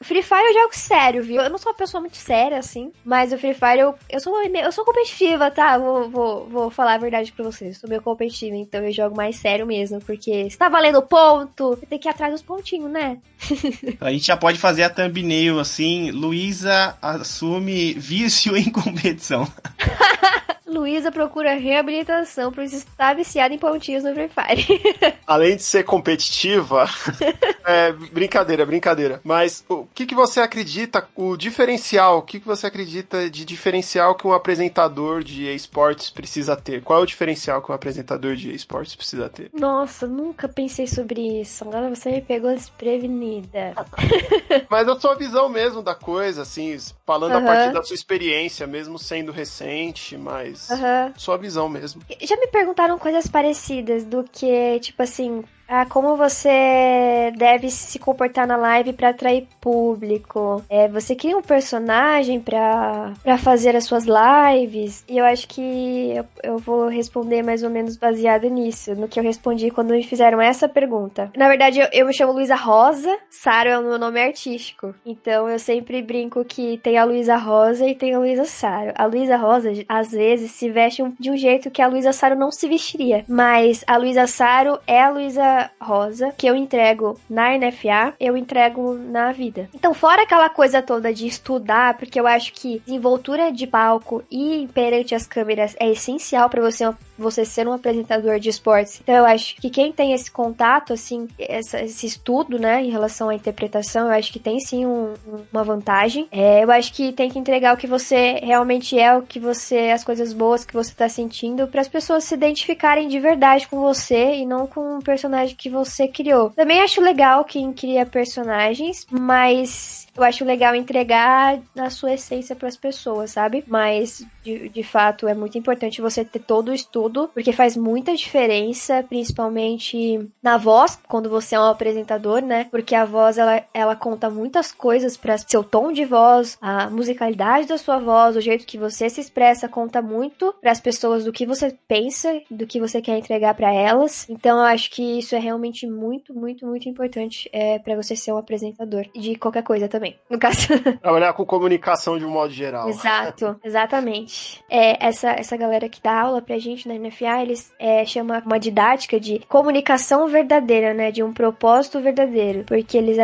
Free 0.00 0.22
Fire 0.22 0.46
eu 0.46 0.54
jogo 0.54 0.70
sério, 0.72 1.22
viu? 1.22 1.42
Eu 1.42 1.50
não 1.50 1.58
sou 1.58 1.72
uma 1.72 1.78
pessoa 1.78 2.00
muito 2.00 2.16
séria, 2.16 2.58
assim. 2.58 2.92
Mas 3.04 3.32
o 3.32 3.38
Free 3.38 3.54
Fire 3.54 3.80
eu, 3.80 3.94
eu, 4.08 4.20
sou, 4.20 4.40
eu 4.40 4.72
sou 4.72 4.84
competitiva, 4.84 5.50
tá? 5.50 5.76
Vou, 5.76 6.08
vou, 6.08 6.48
vou 6.48 6.70
falar 6.70 6.94
a 6.94 6.98
verdade 6.98 7.32
pra 7.32 7.44
vocês. 7.44 7.74
Eu 7.74 7.80
sou 7.80 7.90
meio 7.90 8.02
competitiva, 8.02 8.56
então 8.56 8.84
eu 8.84 8.92
jogo 8.92 9.16
mais 9.16 9.36
sério 9.36 9.66
mesmo. 9.66 10.00
Porque 10.00 10.48
se 10.48 10.56
tá 10.56 10.68
valendo 10.68 11.02
ponto, 11.02 11.76
tem 11.88 11.98
que 11.98 12.08
ir 12.08 12.10
atrás 12.10 12.32
dos 12.32 12.42
pontinhos, 12.42 12.90
né? 12.90 13.18
a 14.00 14.12
gente 14.12 14.26
já 14.26 14.36
pode 14.36 14.58
fazer 14.58 14.84
a 14.84 14.90
thumbnail 14.90 15.58
assim: 15.58 16.10
Luísa 16.10 16.96
assume 17.02 17.94
vício 17.94 18.56
em 18.56 18.70
competição. 18.70 19.46
Luísa 20.68 21.10
procura 21.10 21.54
reabilitação 21.54 22.52
por 22.52 22.62
estar 22.62 23.14
viciada 23.14 23.54
em 23.54 23.58
pontinhos 23.58 24.04
no 24.04 24.12
Free 24.12 24.28
Fire. 24.28 25.14
Além 25.26 25.56
de 25.56 25.62
ser 25.62 25.84
competitiva, 25.84 26.86
é, 27.64 27.92
brincadeira, 27.92 28.66
brincadeira. 28.66 29.20
Mas 29.24 29.64
o 29.68 29.86
que, 29.94 30.06
que 30.06 30.14
você 30.14 30.40
acredita, 30.40 31.08
o 31.16 31.36
diferencial, 31.36 32.18
o 32.18 32.22
que, 32.22 32.38
que 32.38 32.46
você 32.46 32.66
acredita 32.66 33.30
de 33.30 33.44
diferencial 33.44 34.14
que 34.14 34.26
um 34.26 34.32
apresentador 34.32 35.24
de 35.24 35.52
esportes 35.54 36.10
precisa 36.10 36.54
ter? 36.54 36.82
Qual 36.82 37.00
é 37.00 37.02
o 37.02 37.06
diferencial 37.06 37.62
que 37.62 37.72
um 37.72 37.74
apresentador 37.74 38.36
de 38.36 38.54
esportes 38.54 38.94
precisa 38.94 39.28
ter? 39.28 39.50
Nossa, 39.52 40.06
nunca 40.06 40.48
pensei 40.48 40.86
sobre 40.86 41.40
isso. 41.40 41.64
Agora 41.64 41.88
você 41.88 42.10
me 42.10 42.20
pegou 42.20 42.54
desprevenida. 42.54 43.74
Mas 44.68 44.88
a 44.88 45.00
sua 45.00 45.14
visão 45.14 45.48
mesmo 45.48 45.82
da 45.82 45.94
coisa, 45.94 46.42
assim, 46.42 46.76
falando 47.06 47.32
uhum. 47.32 47.38
a 47.38 47.42
partir 47.42 47.72
da 47.72 47.82
sua 47.82 47.94
experiência, 47.94 48.66
mesmo 48.66 48.98
sendo 48.98 49.32
recente, 49.32 50.16
mas 50.16 50.57
Uhum. 50.70 51.12
Sua 51.16 51.36
visão 51.36 51.68
mesmo. 51.68 52.02
Já 52.20 52.36
me 52.36 52.46
perguntaram 52.48 52.98
coisas 52.98 53.26
parecidas 53.26 54.04
do 54.04 54.24
que, 54.24 54.80
tipo 54.80 55.02
assim, 55.02 55.44
ah, 55.68 55.84
como 55.84 56.16
você 56.16 57.30
deve 57.36 57.70
se 57.70 57.98
comportar 57.98 58.46
na 58.46 58.56
live 58.56 58.94
para 58.94 59.10
atrair 59.10 59.46
público. 59.60 60.64
É, 60.68 60.88
você 60.88 61.14
cria 61.14 61.36
um 61.36 61.42
personagem 61.42 62.40
para 62.40 63.12
fazer 63.38 63.76
as 63.76 63.84
suas 63.84 64.04
lives. 64.04 65.04
E 65.06 65.18
eu 65.18 65.24
acho 65.26 65.46
que 65.46 66.14
eu, 66.16 66.24
eu, 66.42 66.58
vou 66.58 66.88
responder 66.88 67.42
mais 67.42 67.62
ou 67.62 67.68
menos 67.68 67.96
baseado 67.96 68.48
nisso, 68.48 68.94
no 68.94 69.08
que 69.08 69.20
eu 69.20 69.22
respondi 69.22 69.70
quando 69.70 69.90
me 69.90 70.02
fizeram 70.02 70.40
essa 70.40 70.68
pergunta. 70.68 71.30
Na 71.36 71.48
verdade, 71.48 71.80
eu, 71.80 71.88
eu 71.92 72.06
me 72.06 72.14
chamo 72.14 72.32
Luísa 72.32 72.54
Rosa, 72.54 73.14
Saro 73.28 73.68
é 73.68 73.78
o 73.78 73.82
meu 73.82 73.98
nome 73.98 74.22
artístico. 74.22 74.94
Então 75.04 75.48
eu 75.48 75.58
sempre 75.58 76.00
brinco 76.00 76.44
que 76.44 76.78
tem 76.78 76.96
a 76.96 77.04
Luísa 77.04 77.36
Rosa 77.36 77.86
e 77.86 77.94
tem 77.94 78.14
a 78.14 78.18
Luísa 78.18 78.46
Saro. 78.46 78.92
A 78.96 79.04
Luísa 79.04 79.36
Rosa, 79.36 79.70
às 79.86 80.10
vezes, 80.12 80.52
se 80.52 80.70
veste 80.70 81.04
de 81.20 81.30
um 81.30 81.36
jeito 81.36 81.70
que 81.70 81.82
a 81.82 81.88
Luísa 81.88 82.12
Saro 82.12 82.36
não 82.36 82.50
se 82.50 82.66
vestiria. 82.66 83.24
Mas 83.28 83.84
a 83.86 83.98
Luísa 83.98 84.26
Saro 84.26 84.78
é 84.86 85.02
a 85.02 85.10
Luísa 85.10 85.57
rosa 85.80 86.32
que 86.36 86.46
eu 86.46 86.54
entrego 86.54 87.18
na 87.28 87.56
NFA, 87.56 88.14
eu 88.20 88.36
entrego 88.36 88.94
na 88.94 89.32
vida. 89.32 89.68
Então, 89.74 89.94
fora 89.94 90.22
aquela 90.22 90.48
coisa 90.48 90.82
toda 90.82 91.12
de 91.12 91.26
estudar, 91.26 91.96
porque 91.96 92.18
eu 92.18 92.26
acho 92.26 92.52
que 92.52 92.80
desenvoltura 92.80 93.52
de 93.52 93.66
palco 93.66 94.22
e 94.30 94.68
perante 94.72 95.14
as 95.14 95.26
câmeras 95.26 95.76
é 95.78 95.90
essencial 95.90 96.48
para 96.48 96.62
você 96.62 96.84
você 97.18 97.44
ser 97.44 97.66
um 97.66 97.72
apresentador 97.72 98.38
de 98.38 98.48
esportes. 98.48 99.00
Então 99.02 99.14
eu 99.14 99.24
acho 99.24 99.56
que 99.56 99.70
quem 99.70 99.92
tem 99.92 100.12
esse 100.12 100.30
contato, 100.30 100.92
assim, 100.92 101.28
essa, 101.38 101.82
esse 101.82 102.06
estudo, 102.06 102.58
né, 102.58 102.82
em 102.82 102.90
relação 102.90 103.28
à 103.28 103.34
interpretação, 103.34 104.06
eu 104.06 104.12
acho 104.12 104.32
que 104.32 104.38
tem 104.38 104.60
sim 104.60 104.86
um, 104.86 105.14
uma 105.52 105.64
vantagem. 105.64 106.28
É, 106.30 106.64
eu 106.64 106.70
acho 106.70 106.92
que 106.92 107.12
tem 107.12 107.30
que 107.30 107.38
entregar 107.38 107.74
o 107.74 107.76
que 107.76 107.86
você 107.86 108.40
realmente 108.42 108.98
é, 108.98 109.14
o 109.14 109.22
que 109.22 109.40
você, 109.40 109.90
as 109.90 110.04
coisas 110.04 110.32
boas 110.32 110.64
que 110.64 110.74
você 110.74 110.94
tá 110.94 111.08
sentindo, 111.08 111.68
para 111.68 111.80
as 111.80 111.88
pessoas 111.88 112.24
se 112.24 112.34
identificarem 112.34 113.08
de 113.08 113.18
verdade 113.18 113.68
com 113.68 113.80
você 113.80 114.36
e 114.36 114.46
não 114.46 114.66
com 114.66 114.96
um 114.96 115.00
personagem 115.00 115.56
que 115.56 115.68
você 115.68 116.08
criou. 116.08 116.50
Também 116.50 116.80
acho 116.80 117.00
legal 117.00 117.44
quem 117.44 117.72
cria 117.72 118.06
personagens, 118.06 119.06
mas 119.10 120.07
eu 120.18 120.24
acho 120.24 120.44
legal 120.44 120.74
entregar 120.74 121.60
a 121.78 121.90
sua 121.90 122.14
essência 122.14 122.56
para 122.56 122.68
as 122.68 122.76
pessoas, 122.76 123.30
sabe? 123.30 123.62
Mas 123.66 124.26
de, 124.42 124.68
de 124.68 124.82
fato 124.82 125.28
é 125.28 125.34
muito 125.34 125.56
importante 125.56 126.00
você 126.00 126.24
ter 126.24 126.40
todo 126.40 126.70
o 126.70 126.74
estudo, 126.74 127.30
porque 127.32 127.52
faz 127.52 127.76
muita 127.76 128.14
diferença, 128.14 129.04
principalmente 129.08 130.28
na 130.42 130.56
voz, 130.56 130.98
quando 131.06 131.30
você 131.30 131.54
é 131.54 131.60
um 131.60 131.64
apresentador, 131.64 132.42
né? 132.42 132.66
Porque 132.70 132.94
a 132.94 133.04
voz 133.04 133.38
ela, 133.38 133.62
ela 133.72 133.94
conta 133.94 134.28
muitas 134.28 134.72
coisas 134.72 135.16
para 135.16 135.38
seu 135.38 135.62
tom 135.62 135.92
de 135.92 136.04
voz, 136.04 136.58
a 136.60 136.90
musicalidade 136.90 137.68
da 137.68 137.78
sua 137.78 137.98
voz, 137.98 138.34
o 138.34 138.40
jeito 138.40 138.66
que 138.66 138.76
você 138.76 139.08
se 139.08 139.20
expressa 139.20 139.68
conta 139.68 140.02
muito 140.02 140.52
para 140.60 140.72
as 140.72 140.80
pessoas 140.80 141.24
do 141.24 141.32
que 141.32 141.46
você 141.46 141.76
pensa, 141.86 142.40
do 142.50 142.66
que 142.66 142.80
você 142.80 143.00
quer 143.00 143.18
entregar 143.18 143.54
para 143.54 143.72
elas. 143.72 144.28
Então 144.28 144.58
eu 144.58 144.64
acho 144.64 144.90
que 144.90 145.18
isso 145.18 145.36
é 145.36 145.38
realmente 145.38 145.86
muito, 145.86 146.34
muito, 146.34 146.66
muito 146.66 146.88
importante 146.88 147.48
é, 147.52 147.78
para 147.78 147.94
você 147.94 148.16
ser 148.16 148.32
um 148.32 148.38
apresentador 148.38 149.06
de 149.14 149.36
qualquer 149.36 149.62
coisa 149.62 149.86
também 149.86 150.07
no 150.28 150.38
caso. 150.38 150.68
Trabalhar 151.00 151.32
com 151.32 151.44
comunicação 151.44 152.18
de 152.18 152.24
um 152.24 152.30
modo 152.30 152.52
geral. 152.52 152.88
Exato, 152.88 153.58
exatamente. 153.64 154.62
É, 154.70 155.06
essa, 155.06 155.30
essa 155.30 155.56
galera 155.56 155.88
que 155.88 156.02
dá 156.02 156.20
aula 156.20 156.42
pra 156.42 156.58
gente 156.58 156.88
na 156.88 156.94
NFA, 156.94 157.42
eles 157.42 157.72
é, 157.78 158.04
chamam 158.04 158.40
uma 158.44 158.58
didática 158.58 159.18
de 159.18 159.40
comunicação 159.48 160.28
verdadeira, 160.28 160.92
né? 160.94 161.10
De 161.10 161.22
um 161.22 161.32
propósito 161.32 162.00
verdadeiro. 162.00 162.64
Porque 162.64 162.96
eles, 162.96 163.18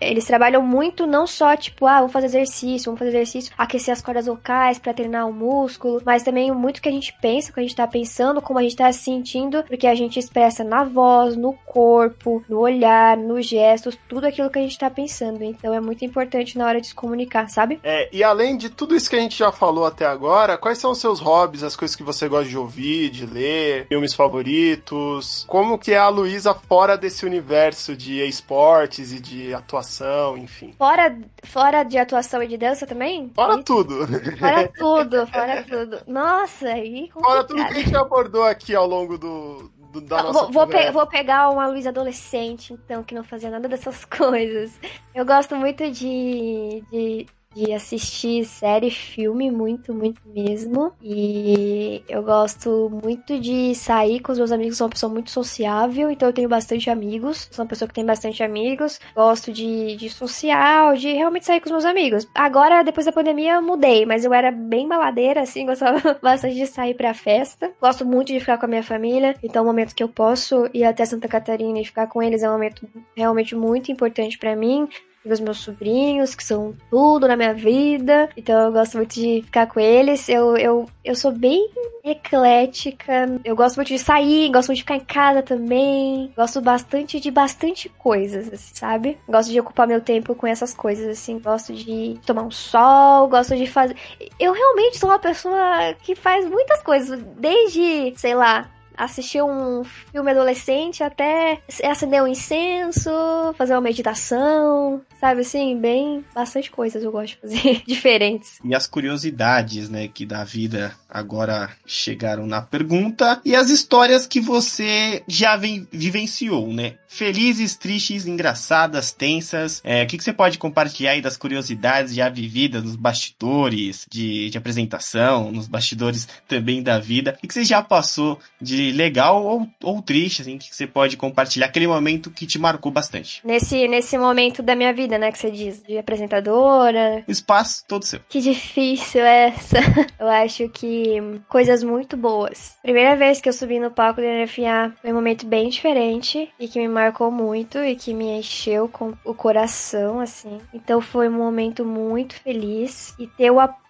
eles 0.00 0.24
trabalham 0.24 0.62
muito 0.62 1.06
não 1.06 1.26
só, 1.26 1.56
tipo, 1.56 1.86
ah, 1.86 1.98
vamos 1.98 2.12
fazer 2.12 2.26
exercício, 2.26 2.86
vamos 2.86 2.98
fazer 2.98 3.10
exercício, 3.10 3.52
aquecer 3.56 3.92
as 3.92 4.02
cordas 4.02 4.26
vocais 4.26 4.78
para 4.78 4.94
treinar 4.94 5.28
o 5.28 5.32
músculo, 5.32 6.02
mas 6.04 6.22
também 6.22 6.52
muito 6.52 6.82
que 6.82 6.88
a 6.88 6.92
gente 6.92 7.14
pensa, 7.20 7.50
o 7.50 7.54
que 7.54 7.60
a 7.60 7.62
gente 7.62 7.76
tá 7.76 7.86
pensando, 7.86 8.42
como 8.42 8.58
a 8.58 8.62
gente 8.62 8.76
tá 8.76 8.90
se 8.92 9.00
sentindo, 9.00 9.62
porque 9.64 9.86
a 9.86 9.94
gente 9.94 10.18
expressa 10.18 10.62
na 10.62 10.84
voz, 10.84 11.36
no 11.36 11.52
corpo, 11.66 12.42
no 12.48 12.58
olhar, 12.58 13.16
nos 13.16 13.46
gestos, 13.46 13.98
tudo 14.08 14.26
aquilo 14.26 14.50
que 14.50 14.58
a 14.58 14.62
gente 14.62 14.78
tá 14.78 14.90
pensando. 14.90 15.42
Então 15.42 15.72
é 15.72 15.80
muito 15.80 16.04
importante 16.04 16.27
importante 16.28 16.58
na 16.58 16.66
hora 16.66 16.80
de 16.80 16.88
se 16.88 16.94
comunicar, 16.94 17.48
sabe? 17.48 17.80
É, 17.82 18.08
e 18.12 18.22
além 18.22 18.56
de 18.56 18.68
tudo 18.68 18.94
isso 18.94 19.08
que 19.08 19.16
a 19.16 19.20
gente 19.20 19.36
já 19.36 19.50
falou 19.50 19.86
até 19.86 20.06
agora, 20.06 20.58
quais 20.58 20.78
são 20.78 20.90
os 20.92 20.98
seus 20.98 21.18
hobbies, 21.18 21.62
as 21.62 21.74
coisas 21.74 21.96
que 21.96 22.02
você 22.02 22.28
gosta 22.28 22.48
de 22.48 22.56
ouvir, 22.56 23.10
de 23.10 23.26
ler, 23.26 23.86
filmes 23.88 24.14
favoritos? 24.14 25.44
Como 25.48 25.78
que 25.78 25.92
é 25.92 25.98
a 25.98 26.08
Luísa 26.08 26.54
fora 26.54 26.96
desse 26.96 27.24
universo 27.24 27.96
de 27.96 28.22
esportes 28.26 29.12
e 29.12 29.20
de 29.20 29.54
atuação, 29.54 30.36
enfim? 30.36 30.74
Fora, 30.76 31.18
fora 31.44 31.82
de 31.82 31.98
atuação 31.98 32.42
e 32.42 32.48
de 32.48 32.58
dança 32.58 32.86
também? 32.86 33.30
Fora 33.34 33.62
tudo. 33.62 34.06
Fora 34.38 34.68
tudo, 34.76 35.26
fora 35.26 35.64
tudo. 35.68 35.98
Nossa, 36.06 36.68
aí 36.68 37.10
Fora 37.12 37.44
tudo 37.44 37.64
que 37.64 37.72
a 37.72 37.74
gente 37.74 37.96
abordou 37.96 38.44
aqui 38.44 38.74
ao 38.74 38.86
longo 38.86 39.16
do, 39.16 39.70
do- 40.00 40.06
da 40.06 40.22
nossa 40.22 40.44
Vou, 40.44 40.52
vou, 40.52 40.66
pe- 40.66 40.90
vou 40.90 41.06
pegar 41.06 41.50
uma 41.50 41.66
Luísa 41.66 41.88
adolescente, 41.90 42.72
então, 42.72 43.02
que 43.04 43.14
não 43.14 43.24
fazia 43.24 43.50
nada 43.50 43.68
dessas 43.68 44.04
coisas. 44.06 44.78
Eu 45.14 45.24
gosto 45.26 45.56
muito 45.56 45.90
de, 45.90 46.82
de, 46.90 47.26
de 47.54 47.72
assistir 47.72 48.44
série, 48.44 48.90
filme, 48.90 49.50
muito, 49.50 49.94
muito 49.94 50.20
mesmo. 50.26 50.92
E 51.02 52.02
eu 52.08 52.22
gosto 52.22 52.90
muito 53.02 53.38
de 53.38 53.74
sair 53.74 54.20
com 54.20 54.32
os 54.32 54.38
meus 54.38 54.52
amigos, 54.52 54.76
sou 54.76 54.86
uma 54.86 54.92
pessoa 54.92 55.12
muito 55.12 55.30
sociável, 55.30 56.10
então 56.10 56.28
eu 56.28 56.32
tenho 56.32 56.48
bastante 56.48 56.90
amigos. 56.90 57.48
Sou 57.50 57.64
uma 57.64 57.68
pessoa 57.68 57.88
que 57.88 57.94
tem 57.94 58.04
bastante 58.04 58.42
amigos. 58.42 59.00
Gosto 59.14 59.52
de, 59.52 59.96
de 59.96 60.10
social, 60.10 60.94
de 60.94 61.12
realmente 61.12 61.46
sair 61.46 61.60
com 61.60 61.66
os 61.66 61.72
meus 61.72 61.84
amigos. 61.84 62.28
Agora, 62.34 62.82
depois 62.82 63.06
da 63.06 63.12
pandemia, 63.12 63.54
eu 63.54 63.62
mudei, 63.62 64.04
mas 64.04 64.24
eu 64.24 64.32
era 64.32 64.50
bem 64.50 64.86
baladeira, 64.86 65.42
assim, 65.42 65.64
gostava 65.66 66.18
bastante 66.22 66.54
de 66.54 66.66
sair 66.66 66.94
pra 66.94 67.14
festa. 67.14 67.72
Gosto 67.80 68.04
muito 68.04 68.28
de 68.28 68.40
ficar 68.40 68.58
com 68.58 68.66
a 68.66 68.68
minha 68.68 68.82
família, 68.82 69.34
então 69.42 69.62
o 69.62 69.66
momento 69.66 69.94
que 69.94 70.02
eu 70.02 70.08
posso 70.08 70.68
ir 70.72 70.84
até 70.84 71.04
Santa 71.04 71.28
Catarina 71.28 71.80
e 71.80 71.84
ficar 71.84 72.06
com 72.06 72.22
eles 72.22 72.42
é 72.42 72.48
um 72.48 72.52
momento 72.52 72.88
realmente 73.16 73.54
muito 73.54 73.90
importante 73.90 74.38
pra 74.38 74.54
mim. 74.54 74.88
Os 75.30 75.40
meus 75.40 75.58
sobrinhos, 75.58 76.34
que 76.34 76.44
são 76.44 76.74
tudo 76.90 77.28
na 77.28 77.36
minha 77.36 77.54
vida, 77.54 78.28
então 78.36 78.58
eu 78.66 78.72
gosto 78.72 78.96
muito 78.96 79.14
de 79.14 79.42
ficar 79.44 79.66
com 79.66 79.78
eles. 79.78 80.28
Eu, 80.28 80.56
eu, 80.56 80.88
eu 81.04 81.14
sou 81.14 81.32
bem 81.32 81.68
eclética, 82.04 83.26
eu 83.44 83.54
gosto 83.54 83.76
muito 83.76 83.88
de 83.88 83.98
sair, 83.98 84.50
gosto 84.50 84.68
muito 84.68 84.78
de 84.78 84.82
ficar 84.82 84.96
em 84.96 85.00
casa 85.04 85.42
também. 85.42 86.32
Gosto 86.36 86.60
bastante 86.60 87.20
de 87.20 87.30
bastante 87.30 87.88
coisas, 87.88 88.52
assim, 88.52 88.74
sabe? 88.74 89.18
Gosto 89.28 89.50
de 89.50 89.60
ocupar 89.60 89.86
meu 89.86 90.00
tempo 90.00 90.34
com 90.34 90.46
essas 90.46 90.72
coisas, 90.72 91.06
assim. 91.06 91.38
Gosto 91.38 91.72
de 91.72 92.18
tomar 92.24 92.42
um 92.42 92.50
sol, 92.50 93.28
gosto 93.28 93.56
de 93.56 93.66
fazer. 93.66 93.96
Eu 94.38 94.52
realmente 94.52 94.98
sou 94.98 95.10
uma 95.10 95.18
pessoa 95.18 95.94
que 96.02 96.14
faz 96.14 96.48
muitas 96.48 96.82
coisas, 96.82 97.20
desde, 97.38 98.14
sei 98.16 98.34
lá, 98.34 98.68
assistir 98.98 99.42
um 99.42 99.84
filme 99.84 100.30
adolescente 100.30 101.02
até 101.02 101.60
acender 101.84 102.22
um 102.22 102.26
incenso, 102.26 103.10
fazer 103.56 103.74
uma 103.74 103.80
meditação, 103.80 105.00
sabe 105.20 105.42
assim, 105.42 105.78
bem 105.78 106.24
bastante 106.34 106.70
coisas 106.70 107.02
eu 107.02 107.12
gosto 107.12 107.34
de 107.34 107.40
fazer 107.40 107.82
diferentes. 107.86 108.58
E 108.64 108.74
as 108.74 108.86
curiosidades, 108.86 109.88
né, 109.88 110.08
que 110.08 110.26
da 110.26 110.44
vida 110.44 110.94
agora 111.08 111.70
chegaram 111.86 112.46
na 112.46 112.60
pergunta. 112.60 113.40
E 113.44 113.54
as 113.54 113.70
histórias 113.70 114.26
que 114.26 114.40
você 114.40 115.22
já 115.26 115.56
vivenciou, 115.56 116.72
né? 116.72 116.94
Felizes, 117.08 117.74
tristes, 117.74 118.26
engraçadas, 118.26 119.12
tensas. 119.12 119.80
É, 119.82 120.02
o 120.02 120.06
que, 120.06 120.18
que 120.18 120.24
você 120.24 120.32
pode 120.32 120.58
compartilhar 120.58 121.12
aí 121.12 121.22
das 121.22 121.36
curiosidades 121.36 122.14
já 122.14 122.28
vividas 122.28 122.84
nos 122.84 122.96
bastidores 122.96 124.06
de, 124.10 124.50
de 124.50 124.58
apresentação, 124.58 125.50
nos 125.50 125.66
bastidores 125.66 126.28
também 126.46 126.82
da 126.82 126.98
vida? 126.98 127.34
O 127.36 127.40
que, 127.40 127.48
que 127.48 127.54
você 127.54 127.64
já 127.64 127.82
passou 127.82 128.38
de 128.60 128.87
legal 128.92 129.44
ou, 129.44 129.68
ou 129.82 130.02
triste, 130.02 130.42
assim, 130.42 130.58
que 130.58 130.74
você 130.74 130.86
pode 130.86 131.16
compartilhar? 131.16 131.66
Aquele 131.66 131.86
momento 131.86 132.30
que 132.30 132.46
te 132.46 132.58
marcou 132.58 132.90
bastante. 132.90 133.40
Nesse, 133.44 133.86
nesse 133.88 134.16
momento 134.16 134.62
da 134.62 134.74
minha 134.74 134.92
vida, 134.92 135.18
né, 135.18 135.30
que 135.30 135.38
você 135.38 135.50
diz, 135.50 135.82
de 135.82 135.98
apresentadora, 135.98 137.24
O 137.26 137.30
espaço 137.30 137.84
todo 137.86 138.04
seu. 138.04 138.20
Que 138.28 138.40
difícil 138.40 139.22
essa. 139.22 139.78
Eu 140.18 140.28
acho 140.28 140.68
que 140.68 141.16
coisas 141.48 141.82
muito 141.82 142.16
boas. 142.16 142.76
Primeira 142.82 143.16
vez 143.16 143.40
que 143.40 143.48
eu 143.48 143.52
subi 143.52 143.78
no 143.78 143.90
palco 143.90 144.20
do 144.20 144.26
NFA 144.26 144.92
foi 145.00 145.12
um 145.12 145.14
momento 145.14 145.46
bem 145.46 145.68
diferente 145.68 146.48
e 146.58 146.68
que 146.68 146.78
me 146.78 146.88
marcou 146.88 147.30
muito 147.30 147.78
e 147.78 147.94
que 147.94 148.12
me 148.12 148.38
encheu 148.38 148.88
com 148.88 149.14
o 149.24 149.34
coração, 149.34 150.20
assim. 150.20 150.58
Então 150.72 151.00
foi 151.00 151.28
um 151.28 151.32
momento 151.32 151.84
muito 151.84 152.34
feliz 152.34 153.14
e 153.18 153.26
ter 153.26 153.50
o 153.50 153.60
apoio 153.60 153.87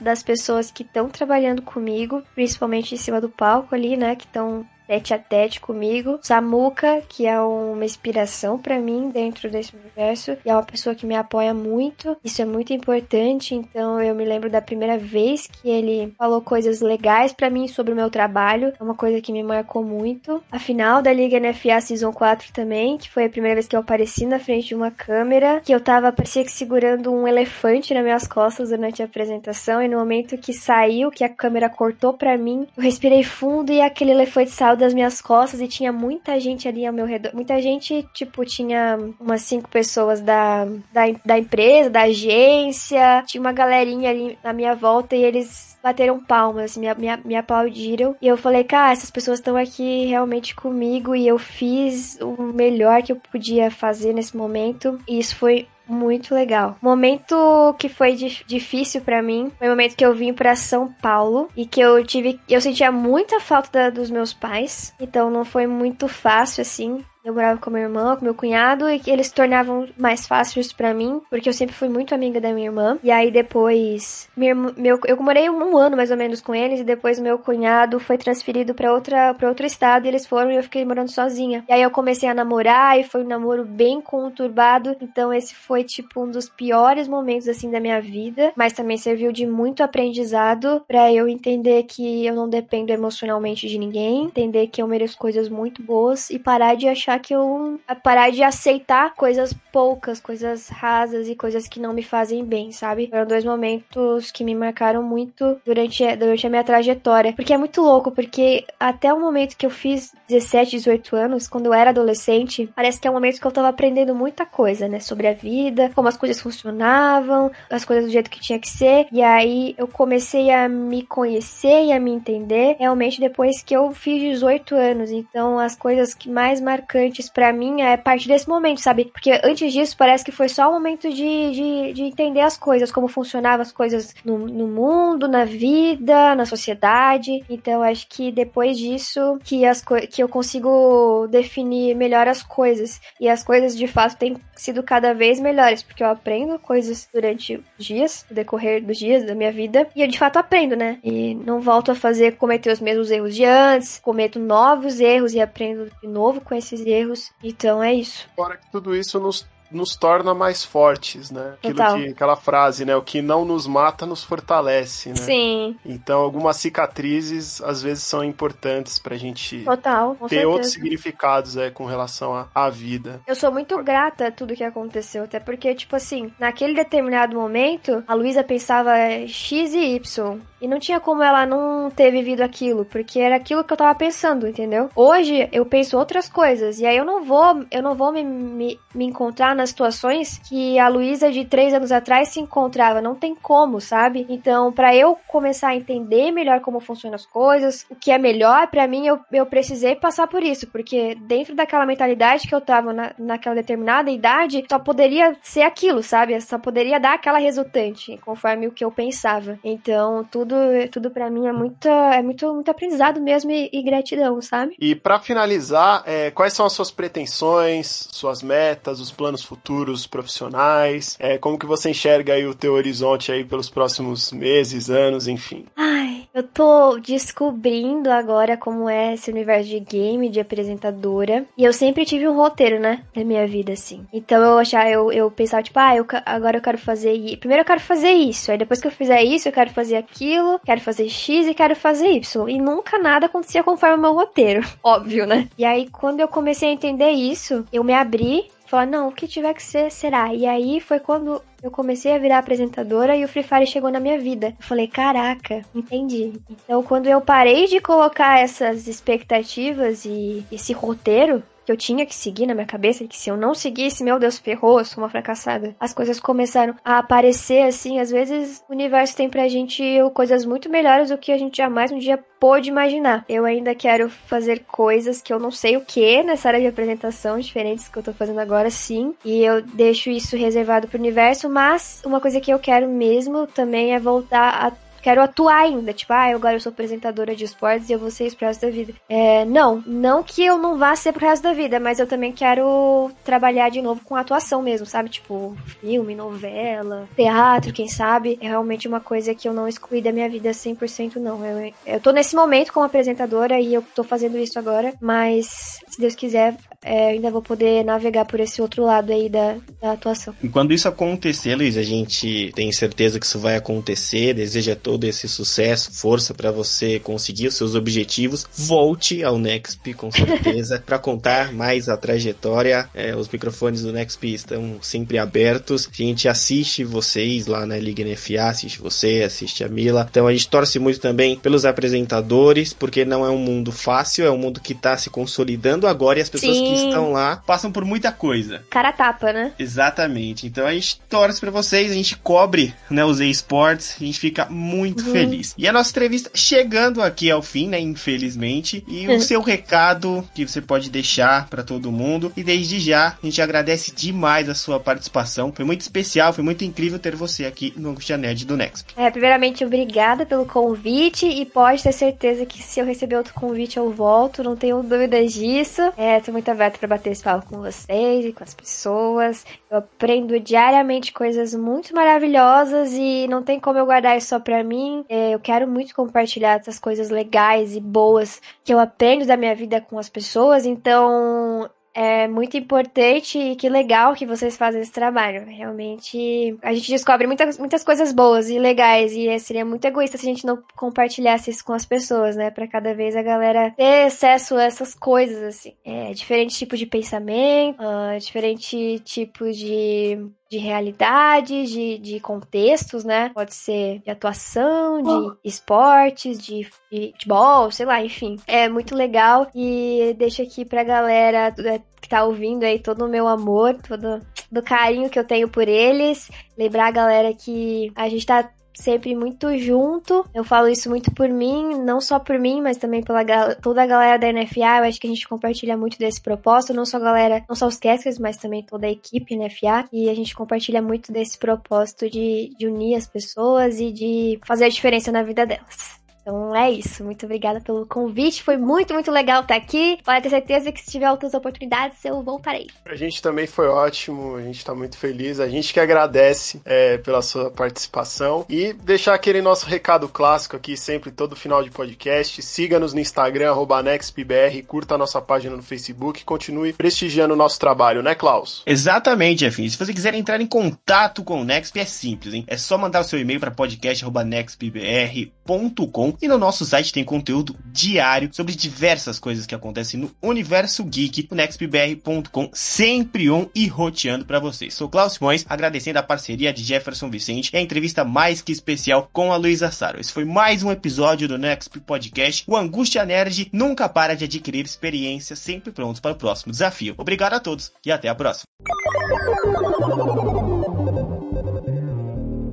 das 0.00 0.20
pessoas 0.20 0.68
que 0.72 0.82
estão 0.82 1.08
trabalhando 1.08 1.62
comigo, 1.62 2.24
principalmente 2.34 2.96
em 2.96 2.98
cima 2.98 3.20
do 3.20 3.28
palco 3.28 3.72
ali, 3.72 3.96
né, 3.96 4.16
que 4.16 4.24
estão 4.24 4.66
tete 4.88 5.12
a 5.12 5.18
tete 5.18 5.60
comigo. 5.60 6.18
Samuca, 6.22 7.02
que 7.08 7.26
é 7.26 7.38
uma 7.40 7.84
inspiração 7.84 8.58
pra 8.58 8.80
mim 8.80 9.10
dentro 9.10 9.50
desse 9.50 9.76
universo, 9.76 10.36
e 10.44 10.50
é 10.50 10.52
uma 10.52 10.62
pessoa 10.62 10.94
que 10.94 11.06
me 11.06 11.14
apoia 11.14 11.52
muito. 11.52 12.16
Isso 12.24 12.40
é 12.40 12.44
muito 12.44 12.72
importante, 12.72 13.54
então 13.54 14.00
eu 14.00 14.14
me 14.14 14.24
lembro 14.24 14.48
da 14.48 14.62
primeira 14.62 14.96
vez 14.96 15.46
que 15.46 15.68
ele 15.68 16.14
falou 16.16 16.40
coisas 16.40 16.80
legais 16.80 17.32
pra 17.32 17.50
mim 17.50 17.68
sobre 17.68 17.92
o 17.92 17.96
meu 17.96 18.10
trabalho. 18.10 18.72
É 18.80 18.82
uma 18.82 18.94
coisa 18.94 19.20
que 19.20 19.32
me 19.32 19.42
marcou 19.42 19.84
muito. 19.84 20.42
A 20.50 20.58
final 20.58 21.02
da 21.02 21.12
Liga 21.12 21.38
NFA 21.38 21.80
Season 21.82 22.12
4 22.12 22.52
também, 22.52 22.96
que 22.96 23.10
foi 23.10 23.26
a 23.26 23.30
primeira 23.30 23.56
vez 23.56 23.68
que 23.68 23.76
eu 23.76 23.80
apareci 23.80 24.24
na 24.24 24.38
frente 24.38 24.68
de 24.68 24.74
uma 24.74 24.90
câmera, 24.90 25.60
que 25.60 25.72
eu 25.72 25.80
tava 25.80 26.10
parecia 26.10 26.42
que 26.44 26.50
segurando 26.50 27.12
um 27.12 27.28
elefante 27.28 27.92
nas 27.92 28.02
minhas 28.02 28.26
costas 28.26 28.70
durante 28.70 29.02
a 29.02 29.04
apresentação, 29.04 29.82
e 29.82 29.88
no 29.88 29.98
momento 29.98 30.38
que 30.38 30.54
saiu, 30.54 31.10
que 31.10 31.24
a 31.24 31.28
câmera 31.28 31.68
cortou 31.68 32.14
pra 32.14 32.38
mim, 32.38 32.66
eu 32.76 32.82
respirei 32.82 33.22
fundo 33.22 33.70
e 33.70 33.82
aquele 33.82 34.12
elefante 34.12 34.50
saiu 34.50 34.77
das 34.78 34.94
minhas 34.94 35.20
costas 35.20 35.60
e 35.60 35.68
tinha 35.68 35.92
muita 35.92 36.38
gente 36.40 36.66
ali 36.66 36.86
ao 36.86 36.92
meu 36.92 37.06
redor. 37.06 37.34
Muita 37.34 37.60
gente, 37.60 38.06
tipo, 38.14 38.44
tinha 38.44 38.98
umas 39.20 39.42
cinco 39.42 39.68
pessoas 39.68 40.20
da, 40.20 40.64
da, 40.92 41.02
da 41.24 41.38
empresa, 41.38 41.90
da 41.90 42.02
agência, 42.02 43.22
tinha 43.26 43.40
uma 43.40 43.52
galerinha 43.52 44.10
ali 44.10 44.38
na 44.42 44.52
minha 44.52 44.74
volta 44.74 45.14
e 45.14 45.22
eles 45.22 45.78
bateram 45.82 46.22
palmas, 46.22 46.72
assim, 46.72 46.80
me, 46.80 46.94
me, 46.94 47.16
me 47.24 47.36
aplaudiram. 47.36 48.16
E 48.20 48.26
eu 48.26 48.36
falei, 48.36 48.64
cara, 48.64 48.92
essas 48.92 49.10
pessoas 49.10 49.38
estão 49.38 49.56
aqui 49.56 50.06
realmente 50.06 50.54
comigo 50.54 51.14
e 51.14 51.26
eu 51.26 51.38
fiz 51.38 52.18
o 52.20 52.42
melhor 52.42 53.02
que 53.02 53.12
eu 53.12 53.16
podia 53.16 53.70
fazer 53.70 54.12
nesse 54.12 54.36
momento. 54.36 54.98
E 55.08 55.18
isso 55.18 55.36
foi 55.36 55.66
muito 55.88 56.34
legal. 56.34 56.76
Momento 56.82 57.74
que 57.78 57.88
foi 57.88 58.14
dif- 58.14 58.44
difícil 58.46 59.00
pra 59.00 59.22
mim 59.22 59.50
foi 59.58 59.66
o 59.66 59.70
momento 59.70 59.96
que 59.96 60.04
eu 60.04 60.14
vim 60.14 60.32
pra 60.32 60.54
São 60.56 60.92
Paulo 61.00 61.48
e 61.56 61.66
que 61.66 61.80
eu 61.80 62.04
tive, 62.04 62.38
eu 62.48 62.60
sentia 62.60 62.92
muita 62.92 63.40
falta 63.40 63.70
da- 63.84 63.90
dos 63.90 64.10
meus 64.10 64.32
pais, 64.32 64.94
então 65.00 65.30
não 65.30 65.44
foi 65.44 65.66
muito 65.66 66.06
fácil 66.08 66.62
assim. 66.62 67.04
Eu 67.24 67.34
morava 67.34 67.60
com 67.60 67.70
minha 67.70 67.82
irmã, 67.82 68.16
com 68.16 68.24
meu 68.24 68.34
cunhado, 68.34 68.88
e 68.88 69.02
eles 69.06 69.26
se 69.26 69.34
tornavam 69.34 69.88
mais 69.98 70.26
fáceis 70.26 70.72
pra 70.72 70.94
mim, 70.94 71.20
porque 71.28 71.48
eu 71.48 71.52
sempre 71.52 71.74
fui 71.74 71.88
muito 71.88 72.14
amiga 72.14 72.40
da 72.40 72.52
minha 72.52 72.68
irmã. 72.68 72.98
E 73.02 73.10
aí 73.10 73.30
depois, 73.30 74.28
minha 74.36 74.54
meu, 74.54 74.98
eu 75.04 75.16
morei 75.20 75.50
um 75.50 75.76
ano 75.76 75.96
mais 75.96 76.10
ou 76.10 76.16
menos 76.16 76.40
com 76.40 76.54
eles, 76.54 76.80
e 76.80 76.84
depois 76.84 77.18
meu 77.18 77.38
cunhado 77.38 78.00
foi 78.00 78.16
transferido 78.16 78.74
pra 78.74 78.92
outra 78.92 79.34
para 79.34 79.48
outro 79.48 79.66
estado, 79.66 80.06
e 80.06 80.08
eles 80.08 80.26
foram 80.26 80.50
e 80.50 80.56
eu 80.56 80.62
fiquei 80.62 80.84
morando 80.84 81.10
sozinha. 81.10 81.64
E 81.68 81.72
aí 81.72 81.82
eu 81.82 81.90
comecei 81.90 82.28
a 82.28 82.34
namorar, 82.34 82.98
e 82.98 83.04
foi 83.04 83.22
um 83.22 83.28
namoro 83.28 83.64
bem 83.64 84.00
conturbado, 84.00 84.96
então 85.00 85.32
esse 85.32 85.54
foi 85.54 85.84
tipo 85.84 86.22
um 86.22 86.30
dos 86.30 86.48
piores 86.48 87.08
momentos 87.08 87.48
assim 87.48 87.70
da 87.70 87.80
minha 87.80 88.00
vida, 88.00 88.52
mas 88.56 88.72
também 88.72 88.96
serviu 88.96 89.32
de 89.32 89.46
muito 89.46 89.82
aprendizado 89.82 90.82
pra 90.86 91.12
eu 91.12 91.28
entender 91.28 91.82
que 91.82 92.24
eu 92.24 92.34
não 92.34 92.48
dependo 92.48 92.92
emocionalmente 92.92 93.68
de 93.68 93.78
ninguém, 93.78 94.24
entender 94.24 94.68
que 94.68 94.80
eu 94.80 94.86
mereço 94.86 95.18
coisas 95.18 95.48
muito 95.48 95.82
boas 95.82 96.30
e 96.30 96.38
parar 96.38 96.74
de 96.74 96.88
achar 96.88 97.07
que 97.16 97.32
eu 97.32 97.78
parar 98.02 98.30
de 98.30 98.42
aceitar 98.42 99.14
coisas 99.14 99.54
poucas, 99.72 100.18
coisas 100.18 100.68
rasas 100.68 101.28
e 101.28 101.36
coisas 101.36 101.68
que 101.68 101.78
não 101.78 101.92
me 101.92 102.02
fazem 102.02 102.44
bem, 102.44 102.72
sabe? 102.72 103.06
Foram 103.08 103.26
dois 103.26 103.44
momentos 103.44 104.32
que 104.32 104.42
me 104.42 104.52
marcaram 104.52 105.00
muito 105.00 105.60
durante, 105.64 106.04
durante 106.16 106.44
a 106.44 106.50
minha 106.50 106.64
trajetória, 106.64 107.32
porque 107.32 107.52
é 107.52 107.58
muito 107.58 107.80
louco, 107.80 108.10
porque 108.10 108.64
até 108.80 109.14
o 109.14 109.20
momento 109.20 109.56
que 109.56 109.64
eu 109.64 109.70
fiz 109.70 110.12
17, 110.28 110.72
18 110.72 111.14
anos, 111.14 111.46
quando 111.46 111.66
eu 111.66 111.74
era 111.74 111.90
adolescente, 111.90 112.68
parece 112.74 113.00
que 113.00 113.06
é 113.06 113.10
um 113.10 113.14
momento 113.14 113.40
que 113.40 113.46
eu 113.46 113.52
tava 113.52 113.68
aprendendo 113.68 114.14
muita 114.14 114.44
coisa, 114.44 114.88
né, 114.88 114.98
sobre 114.98 115.28
a 115.28 115.32
vida, 115.32 115.92
como 115.94 116.08
as 116.08 116.16
coisas 116.16 116.40
funcionavam, 116.40 117.52
as 117.70 117.84
coisas 117.84 118.06
do 118.06 118.10
jeito 118.10 118.30
que 118.30 118.40
tinha 118.40 118.58
que 118.58 118.68
ser, 118.68 119.06
e 119.12 119.22
aí 119.22 119.76
eu 119.78 119.86
comecei 119.86 120.50
a 120.50 120.68
me 120.68 121.02
conhecer 121.02 121.84
e 121.84 121.92
a 121.92 122.00
me 122.00 122.10
entender 122.10 122.76
realmente 122.78 123.20
depois 123.20 123.62
que 123.62 123.76
eu 123.76 123.92
fiz 123.92 124.20
18 124.20 124.74
anos. 124.74 125.10
Então, 125.10 125.58
as 125.58 125.76
coisas 125.76 126.14
que 126.14 126.28
mais 126.28 126.60
marcantes 126.98 127.28
pra 127.28 127.52
mim 127.52 127.80
é 127.80 127.94
a 127.94 127.98
partir 127.98 128.28
desse 128.28 128.48
momento, 128.48 128.80
sabe? 128.80 129.06
Porque 129.06 129.40
antes 129.44 129.72
disso 129.72 129.96
parece 129.96 130.24
que 130.24 130.32
foi 130.32 130.48
só 130.48 130.68
o 130.68 130.72
momento 130.72 131.08
de, 131.08 131.14
de, 131.52 131.92
de 131.92 132.02
entender 132.02 132.40
as 132.40 132.56
coisas, 132.56 132.90
como 132.90 133.08
funcionavam 133.08 133.62
as 133.62 133.72
coisas 133.72 134.14
no, 134.24 134.38
no 134.38 134.66
mundo, 134.66 135.28
na 135.28 135.44
vida, 135.44 136.34
na 136.34 136.44
sociedade. 136.44 137.44
Então, 137.48 137.82
acho 137.82 138.06
que 138.08 138.32
depois 138.32 138.76
disso 138.78 139.38
que, 139.44 139.64
as 139.64 139.84
que 140.10 140.22
eu 140.22 140.28
consigo 140.28 141.26
definir 141.30 141.94
melhor 141.94 142.26
as 142.26 142.42
coisas. 142.42 143.00
E 143.20 143.28
as 143.28 143.44
coisas 143.44 143.76
de 143.76 143.86
fato 143.86 144.16
têm 144.16 144.36
sido 144.54 144.82
cada 144.82 145.14
vez 145.14 145.40
melhores, 145.40 145.82
porque 145.82 146.02
eu 146.02 146.08
aprendo 146.08 146.58
coisas 146.58 147.08
durante 147.12 147.62
os 147.78 147.84
dias, 147.84 148.26
no 148.28 148.34
decorrer 148.34 148.84
dos 148.84 148.98
dias 148.98 149.24
da 149.24 149.34
minha 149.34 149.52
vida, 149.52 149.86
e 149.94 150.02
eu 150.02 150.08
de 150.08 150.18
fato 150.18 150.36
aprendo, 150.36 150.74
né? 150.74 150.98
E 151.04 151.34
não 151.34 151.60
volto 151.60 151.92
a 151.92 151.94
fazer, 151.94 152.36
cometer 152.36 152.72
os 152.72 152.80
mesmos 152.80 153.10
erros 153.10 153.34
de 153.34 153.44
antes, 153.44 153.98
cometo 153.98 154.38
novos 154.38 155.00
erros 155.00 155.32
e 155.32 155.40
aprendo 155.40 155.90
de 156.02 156.08
novo 156.08 156.40
com 156.40 156.54
esses 156.54 156.80
erros. 156.90 157.32
Então 157.42 157.82
é 157.82 157.94
isso. 157.94 158.28
Que 158.36 158.70
tudo 158.70 158.94
isso 158.94 159.18
nos, 159.18 159.46
nos 159.70 159.96
torna 159.96 160.34
mais 160.34 160.64
fortes, 160.64 161.30
né? 161.30 161.54
Aquilo 161.58 161.74
Total. 161.74 161.96
que, 161.96 162.08
aquela 162.08 162.36
frase, 162.36 162.84
né? 162.84 162.96
O 162.96 163.02
que 163.02 163.20
não 163.22 163.44
nos 163.44 163.66
mata 163.66 164.06
nos 164.06 164.24
fortalece, 164.24 165.10
né? 165.10 165.14
Sim, 165.16 165.76
Então, 165.84 166.20
algumas 166.20 166.56
cicatrizes 166.56 167.60
às 167.62 167.82
vezes 167.82 168.04
são 168.04 168.24
importantes 168.24 168.98
pra 168.98 169.16
gente 169.16 169.62
total, 169.64 170.14
ter 170.14 170.28
certeza. 170.28 170.48
outros 170.48 170.72
significados 170.72 171.56
é, 171.56 171.70
com 171.70 171.84
relação 171.84 172.34
à, 172.34 172.48
à 172.54 172.68
vida. 172.70 173.20
Eu 173.26 173.34
sou 173.34 173.52
muito 173.52 173.82
grata 173.82 174.28
a 174.28 174.32
tudo 174.32 174.54
que 174.54 174.64
aconteceu, 174.64 175.24
até 175.24 175.38
porque, 175.40 175.74
tipo 175.74 175.96
assim, 175.96 176.32
naquele 176.38 176.74
determinado 176.74 177.36
momento, 177.36 178.02
a 178.06 178.14
Luísa 178.14 178.42
pensava 178.42 178.92
X 179.26 179.74
e 179.74 179.94
Y. 179.96 180.40
E 180.60 180.66
não 180.66 180.80
tinha 180.80 180.98
como 180.98 181.22
ela 181.22 181.46
não 181.46 181.88
ter 181.90 182.10
vivido 182.10 182.40
aquilo, 182.42 182.84
porque 182.84 183.20
era 183.20 183.36
aquilo 183.36 183.62
que 183.62 183.72
eu 183.72 183.76
tava 183.76 183.96
pensando, 183.96 184.46
entendeu? 184.48 184.90
Hoje 184.94 185.48
eu 185.52 185.64
penso 185.64 185.96
outras 185.96 186.28
coisas, 186.28 186.80
e 186.80 186.86
aí 186.86 186.96
eu 186.96 187.04
não 187.04 187.22
vou, 187.22 187.64
eu 187.70 187.80
não 187.82 187.94
vou 187.94 188.10
me, 188.12 188.24
me, 188.24 188.80
me 188.92 189.04
encontrar 189.04 189.54
nas 189.58 189.70
situações 189.70 190.40
que 190.48 190.78
a 190.78 190.88
Luísa 190.88 191.30
de 191.30 191.44
três 191.44 191.74
anos 191.74 191.92
atrás 191.92 192.28
se 192.28 192.40
encontrava. 192.40 193.02
Não 193.02 193.14
tem 193.14 193.34
como, 193.34 193.80
sabe? 193.80 194.24
Então, 194.28 194.72
para 194.72 194.94
eu 194.94 195.18
começar 195.26 195.68
a 195.68 195.76
entender 195.76 196.30
melhor 196.30 196.60
como 196.60 196.80
funcionam 196.80 197.16
as 197.16 197.26
coisas, 197.26 197.84
o 197.90 197.94
que 197.94 198.10
é 198.10 198.18
melhor 198.18 198.68
para 198.68 198.86
mim, 198.86 199.06
eu, 199.06 199.18
eu 199.32 199.44
precisei 199.44 199.96
passar 199.96 200.26
por 200.28 200.42
isso, 200.42 200.66
porque 200.68 201.16
dentro 201.26 201.54
daquela 201.54 201.84
mentalidade 201.84 202.46
que 202.46 202.54
eu 202.54 202.60
tava 202.60 202.92
na, 202.92 203.12
naquela 203.18 203.56
determinada 203.56 204.10
idade, 204.10 204.64
só 204.70 204.78
poderia 204.78 205.36
ser 205.42 205.62
aquilo, 205.62 206.02
sabe? 206.02 206.40
Só 206.40 206.58
poderia 206.58 207.00
dar 207.00 207.14
aquela 207.14 207.38
resultante, 207.38 208.18
conforme 208.24 208.68
o 208.68 208.72
que 208.72 208.84
eu 208.84 208.90
pensava. 208.90 209.58
Então, 209.64 210.24
tudo, 210.30 210.54
tudo 210.92 211.10
para 211.10 211.28
mim 211.28 211.46
é 211.46 211.52
muito, 211.52 211.88
é 211.88 212.22
muito, 212.22 212.54
muito 212.54 212.70
aprendizado 212.70 213.20
mesmo 213.20 213.50
e, 213.50 213.68
e 213.72 213.82
gratidão, 213.82 214.40
sabe? 214.40 214.76
E 214.78 214.94
para 214.94 215.18
finalizar, 215.18 216.04
é, 216.06 216.30
quais 216.30 216.52
são 216.52 216.64
as 216.64 216.72
suas 216.72 216.90
pretensões, 216.90 218.08
suas 218.12 218.42
metas, 218.42 219.00
os 219.00 219.10
planos 219.10 219.42
futuros 219.48 220.06
profissionais? 220.06 221.16
É, 221.18 221.38
como 221.38 221.58
que 221.58 221.64
você 221.64 221.90
enxerga 221.90 222.34
aí 222.34 222.46
o 222.46 222.54
teu 222.54 222.74
horizonte 222.74 223.32
aí 223.32 223.44
pelos 223.44 223.70
próximos 223.70 224.30
meses, 224.30 224.90
anos, 224.90 225.26
enfim? 225.26 225.64
Ai, 225.74 226.28
eu 226.34 226.42
tô 226.42 226.98
descobrindo 226.98 228.10
agora 228.10 228.56
como 228.56 228.88
é 228.88 229.14
esse 229.14 229.30
universo 229.30 229.68
de 229.68 229.80
game, 229.80 230.28
de 230.28 230.38
apresentadora. 230.38 231.46
E 231.56 231.64
eu 231.64 231.72
sempre 231.72 232.04
tive 232.04 232.28
um 232.28 232.36
roteiro, 232.36 232.78
né? 232.78 233.02
Na 233.16 233.24
minha 233.24 233.46
vida, 233.46 233.72
assim. 233.72 234.06
Então 234.12 234.42
eu 234.42 234.58
achava, 234.58 234.90
eu, 234.90 235.10
eu 235.10 235.30
pensava, 235.30 235.62
tipo, 235.62 235.78
ah, 235.78 235.96
eu, 235.96 236.06
agora 236.26 236.58
eu 236.58 236.62
quero 236.62 236.78
fazer. 236.78 237.36
Primeiro 237.38 237.62
eu 237.62 237.66
quero 237.66 237.80
fazer 237.80 238.12
isso. 238.12 238.52
Aí 238.52 238.58
depois 238.58 238.80
que 238.80 238.86
eu 238.86 238.92
fizer 238.92 239.22
isso, 239.22 239.48
eu 239.48 239.52
quero 239.52 239.70
fazer 239.70 239.96
aquilo, 239.96 240.60
quero 240.64 240.80
fazer 240.80 241.08
X 241.08 241.46
e 241.46 241.54
quero 241.54 241.74
fazer 241.74 242.10
Y. 242.12 242.48
E 242.48 242.58
nunca 242.60 242.98
nada 242.98 243.26
acontecia 243.26 243.64
conforme 243.64 243.96
o 243.96 244.00
meu 244.00 244.12
roteiro. 244.12 244.60
Óbvio, 244.84 245.26
né? 245.26 245.48
E 245.56 245.64
aí, 245.64 245.88
quando 245.88 246.20
eu 246.20 246.28
comecei 246.28 246.68
a 246.68 246.72
entender 246.72 247.10
isso, 247.10 247.64
eu 247.72 247.82
me 247.82 247.94
abri 247.94 248.46
falar, 248.68 248.86
não, 248.86 249.08
o 249.08 249.12
que 249.12 249.26
tiver 249.26 249.54
que 249.54 249.62
ser, 249.62 249.90
será. 249.90 250.32
E 250.34 250.46
aí 250.46 250.80
foi 250.80 251.00
quando 251.00 251.42
eu 251.62 251.70
comecei 251.70 252.14
a 252.14 252.18
virar 252.18 252.38
apresentadora 252.38 253.16
e 253.16 253.24
o 253.24 253.28
Free 253.28 253.42
Fire 253.42 253.66
chegou 253.66 253.90
na 253.90 253.98
minha 253.98 254.18
vida. 254.18 254.48
Eu 254.48 254.64
falei, 254.64 254.86
caraca, 254.86 255.62
entendi. 255.74 256.34
Então, 256.48 256.82
quando 256.82 257.06
eu 257.06 257.20
parei 257.20 257.66
de 257.66 257.80
colocar 257.80 258.38
essas 258.38 258.86
expectativas 258.86 260.04
e 260.04 260.44
esse 260.52 260.72
roteiro, 260.72 261.42
que 261.68 261.72
eu 261.72 261.76
tinha 261.76 262.06
que 262.06 262.14
seguir 262.14 262.46
na 262.46 262.54
minha 262.54 262.66
cabeça, 262.66 263.06
que 263.06 263.14
se 263.14 263.28
eu 263.28 263.36
não 263.36 263.52
seguisse, 263.52 264.02
meu 264.02 264.18
Deus, 264.18 264.38
ferrou, 264.38 264.78
eu 264.78 264.86
sou 264.86 265.04
uma 265.04 265.10
fracassada. 265.10 265.76
As 265.78 265.92
coisas 265.92 266.18
começaram 266.18 266.74
a 266.82 266.96
aparecer 266.96 267.66
assim, 267.66 268.00
às 268.00 268.10
vezes 268.10 268.64
o 268.66 268.72
universo 268.72 269.14
tem 269.14 269.28
pra 269.28 269.48
gente 269.48 269.84
coisas 270.14 270.46
muito 270.46 270.70
melhores 270.70 271.10
do 271.10 271.18
que 271.18 271.30
a 271.30 271.36
gente 271.36 271.58
jamais 271.58 271.92
um 271.92 271.98
dia 271.98 272.18
pôde 272.40 272.70
imaginar. 272.70 273.22
Eu 273.28 273.44
ainda 273.44 273.74
quero 273.74 274.08
fazer 274.08 274.60
coisas 274.60 275.20
que 275.20 275.30
eu 275.30 275.38
não 275.38 275.50
sei 275.50 275.76
o 275.76 275.82
que 275.82 276.22
nessa 276.22 276.48
área 276.48 276.60
de 276.60 276.66
apresentação, 276.66 277.38
diferentes 277.38 277.86
que 277.86 277.98
eu 277.98 278.02
tô 278.02 278.14
fazendo 278.14 278.38
agora, 278.38 278.70
sim. 278.70 279.14
E 279.22 279.44
eu 279.44 279.60
deixo 279.60 280.08
isso 280.08 280.38
reservado 280.38 280.88
pro 280.88 280.98
universo, 280.98 281.50
mas 281.50 282.00
uma 282.02 282.18
coisa 282.18 282.40
que 282.40 282.50
eu 282.50 282.58
quero 282.58 282.88
mesmo 282.88 283.46
também 283.46 283.94
é 283.94 283.98
voltar 283.98 284.66
a 284.66 284.87
quero 285.02 285.22
atuar 285.22 285.62
ainda. 285.62 285.92
Tipo, 285.92 286.12
ah, 286.12 286.34
agora 286.34 286.56
eu 286.56 286.60
sou 286.60 286.70
apresentadora 286.70 287.34
de 287.34 287.44
esportes 287.44 287.88
e 287.88 287.92
eu 287.92 287.98
vou 287.98 288.10
ser 288.10 288.26
isso 288.26 288.36
pro 288.36 288.46
resto 288.46 288.62
da 288.62 288.70
vida. 288.70 288.92
É, 289.08 289.44
não, 289.44 289.82
não 289.86 290.22
que 290.22 290.44
eu 290.44 290.58
não 290.58 290.78
vá 290.78 290.94
ser 290.96 291.12
pro 291.12 291.26
resto 291.26 291.42
da 291.42 291.52
vida, 291.52 291.80
mas 291.80 291.98
eu 291.98 292.06
também 292.06 292.32
quero 292.32 293.10
trabalhar 293.24 293.68
de 293.70 293.82
novo 293.82 294.00
com 294.04 294.16
atuação 294.16 294.62
mesmo, 294.62 294.86
sabe? 294.86 295.08
Tipo, 295.08 295.56
filme, 295.80 296.14
novela, 296.14 297.08
teatro, 297.16 297.72
quem 297.72 297.88
sabe. 297.88 298.38
É 298.40 298.48
realmente 298.48 298.88
uma 298.88 299.00
coisa 299.00 299.34
que 299.34 299.48
eu 299.48 299.52
não 299.52 299.68
excluí 299.68 300.00
da 300.00 300.12
minha 300.12 300.28
vida 300.28 300.50
100% 300.50 301.16
não. 301.16 301.44
Eu, 301.44 301.72
eu 301.86 302.00
tô 302.00 302.10
nesse 302.10 302.34
momento 302.34 302.72
como 302.72 302.86
apresentadora 302.86 303.60
e 303.60 303.74
eu 303.74 303.82
tô 303.94 304.02
fazendo 304.02 304.38
isso 304.38 304.58
agora, 304.58 304.94
mas 305.00 305.80
se 305.88 306.00
Deus 306.00 306.14
quiser, 306.14 306.56
é, 306.82 307.08
ainda 307.08 307.30
vou 307.30 307.42
poder 307.42 307.84
navegar 307.84 308.24
por 308.24 308.38
esse 308.38 308.62
outro 308.62 308.84
lado 308.84 309.12
aí 309.12 309.28
da, 309.28 309.56
da 309.80 309.92
atuação. 309.92 310.34
E 310.42 310.48
quando 310.48 310.72
isso 310.72 310.86
acontecer, 310.86 311.56
Luiz, 311.56 311.76
a 311.76 311.82
gente 311.82 312.52
tem 312.54 312.70
certeza 312.70 313.18
que 313.18 313.26
isso 313.26 313.38
vai 313.38 313.56
acontecer, 313.56 314.34
deseja 314.34 314.76
todo 314.76 315.04
esse 315.04 315.28
sucesso, 315.28 315.92
força 315.92 316.32
para 316.32 316.52
você 316.52 317.00
conseguir 317.00 317.48
os 317.48 317.56
seus 317.56 317.74
objetivos. 317.74 318.46
Volte 318.54 319.24
ao 319.24 319.38
Nexp, 319.38 319.92
com 319.94 320.10
certeza, 320.10 320.82
para 320.86 320.98
contar 320.98 321.52
mais 321.52 321.88
a 321.88 321.96
trajetória. 321.96 322.88
É, 322.94 323.14
os 323.14 323.28
microfones 323.28 323.82
do 323.82 323.92
Nexp 323.92 324.24
estão 324.24 324.78
sempre 324.80 325.18
abertos. 325.18 325.88
A 325.92 325.96
gente 325.96 326.28
assiste 326.28 326.84
vocês 326.84 327.48
lá 327.48 327.66
na 327.66 327.76
Liga 327.76 328.04
NFA, 328.04 328.50
assiste 328.50 328.80
você, 328.80 329.22
assiste 329.24 329.64
a 329.64 329.68
Mila. 329.68 330.06
Então 330.08 330.28
a 330.28 330.32
gente 330.32 330.48
torce 330.48 330.78
muito 330.78 331.00
também 331.00 331.36
pelos 331.36 331.64
apresentadores, 331.64 332.72
porque 332.72 333.04
não 333.04 333.26
é 333.26 333.30
um 333.30 333.38
mundo 333.38 333.72
fácil, 333.72 334.24
é 334.24 334.30
um 334.30 334.38
mundo 334.38 334.60
que 334.60 334.72
está 334.72 334.96
se 334.96 335.10
consolidando 335.10 335.86
agora 335.86 336.20
e 336.20 336.22
as 336.22 336.28
pessoas 336.28 336.56
Sim 336.56 336.67
que 336.68 336.86
estão 336.86 337.12
lá 337.12 337.36
passam 337.46 337.70
por 337.70 337.84
muita 337.84 338.12
coisa. 338.12 338.62
Cara 338.70 338.92
tapa, 338.92 339.32
né? 339.32 339.52
Exatamente. 339.58 340.46
Então 340.46 340.66
a 340.66 340.72
gente 340.72 341.00
torce 341.08 341.40
para 341.40 341.50
vocês, 341.50 341.90
a 341.90 341.94
gente 341.94 342.16
cobre 342.16 342.74
né, 342.90 343.04
os 343.04 343.20
esportes, 343.20 343.96
a 344.00 344.04
gente 344.04 344.18
fica 344.18 344.46
muito 344.46 345.04
uhum. 345.06 345.12
feliz. 345.12 345.54
E 345.56 345.66
a 345.66 345.72
nossa 345.72 345.90
entrevista 345.90 346.30
chegando 346.34 347.02
aqui 347.02 347.30
ao 347.30 347.42
fim, 347.42 347.68
né? 347.68 347.80
Infelizmente. 347.80 348.84
E 348.86 349.08
o 349.08 349.20
seu 349.20 349.40
recado 349.40 350.28
que 350.34 350.46
você 350.46 350.60
pode 350.60 350.90
deixar 350.90 351.48
para 351.48 351.62
todo 351.62 351.92
mundo. 351.92 352.32
E 352.36 352.42
desde 352.42 352.78
já, 352.80 353.16
a 353.22 353.26
gente 353.26 353.40
agradece 353.40 353.92
demais 353.94 354.48
a 354.48 354.54
sua 354.54 354.78
participação. 354.80 355.52
Foi 355.52 355.64
muito 355.64 355.80
especial, 355.80 356.32
foi 356.32 356.44
muito 356.44 356.64
incrível 356.64 356.98
ter 356.98 357.16
você 357.16 357.44
aqui 357.44 357.72
no 357.76 357.90
Angustia 357.90 358.16
Nerd 358.16 358.44
do 358.44 358.56
Next. 358.56 358.86
É, 358.96 359.10
primeiramente, 359.10 359.64
obrigada 359.64 360.26
pelo 360.26 360.46
convite. 360.46 361.26
E 361.26 361.44
pode 361.44 361.82
ter 361.82 361.92
certeza 361.92 362.46
que 362.46 362.62
se 362.62 362.80
eu 362.80 362.86
receber 362.86 363.16
outro 363.16 363.34
convite, 363.34 363.76
eu 363.76 363.90
volto. 363.90 364.42
Não 364.42 364.56
tenho 364.56 364.82
dúvidas 364.82 365.32
disso. 365.32 365.82
É, 365.96 366.20
tô 366.20 366.32
muito 366.32 366.50
aberto 366.58 366.78
para 366.78 366.88
bater 366.88 367.10
esse 367.10 367.22
papo 367.22 367.46
com 367.46 367.58
vocês 367.58 368.24
e 368.26 368.32
com 368.32 368.42
as 368.42 368.54
pessoas. 368.54 369.46
Eu 369.70 369.78
aprendo 369.78 370.38
diariamente 370.40 371.12
coisas 371.12 371.54
muito 371.54 371.94
maravilhosas 371.94 372.92
e 372.92 373.26
não 373.28 373.42
tem 373.42 373.60
como 373.60 373.78
eu 373.78 373.86
guardar 373.86 374.16
isso 374.18 374.28
só 374.28 374.40
pra 374.40 374.64
mim. 374.64 375.04
É, 375.08 375.34
eu 375.34 375.40
quero 375.40 375.66
muito 375.68 375.94
compartilhar 375.94 376.58
essas 376.58 376.78
coisas 376.78 377.10
legais 377.10 377.74
e 377.76 377.80
boas 377.80 378.42
que 378.64 378.74
eu 378.74 378.78
aprendo 378.78 379.26
da 379.26 379.36
minha 379.36 379.54
vida 379.54 379.80
com 379.80 379.98
as 379.98 380.08
pessoas. 380.08 380.66
Então, 380.66 381.70
é 381.98 382.28
muito 382.28 382.56
importante 382.56 383.36
e 383.36 383.56
que 383.56 383.68
legal 383.68 384.14
que 384.14 384.24
vocês 384.24 384.56
fazem 384.56 384.80
esse 384.80 384.92
trabalho. 384.92 385.44
Realmente, 385.46 386.56
a 386.62 386.72
gente 386.72 386.92
descobre 386.92 387.26
muitas, 387.26 387.58
muitas 387.58 387.82
coisas 387.82 388.12
boas 388.12 388.48
e 388.48 388.56
legais 388.56 389.12
e 389.12 389.36
seria 389.40 389.64
muito 389.64 389.84
egoísta 389.84 390.16
se 390.16 390.24
a 390.24 390.28
gente 390.28 390.46
não 390.46 390.62
compartilhasse 390.76 391.50
isso 391.50 391.64
com 391.64 391.72
as 391.72 391.84
pessoas, 391.84 392.36
né? 392.36 392.52
Para 392.52 392.68
cada 392.68 392.94
vez 392.94 393.16
a 393.16 393.22
galera 393.22 393.72
ter 393.72 394.04
acesso 394.04 394.54
a 394.54 394.62
essas 394.62 394.94
coisas, 394.94 395.42
assim. 395.42 395.74
É, 395.84 396.12
diferentes 396.12 396.56
tipos 396.56 396.78
de 396.78 396.86
pensamento, 396.86 397.82
uh, 397.82 398.16
diferentes 398.20 399.00
tipos 399.00 399.56
de 399.56 400.24
de 400.50 400.58
realidades, 400.58 401.70
de, 401.70 401.98
de 401.98 402.20
contextos, 402.20 403.04
né? 403.04 403.30
Pode 403.34 403.54
ser 403.54 404.00
de 404.00 404.10
atuação, 404.10 405.02
de 405.02 405.38
esportes, 405.44 406.38
de, 406.38 406.66
de 406.90 407.12
futebol, 407.12 407.70
sei 407.70 407.84
lá, 407.84 408.02
enfim. 408.02 408.36
É 408.46 408.68
muito 408.68 408.94
legal 408.94 409.48
e 409.54 410.14
deixo 410.18 410.42
aqui 410.42 410.64
pra 410.64 410.82
galera 410.82 411.54
é, 411.58 411.80
que 412.00 412.08
tá 412.08 412.24
ouvindo 412.24 412.64
aí 412.64 412.78
todo 412.78 413.04
o 413.04 413.08
meu 413.08 413.28
amor, 413.28 413.76
todo 413.86 414.22
do 414.50 414.62
carinho 414.62 415.10
que 415.10 415.18
eu 415.18 415.24
tenho 415.24 415.48
por 415.48 415.68
eles. 415.68 416.30
Lembrar 416.56 416.86
a 416.86 416.92
galera 416.92 417.34
que 417.34 417.92
a 417.94 418.08
gente 418.08 418.24
tá 418.24 418.50
sempre 418.78 419.14
muito 419.14 419.56
junto. 419.58 420.24
Eu 420.32 420.44
falo 420.44 420.68
isso 420.68 420.88
muito 420.88 421.12
por 421.12 421.28
mim, 421.28 421.78
não 421.78 422.00
só 422.00 422.18
por 422.18 422.38
mim, 422.38 422.60
mas 422.62 422.76
também 422.76 423.02
pela 423.02 423.24
toda 423.56 423.82
a 423.82 423.86
galera 423.86 424.18
da 424.18 424.32
NFA. 424.32 424.78
Eu 424.78 424.84
acho 424.84 425.00
que 425.00 425.06
a 425.06 425.10
gente 425.10 425.28
compartilha 425.28 425.76
muito 425.76 425.98
desse 425.98 426.20
propósito, 426.20 426.72
não 426.72 426.86
só 426.86 426.96
a 426.96 427.00
galera, 427.00 427.44
não 427.48 427.56
só 427.56 427.66
os 427.66 427.76
casters, 427.76 428.18
mas 428.18 428.36
também 428.36 428.62
toda 428.62 428.86
a 428.86 428.90
equipe 428.90 429.36
NFA. 429.36 429.88
E 429.92 430.08
a 430.08 430.14
gente 430.14 430.34
compartilha 430.34 430.80
muito 430.80 431.12
desse 431.12 431.36
propósito 431.38 432.08
de, 432.08 432.54
de 432.56 432.66
unir 432.66 432.94
as 432.94 433.06
pessoas 433.06 433.80
e 433.80 433.92
de 433.92 434.38
fazer 434.46 434.66
a 434.66 434.68
diferença 434.68 435.10
na 435.10 435.22
vida 435.22 435.44
delas. 435.44 435.98
Então 436.28 436.54
é 436.54 436.70
isso. 436.70 437.02
Muito 437.02 437.24
obrigada 437.24 437.58
pelo 437.58 437.86
convite. 437.86 438.42
Foi 438.42 438.58
muito, 438.58 438.92
muito 438.92 439.10
legal 439.10 439.40
estar 439.40 439.56
aqui. 439.56 439.98
Pode 440.04 440.22
ter 440.22 440.28
certeza 440.28 440.70
que 440.70 440.78
se 440.78 440.90
tiver 440.90 441.10
outras 441.10 441.32
oportunidades, 441.32 442.04
eu 442.04 442.22
voltarei. 442.22 442.66
A 442.84 442.94
gente 442.94 443.22
também 443.22 443.46
foi 443.46 443.66
ótimo. 443.66 444.36
A 444.36 444.42
gente 444.42 444.58
está 444.58 444.74
muito 444.74 444.98
feliz. 444.98 445.40
A 445.40 445.48
gente 445.48 445.72
que 445.72 445.80
agradece 445.80 446.60
é, 446.66 446.98
pela 446.98 447.22
sua 447.22 447.50
participação. 447.50 448.44
E 448.46 448.74
deixar 448.74 449.14
aquele 449.14 449.40
nosso 449.40 449.64
recado 449.64 450.06
clássico 450.06 450.54
aqui, 450.54 450.76
sempre 450.76 451.10
todo 451.10 451.34
final 451.34 451.62
de 451.62 451.70
podcast. 451.70 452.42
Siga-nos 452.42 452.92
no 452.92 453.00
Instagram, 453.00 453.54
NextPBR. 453.82 454.62
Curta 454.64 454.96
a 454.96 454.98
nossa 454.98 455.22
página 455.22 455.56
no 455.56 455.62
Facebook. 455.62 456.26
Continue 456.26 456.74
prestigiando 456.74 457.32
o 457.32 457.38
nosso 457.38 457.58
trabalho, 457.58 458.02
né, 458.02 458.14
Klaus? 458.14 458.62
Exatamente, 458.66 459.40
Jefinho. 459.40 459.70
Se 459.70 459.78
você 459.78 459.94
quiser 459.94 460.12
entrar 460.12 460.42
em 460.42 460.46
contato 460.46 461.24
com 461.24 461.40
o 461.40 461.44
Nexp, 461.44 461.80
é 461.80 461.86
simples, 461.86 462.34
hein? 462.34 462.44
É 462.46 462.58
só 462.58 462.76
mandar 462.76 463.00
o 463.00 463.04
seu 463.04 463.18
e-mail 463.18 463.40
para 463.40 463.50
podcast.nextpbr.com 463.50 466.17
E 466.20 466.26
no 466.26 466.36
nosso 466.36 466.64
site 466.64 466.92
tem 466.92 467.04
conteúdo 467.04 467.56
diário 467.66 468.28
sobre 468.32 468.54
diversas 468.54 469.20
coisas 469.20 469.46
que 469.46 469.54
acontecem 469.54 470.00
no 470.00 470.10
universo 470.20 470.82
geek, 470.84 471.28
nextbr.com, 471.30 472.50
sempre 472.52 473.30
on 473.30 473.46
e 473.54 473.68
roteando 473.68 474.24
para 474.24 474.40
vocês. 474.40 474.74
Sou 474.74 474.88
Klaus 474.88 475.14
Simões, 475.14 475.46
agradecendo 475.48 475.98
a 476.00 476.02
parceria 476.02 476.52
de 476.52 476.64
Jefferson 476.64 477.08
Vicente 477.08 477.50
e 477.52 477.56
a 477.56 477.60
entrevista 477.60 478.04
mais 478.04 478.42
que 478.42 478.50
especial 478.50 479.08
com 479.12 479.32
a 479.32 479.36
Luísa 479.36 479.70
Saro. 479.70 480.00
Esse 480.00 480.12
foi 480.12 480.24
mais 480.24 480.64
um 480.64 480.72
episódio 480.72 481.28
do 481.28 481.38
Nextp 481.38 481.80
Podcast. 481.80 482.44
O 482.48 482.56
Angústia 482.56 483.04
Nerd 483.04 483.48
nunca 483.52 483.88
para 483.88 484.16
de 484.16 484.24
adquirir 484.24 484.64
experiências, 484.64 485.38
sempre 485.38 485.70
prontos 485.70 486.00
para 486.00 486.12
o 486.12 486.16
próximo 486.16 486.50
desafio. 486.50 486.94
Obrigado 486.98 487.34
a 487.34 487.40
todos 487.40 487.72
e 487.86 487.92
até 487.92 488.08
a 488.08 488.14
próxima. 488.14 488.48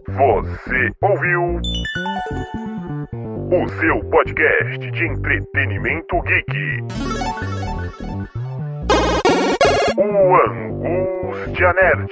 Você 0.08 0.92
ouviu 1.02 2.75
o 3.14 3.70
seu 3.80 4.04
podcast 4.10 4.92
de 4.92 5.06
entretenimento 5.06 6.22
geek. 6.22 6.84
O 9.98 10.36
Angústia 10.36 11.74
Nerd. 11.74 12.12